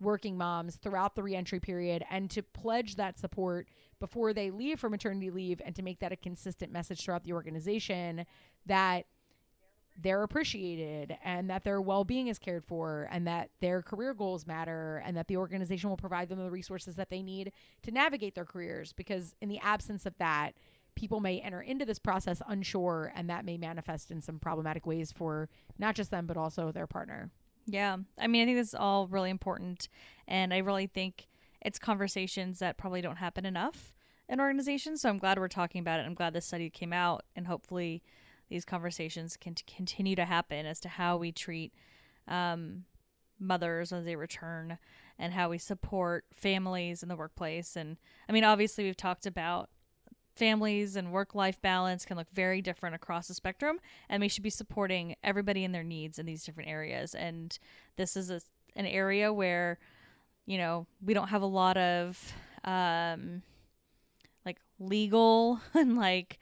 working 0.00 0.36
moms 0.36 0.76
throughout 0.76 1.14
the 1.14 1.22
reentry 1.22 1.60
period 1.60 2.04
and 2.10 2.30
to 2.30 2.42
pledge 2.42 2.96
that 2.96 3.18
support 3.18 3.68
before 4.00 4.32
they 4.32 4.50
leave 4.50 4.80
for 4.80 4.90
maternity 4.90 5.30
leave 5.30 5.60
and 5.64 5.76
to 5.76 5.82
make 5.82 6.00
that 6.00 6.12
a 6.12 6.16
consistent 6.16 6.72
message 6.72 7.04
throughout 7.04 7.24
the 7.24 7.32
organization 7.32 8.26
that 8.66 9.06
they're 9.96 10.24
appreciated 10.24 11.16
and 11.24 11.48
that 11.48 11.62
their 11.62 11.80
well-being 11.80 12.26
is 12.26 12.38
cared 12.38 12.64
for 12.64 13.08
and 13.12 13.26
that 13.26 13.50
their 13.60 13.80
career 13.80 14.12
goals 14.12 14.46
matter 14.46 15.00
and 15.06 15.16
that 15.16 15.28
the 15.28 15.36
organization 15.36 15.88
will 15.88 15.96
provide 15.96 16.28
them 16.28 16.38
the 16.38 16.50
resources 16.50 16.96
that 16.96 17.10
they 17.10 17.22
need 17.22 17.52
to 17.82 17.92
navigate 17.92 18.34
their 18.34 18.44
careers 18.44 18.92
because 18.92 19.36
in 19.40 19.48
the 19.48 19.60
absence 19.60 20.04
of 20.04 20.16
that 20.18 20.52
people 20.94 21.20
may 21.20 21.40
enter 21.40 21.60
into 21.60 21.84
this 21.84 21.98
process 21.98 22.40
unsure 22.48 23.12
and 23.14 23.28
that 23.28 23.44
may 23.44 23.56
manifest 23.56 24.10
in 24.10 24.20
some 24.20 24.38
problematic 24.38 24.86
ways 24.86 25.12
for 25.12 25.48
not 25.78 25.94
just 25.94 26.10
them 26.10 26.26
but 26.26 26.36
also 26.36 26.72
their 26.72 26.86
partner. 26.86 27.30
Yeah. 27.66 27.96
I 28.18 28.26
mean 28.26 28.42
i 28.42 28.46
think 28.46 28.58
this 28.58 28.68
is 28.68 28.74
all 28.74 29.06
really 29.08 29.30
important 29.30 29.88
and 30.28 30.52
i 30.52 30.58
really 30.58 30.86
think 30.86 31.28
it's 31.62 31.78
conversations 31.78 32.58
that 32.58 32.76
probably 32.76 33.00
don't 33.00 33.16
happen 33.16 33.46
enough 33.46 33.94
in 34.28 34.40
organizations 34.40 35.00
so 35.00 35.08
i'm 35.08 35.18
glad 35.18 35.38
we're 35.38 35.48
talking 35.48 35.80
about 35.80 36.00
it. 36.00 36.04
I'm 36.04 36.14
glad 36.14 36.32
this 36.32 36.46
study 36.46 36.70
came 36.70 36.92
out 36.92 37.24
and 37.34 37.46
hopefully 37.46 38.02
these 38.48 38.64
conversations 38.64 39.36
can 39.36 39.54
t- 39.54 39.64
continue 39.66 40.14
to 40.16 40.24
happen 40.24 40.66
as 40.66 40.78
to 40.80 40.88
how 40.88 41.16
we 41.16 41.32
treat 41.32 41.72
um, 42.28 42.84
mothers 43.38 43.92
as 43.92 44.04
they 44.04 44.16
return 44.16 44.78
and 45.18 45.32
how 45.32 45.48
we 45.48 45.58
support 45.58 46.24
families 46.34 47.02
in 47.02 47.08
the 47.08 47.16
workplace. 47.16 47.76
And 47.76 47.96
i 48.28 48.32
mean 48.32 48.44
obviously 48.44 48.84
we've 48.84 48.96
talked 48.96 49.26
about 49.26 49.70
families 50.34 50.96
and 50.96 51.12
work 51.12 51.34
life 51.34 51.60
balance 51.62 52.04
can 52.04 52.16
look 52.16 52.30
very 52.32 52.60
different 52.60 52.94
across 52.94 53.28
the 53.28 53.34
spectrum 53.34 53.78
and 54.08 54.20
we 54.20 54.28
should 54.28 54.42
be 54.42 54.50
supporting 54.50 55.16
everybody 55.22 55.64
in 55.64 55.72
their 55.72 55.84
needs 55.84 56.18
in 56.18 56.26
these 56.26 56.44
different 56.44 56.68
areas. 56.68 57.14
And 57.14 57.56
this 57.96 58.16
is 58.16 58.30
a, 58.30 58.40
an 58.76 58.86
area 58.86 59.32
where 59.32 59.78
you 60.46 60.58
know 60.58 60.86
we 61.02 61.14
don't 61.14 61.28
have 61.28 61.42
a 61.42 61.46
lot 61.46 61.76
of 61.76 62.34
um 62.64 63.42
like 64.44 64.58
legal 64.78 65.60
and 65.74 65.96
like 65.96 66.38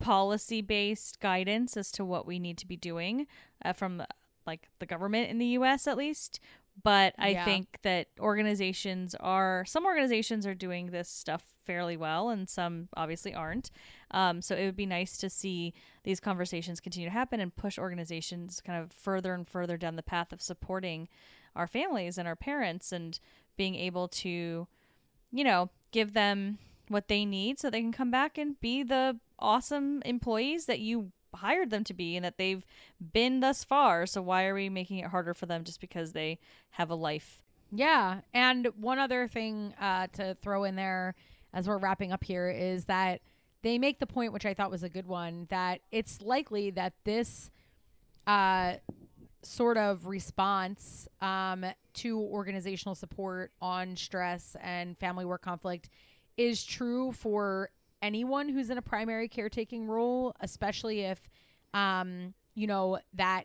policy 0.00 0.60
based 0.60 1.20
guidance 1.20 1.76
as 1.76 1.92
to 1.92 2.04
what 2.04 2.26
we 2.26 2.38
need 2.38 2.58
to 2.58 2.66
be 2.66 2.76
doing 2.76 3.26
uh, 3.64 3.72
from 3.72 4.02
like 4.46 4.68
the 4.80 4.86
government 4.86 5.30
in 5.30 5.38
the 5.38 5.46
US 5.46 5.86
at 5.86 5.96
least 5.96 6.40
but 6.82 7.14
I 7.18 7.30
Yeah. 7.30 7.44
think 7.44 7.78
that 7.82 8.08
organizations 8.18 9.14
are 9.16 9.64
some 9.66 9.84
organizations 9.84 10.46
are 10.46 10.54
doing 10.54 10.90
this 10.90 11.08
stuff 11.08 11.42
fairly 11.64 11.96
well, 11.96 12.28
and 12.30 12.48
some 12.48 12.88
obviously 12.96 13.34
aren't. 13.34 13.70
Um, 14.10 14.42
so 14.42 14.54
it 14.56 14.64
would 14.64 14.76
be 14.76 14.86
nice 14.86 15.16
to 15.18 15.30
see 15.30 15.74
these 16.04 16.20
conversations 16.20 16.80
continue 16.80 17.08
to 17.08 17.12
happen 17.12 17.40
and 17.40 17.54
push 17.54 17.78
organizations 17.78 18.60
kind 18.60 18.82
of 18.82 18.92
further 18.92 19.34
and 19.34 19.46
further 19.48 19.76
down 19.76 19.96
the 19.96 20.02
path 20.02 20.32
of 20.32 20.40
supporting 20.42 21.08
our 21.54 21.66
families 21.66 22.18
and 22.18 22.26
our 22.26 22.36
parents 22.36 22.92
and 22.92 23.20
being 23.56 23.74
able 23.74 24.08
to, 24.08 24.66
you 25.30 25.44
know, 25.44 25.70
give 25.90 26.14
them 26.14 26.58
what 26.88 27.08
they 27.08 27.24
need 27.24 27.58
so 27.60 27.70
they 27.70 27.80
can 27.80 27.92
come 27.92 28.10
back 28.10 28.36
and 28.38 28.60
be 28.60 28.82
the 28.82 29.18
awesome 29.38 30.02
employees 30.04 30.66
that 30.66 30.80
you 30.80 31.12
hired 31.34 31.70
them 31.70 31.84
to 31.84 31.94
be 31.94 32.16
and 32.16 32.24
that 32.24 32.38
they've 32.38 32.64
been 33.12 33.40
thus 33.40 33.64
far. 33.64 34.06
So 34.06 34.22
why 34.22 34.46
are 34.46 34.54
we 34.54 34.68
making 34.68 34.98
it 34.98 35.06
harder 35.06 35.34
for 35.34 35.46
them 35.46 35.64
just 35.64 35.80
because 35.80 36.12
they 36.12 36.38
have 36.70 36.90
a 36.90 36.94
life? 36.94 37.42
Yeah. 37.70 38.20
And 38.34 38.68
one 38.76 38.98
other 38.98 39.28
thing 39.28 39.74
uh, 39.80 40.08
to 40.14 40.36
throw 40.42 40.64
in 40.64 40.76
there 40.76 41.14
as 41.54 41.66
we're 41.66 41.78
wrapping 41.78 42.12
up 42.12 42.24
here 42.24 42.48
is 42.48 42.86
that 42.86 43.20
they 43.62 43.78
make 43.78 43.98
the 43.98 44.06
point, 44.06 44.32
which 44.32 44.44
I 44.44 44.54
thought 44.54 44.70
was 44.70 44.82
a 44.82 44.88
good 44.88 45.06
one, 45.06 45.46
that 45.50 45.80
it's 45.90 46.20
likely 46.20 46.70
that 46.70 46.94
this 47.04 47.50
uh, 48.26 48.74
sort 49.42 49.76
of 49.76 50.06
response 50.06 51.08
um, 51.20 51.64
to 51.94 52.18
organizational 52.18 52.94
support 52.94 53.52
on 53.60 53.96
stress 53.96 54.56
and 54.60 54.98
family 54.98 55.24
work 55.24 55.42
conflict 55.42 55.88
is 56.36 56.64
true 56.64 57.12
for 57.12 57.70
anyone 58.02 58.48
who's 58.48 58.68
in 58.68 58.76
a 58.76 58.82
primary 58.82 59.28
caretaking 59.28 59.86
role, 59.86 60.34
especially 60.40 61.02
if, 61.02 61.30
um, 61.72 62.34
you 62.54 62.66
know, 62.66 62.98
that 63.14 63.44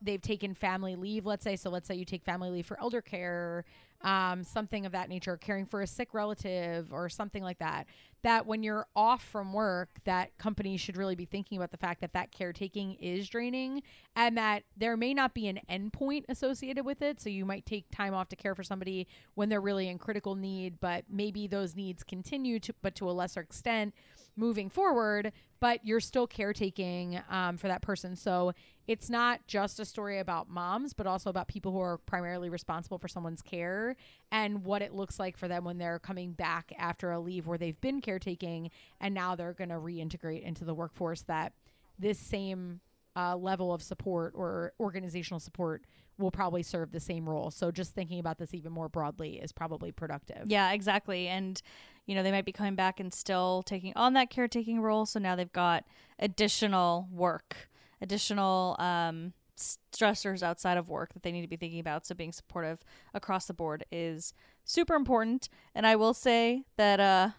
they've 0.00 0.20
taken 0.20 0.54
family 0.54 0.94
leave, 0.94 1.26
let's 1.26 1.42
say. 1.42 1.56
So 1.56 1.70
let's 1.70 1.88
say 1.88 1.94
you 1.94 2.04
take 2.04 2.22
family 2.22 2.50
leave 2.50 2.66
for 2.66 2.78
elder 2.78 3.00
care, 3.00 3.64
um, 4.02 4.44
something 4.44 4.84
of 4.84 4.92
that 4.92 5.08
nature, 5.08 5.36
caring 5.36 5.64
for 5.64 5.80
a 5.80 5.86
sick 5.86 6.12
relative 6.12 6.92
or 6.92 7.08
something 7.08 7.42
like 7.42 7.58
that. 7.58 7.86
That 8.24 8.46
when 8.46 8.62
you're 8.62 8.86
off 8.96 9.22
from 9.22 9.52
work, 9.52 9.90
that 10.04 10.36
companies 10.38 10.80
should 10.80 10.96
really 10.96 11.14
be 11.14 11.26
thinking 11.26 11.58
about 11.58 11.70
the 11.70 11.76
fact 11.76 12.00
that 12.00 12.14
that 12.14 12.32
caretaking 12.32 12.94
is 12.94 13.28
draining 13.28 13.82
and 14.16 14.36
that 14.36 14.64
there 14.76 14.96
may 14.96 15.14
not 15.14 15.34
be 15.34 15.46
an 15.46 15.60
endpoint 15.70 16.24
associated 16.28 16.84
with 16.84 17.02
it. 17.02 17.20
So 17.20 17.28
you 17.28 17.44
might 17.44 17.66
take 17.66 17.84
time 17.92 18.14
off 18.14 18.28
to 18.30 18.36
care 18.36 18.54
for 18.54 18.64
somebody 18.64 19.06
when 19.34 19.48
they're 19.50 19.60
really 19.60 19.88
in 19.88 19.98
critical 19.98 20.34
need, 20.34 20.80
but 20.80 21.04
maybe 21.08 21.46
those 21.46 21.76
needs 21.76 22.02
continue 22.02 22.58
to, 22.60 22.74
but 22.82 22.96
to 22.96 23.08
a 23.08 23.12
lesser 23.12 23.40
extent 23.40 23.94
moving 24.36 24.68
forward, 24.68 25.32
but 25.60 25.84
you're 25.84 26.00
still 26.00 26.26
caretaking 26.26 27.20
um, 27.30 27.56
for 27.56 27.68
that 27.68 27.82
person. 27.82 28.16
So 28.16 28.52
it's 28.86 29.08
not 29.08 29.46
just 29.46 29.80
a 29.80 29.84
story 29.84 30.18
about 30.18 30.48
moms, 30.48 30.92
but 30.92 31.06
also 31.06 31.30
about 31.30 31.48
people 31.48 31.72
who 31.72 31.80
are 31.80 31.98
primarily 31.98 32.50
responsible 32.50 32.98
for 32.98 33.08
someone's 33.08 33.42
care 33.42 33.96
and 34.30 34.64
what 34.64 34.82
it 34.82 34.92
looks 34.92 35.18
like 35.18 35.36
for 35.36 35.48
them 35.48 35.64
when 35.64 35.78
they're 35.78 35.98
coming 35.98 36.32
back 36.32 36.72
after 36.78 37.12
a 37.12 37.20
leave 37.20 37.46
where 37.46 37.58
they've 37.58 37.80
been 37.80 38.00
caretaking 38.14 38.70
and 39.00 39.14
now 39.14 39.34
they're 39.34 39.52
going 39.52 39.70
to 39.70 39.76
reintegrate 39.76 40.42
into 40.42 40.64
the 40.64 40.74
workforce. 40.74 41.22
That 41.22 41.52
this 41.98 42.18
same 42.18 42.80
uh, 43.16 43.36
level 43.36 43.72
of 43.72 43.82
support 43.82 44.32
or 44.36 44.72
organizational 44.80 45.40
support 45.40 45.84
will 46.18 46.30
probably 46.30 46.62
serve 46.62 46.92
the 46.92 47.00
same 47.00 47.28
role. 47.28 47.50
So 47.50 47.70
just 47.70 47.92
thinking 47.92 48.20
about 48.20 48.38
this 48.38 48.54
even 48.54 48.72
more 48.72 48.88
broadly 48.88 49.40
is 49.40 49.52
probably 49.52 49.90
productive. 49.90 50.44
Yeah, 50.46 50.72
exactly. 50.72 51.26
And, 51.26 51.60
you 52.06 52.14
know, 52.14 52.22
they 52.22 52.30
might 52.30 52.44
be 52.44 52.52
coming 52.52 52.76
back 52.76 53.00
and 53.00 53.12
still 53.12 53.62
taking 53.64 53.92
on 53.96 54.14
that 54.14 54.30
caretaking 54.30 54.80
role. 54.80 55.06
So 55.06 55.18
now 55.18 55.34
they've 55.34 55.52
got 55.52 55.84
additional 56.20 57.08
work, 57.10 57.68
additional 58.00 58.76
um, 58.78 59.32
stressors 59.56 60.42
outside 60.42 60.76
of 60.76 60.88
work 60.88 61.14
that 61.14 61.24
they 61.24 61.32
need 61.32 61.42
to 61.42 61.48
be 61.48 61.56
thinking 61.56 61.80
about. 61.80 62.06
So 62.06 62.14
being 62.14 62.32
supportive 62.32 62.78
across 63.12 63.46
the 63.46 63.54
board 63.54 63.84
is 63.90 64.34
super 64.64 64.94
important. 64.94 65.48
And 65.74 65.84
I 65.84 65.96
will 65.96 66.14
say 66.14 66.64
that 66.76 67.00
uh, 67.00 67.30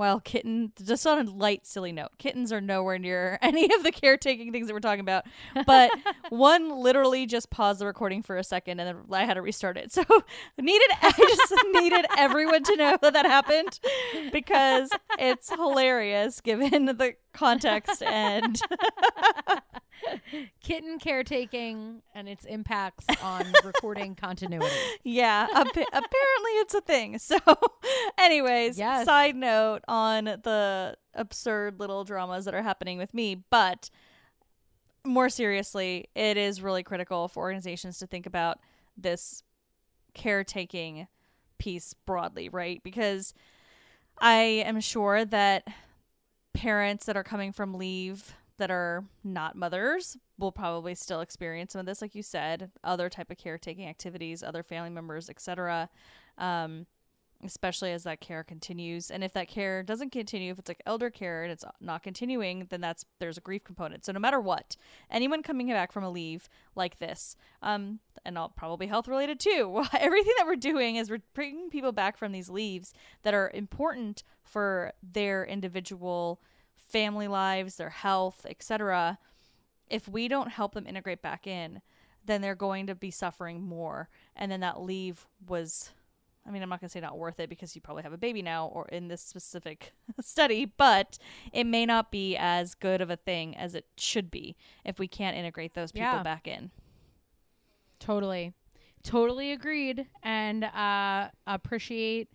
while 0.00 0.18
kitten, 0.18 0.72
just 0.82 1.06
on 1.06 1.26
a 1.26 1.30
light, 1.30 1.66
silly 1.66 1.92
note, 1.92 2.08
kittens 2.16 2.54
are 2.54 2.60
nowhere 2.62 2.98
near 2.98 3.38
any 3.42 3.66
of 3.74 3.82
the 3.82 3.92
caretaking 3.92 4.50
things 4.50 4.66
that 4.66 4.72
we're 4.72 4.80
talking 4.80 5.00
about. 5.00 5.26
But 5.66 5.90
one 6.30 6.74
literally 6.74 7.26
just 7.26 7.50
paused 7.50 7.82
the 7.82 7.86
recording 7.86 8.22
for 8.22 8.38
a 8.38 8.42
second, 8.42 8.80
and 8.80 8.88
then 8.88 9.04
I 9.12 9.26
had 9.26 9.34
to 9.34 9.42
restart 9.42 9.76
it. 9.76 9.92
So 10.00 10.04
needed, 10.56 10.88
I 11.02 11.12
just 11.12 11.54
needed 11.74 12.06
everyone 12.16 12.62
to 12.62 12.76
know 12.76 12.96
that 13.02 13.12
that 13.12 13.26
happened 13.26 13.78
because 14.32 14.88
it's 15.18 15.50
hilarious 15.50 16.40
given 16.40 16.86
the 16.86 17.16
context 17.34 18.02
and 18.02 18.58
kitten 20.62 20.98
caretaking 20.98 22.02
and 22.14 22.28
its 22.28 22.44
impacts 22.44 23.06
on 23.22 23.44
recording 23.64 24.14
continuity. 24.14 24.74
Yeah, 25.04 25.46
ap- 25.52 25.66
apparently 25.76 26.50
it's 26.62 26.74
a 26.74 26.80
thing. 26.80 27.18
So, 27.18 27.36
anyways, 28.18 28.78
Yes. 28.78 29.04
side 29.04 29.36
note 29.36 29.82
on 29.88 30.24
the 30.24 30.96
absurd 31.14 31.80
little 31.80 32.04
dramas 32.04 32.44
that 32.44 32.54
are 32.54 32.62
happening 32.62 32.98
with 32.98 33.12
me, 33.14 33.42
but 33.50 33.90
more 35.04 35.28
seriously, 35.28 36.08
it 36.14 36.36
is 36.36 36.60
really 36.62 36.82
critical 36.82 37.28
for 37.28 37.42
organizations 37.42 37.98
to 37.98 38.06
think 38.06 38.26
about 38.26 38.58
this 38.96 39.42
caretaking 40.14 41.06
piece 41.58 41.94
broadly, 42.06 42.48
right? 42.48 42.82
Because 42.82 43.32
I 44.18 44.62
am 44.66 44.80
sure 44.80 45.24
that 45.24 45.66
parents 46.52 47.06
that 47.06 47.16
are 47.16 47.22
coming 47.24 47.52
from 47.52 47.74
leave 47.74 48.34
that 48.60 48.70
are 48.70 49.04
not 49.24 49.56
mothers 49.56 50.16
will 50.38 50.52
probably 50.52 50.94
still 50.94 51.20
experience 51.20 51.72
some 51.72 51.80
of 51.80 51.86
this 51.86 52.00
like 52.00 52.14
you 52.14 52.22
said 52.22 52.70
other 52.84 53.08
type 53.08 53.30
of 53.30 53.36
caretaking 53.36 53.88
activities 53.88 54.42
other 54.42 54.62
family 54.62 54.90
members 54.90 55.28
etc 55.28 55.88
um, 56.38 56.86
especially 57.44 57.92
as 57.92 58.04
that 58.04 58.20
care 58.20 58.44
continues. 58.44 59.10
And 59.10 59.24
if 59.24 59.32
that 59.32 59.48
care 59.48 59.82
doesn't 59.82 60.12
continue 60.12 60.52
if 60.52 60.58
it's 60.58 60.68
like 60.68 60.82
elder 60.86 61.10
care 61.10 61.42
and 61.42 61.52
it's 61.52 61.64
not 61.80 62.02
continuing 62.02 62.66
then 62.70 62.80
that's 62.80 63.04
there's 63.18 63.38
a 63.38 63.42
grief 63.42 63.64
component. 63.64 64.04
So 64.04 64.12
no 64.12 64.20
matter 64.20 64.40
what 64.40 64.76
anyone 65.10 65.42
coming 65.42 65.68
back 65.68 65.92
from 65.92 66.04
a 66.04 66.10
leave 66.10 66.48
like 66.74 66.98
this 66.98 67.36
um, 67.62 68.00
and 68.24 68.36
all 68.36 68.50
probably 68.50 68.86
health 68.86 69.08
related 69.08 69.40
too 69.40 69.82
everything 69.98 70.34
that 70.38 70.46
we're 70.46 70.56
doing 70.56 70.96
is 70.96 71.10
we're 71.10 71.22
bringing 71.34 71.70
people 71.70 71.92
back 71.92 72.16
from 72.16 72.32
these 72.32 72.50
leaves 72.50 72.92
that 73.22 73.34
are 73.34 73.50
important 73.54 74.22
for 74.42 74.92
their 75.02 75.44
individual 75.44 76.40
family 76.76 77.28
lives 77.28 77.76
their 77.76 77.90
health 77.90 78.44
etc 78.48 79.18
if 79.88 80.08
we 80.08 80.28
don't 80.28 80.50
help 80.50 80.74
them 80.74 80.86
integrate 80.86 81.22
back 81.22 81.46
in 81.46 81.80
then 82.24 82.40
they're 82.42 82.54
going 82.54 82.86
to 82.86 82.94
be 82.94 83.10
suffering 83.10 83.62
more 83.62 84.08
and 84.36 84.50
then 84.50 84.60
that 84.60 84.80
leave 84.80 85.26
was 85.46 85.90
I 86.46 86.50
mean, 86.50 86.62
I'm 86.62 86.70
not 86.70 86.80
going 86.80 86.88
to 86.88 86.92
say 86.92 87.00
not 87.00 87.18
worth 87.18 87.38
it 87.38 87.50
because 87.50 87.74
you 87.74 87.82
probably 87.82 88.02
have 88.02 88.14
a 88.14 88.18
baby 88.18 88.40
now 88.40 88.66
or 88.68 88.88
in 88.88 89.08
this 89.08 89.20
specific 89.20 89.92
study, 90.22 90.64
but 90.64 91.18
it 91.52 91.64
may 91.64 91.84
not 91.84 92.10
be 92.10 92.34
as 92.34 92.74
good 92.74 93.02
of 93.02 93.10
a 93.10 93.16
thing 93.16 93.54
as 93.54 93.74
it 93.74 93.84
should 93.98 94.30
be 94.30 94.56
if 94.82 94.98
we 94.98 95.06
can't 95.06 95.36
integrate 95.36 95.74
those 95.74 95.92
people 95.92 96.06
Yeah. 96.08 96.22
back 96.22 96.48
in. 96.48 96.70
Totally. 97.98 98.54
Totally 99.02 99.52
agreed. 99.52 100.06
And 100.22 100.64
uh, 100.64 101.28
appreciate 101.46 102.28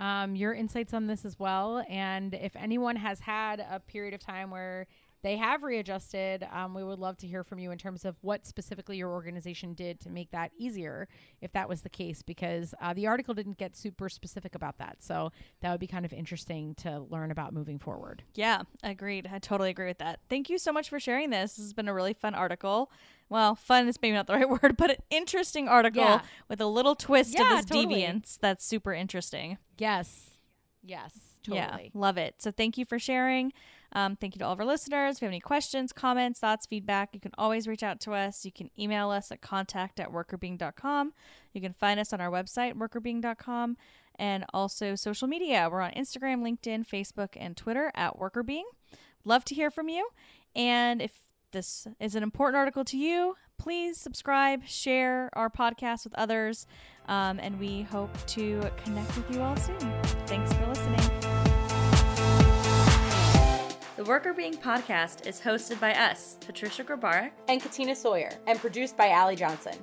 um, 0.00 0.36
your 0.36 0.54
insights 0.54 0.94
on 0.94 1.06
this 1.06 1.24
as 1.24 1.38
well. 1.38 1.84
And 1.88 2.34
if 2.34 2.54
anyone 2.56 2.96
has 2.96 3.20
had 3.20 3.60
a 3.60 3.80
period 3.80 4.14
of 4.14 4.20
time 4.20 4.50
where 4.50 4.86
they 5.22 5.36
have 5.38 5.64
readjusted, 5.64 6.46
um, 6.52 6.72
we 6.72 6.84
would 6.84 7.00
love 7.00 7.16
to 7.16 7.26
hear 7.26 7.42
from 7.42 7.58
you 7.58 7.72
in 7.72 7.78
terms 7.78 8.04
of 8.04 8.16
what 8.20 8.46
specifically 8.46 8.96
your 8.98 9.10
organization 9.10 9.74
did 9.74 9.98
to 10.00 10.10
make 10.10 10.30
that 10.30 10.52
easier, 10.56 11.08
if 11.40 11.50
that 11.52 11.68
was 11.68 11.80
the 11.80 11.88
case, 11.88 12.22
because 12.22 12.74
uh, 12.80 12.92
the 12.94 13.06
article 13.08 13.34
didn't 13.34 13.58
get 13.58 13.76
super 13.76 14.08
specific 14.08 14.54
about 14.54 14.78
that. 14.78 14.98
So 15.00 15.32
that 15.62 15.70
would 15.72 15.80
be 15.80 15.88
kind 15.88 16.04
of 16.04 16.12
interesting 16.12 16.74
to 16.76 17.00
learn 17.10 17.32
about 17.32 17.52
moving 17.52 17.78
forward. 17.78 18.22
Yeah, 18.34 18.62
agreed. 18.84 19.28
I 19.32 19.38
totally 19.38 19.70
agree 19.70 19.88
with 19.88 19.98
that. 19.98 20.20
Thank 20.28 20.48
you 20.48 20.58
so 20.58 20.70
much 20.70 20.90
for 20.90 21.00
sharing 21.00 21.30
this. 21.30 21.54
This 21.54 21.64
has 21.64 21.72
been 21.72 21.88
a 21.88 21.94
really 21.94 22.14
fun 22.14 22.34
article. 22.34 22.90
Well, 23.28 23.54
fun 23.56 23.88
is 23.88 23.98
maybe 24.00 24.14
not 24.14 24.26
the 24.26 24.34
right 24.36 24.48
word, 24.48 24.76
but 24.76 24.90
an 24.90 24.96
interesting 25.10 25.68
article 25.68 26.02
Yeah. 26.02 26.22
with 26.48 26.60
a 26.60 26.66
little 26.66 26.94
twist 26.94 27.34
Yeah, 27.34 27.42
of 27.42 27.48
this 27.56 27.64
totally. 27.66 28.02
deviance 28.02 28.38
that's 28.40 28.64
super 28.64 28.92
interesting. 28.92 29.58
Yes. 29.78 30.30
Yes. 30.82 31.12
Totally. 31.42 31.60
Yeah, 31.84 31.88
love 31.94 32.18
it. 32.18 32.36
So 32.38 32.50
thank 32.50 32.76
you 32.78 32.84
for 32.84 32.98
sharing. 32.98 33.52
Um, 33.92 34.16
thank 34.16 34.34
you 34.34 34.40
to 34.40 34.44
all 34.44 34.52
of 34.52 34.58
our 34.60 34.66
listeners. 34.66 35.16
If 35.16 35.22
you 35.22 35.26
have 35.26 35.30
any 35.32 35.40
questions, 35.40 35.92
comments, 35.92 36.40
thoughts, 36.40 36.66
feedback, 36.66 37.10
you 37.12 37.20
can 37.20 37.30
always 37.38 37.68
reach 37.68 37.82
out 37.84 38.00
to 38.00 38.12
us. 38.14 38.44
You 38.44 38.50
can 38.52 38.68
email 38.78 39.10
us 39.10 39.30
at 39.30 39.40
contact 39.40 40.00
at 40.00 40.10
workrbeeing.com. 40.10 41.12
You 41.52 41.60
can 41.60 41.72
find 41.72 42.00
us 42.00 42.12
on 42.12 42.20
our 42.20 42.30
website, 42.30 42.74
workrbeeing.com, 42.74 43.76
and 44.18 44.44
also 44.52 44.96
social 44.96 45.28
media. 45.28 45.68
We're 45.70 45.82
on 45.82 45.92
Instagram, 45.92 46.42
LinkedIn, 46.42 46.86
Facebook, 46.86 47.30
and 47.36 47.56
Twitter 47.56 47.92
at 47.94 48.18
workrbeeing. 48.18 48.64
Love 49.24 49.44
to 49.46 49.54
hear 49.54 49.70
from 49.70 49.88
you. 49.88 50.08
And 50.56 51.00
if 51.00 51.12
this 51.56 51.88
is 51.98 52.14
an 52.14 52.22
important 52.22 52.54
article 52.58 52.84
to 52.84 52.98
you, 52.98 53.34
please 53.56 53.96
subscribe, 53.96 54.66
share 54.66 55.30
our 55.32 55.48
podcast 55.48 56.04
with 56.04 56.14
others, 56.16 56.66
um, 57.08 57.40
and 57.40 57.58
we 57.58 57.80
hope 57.80 58.14
to 58.26 58.60
connect 58.84 59.16
with 59.16 59.30
you 59.34 59.40
all 59.40 59.56
soon. 59.56 59.78
Thanks 60.26 60.52
for 60.52 60.66
listening. 60.66 61.00
The 63.96 64.02
Workr 64.02 64.36
Beeing 64.36 64.58
podcast 64.58 65.26
is 65.26 65.40
hosted 65.40 65.80
by 65.80 65.94
us, 65.94 66.36
Patricia 66.44 66.84
Grabarek, 66.84 67.30
And 67.48 67.62
Katina 67.62 67.96
Sawyer, 67.96 68.32
and 68.46 68.58
produced 68.58 68.98
by 68.98 69.08
Allie 69.08 69.36
Johnson. 69.36 69.78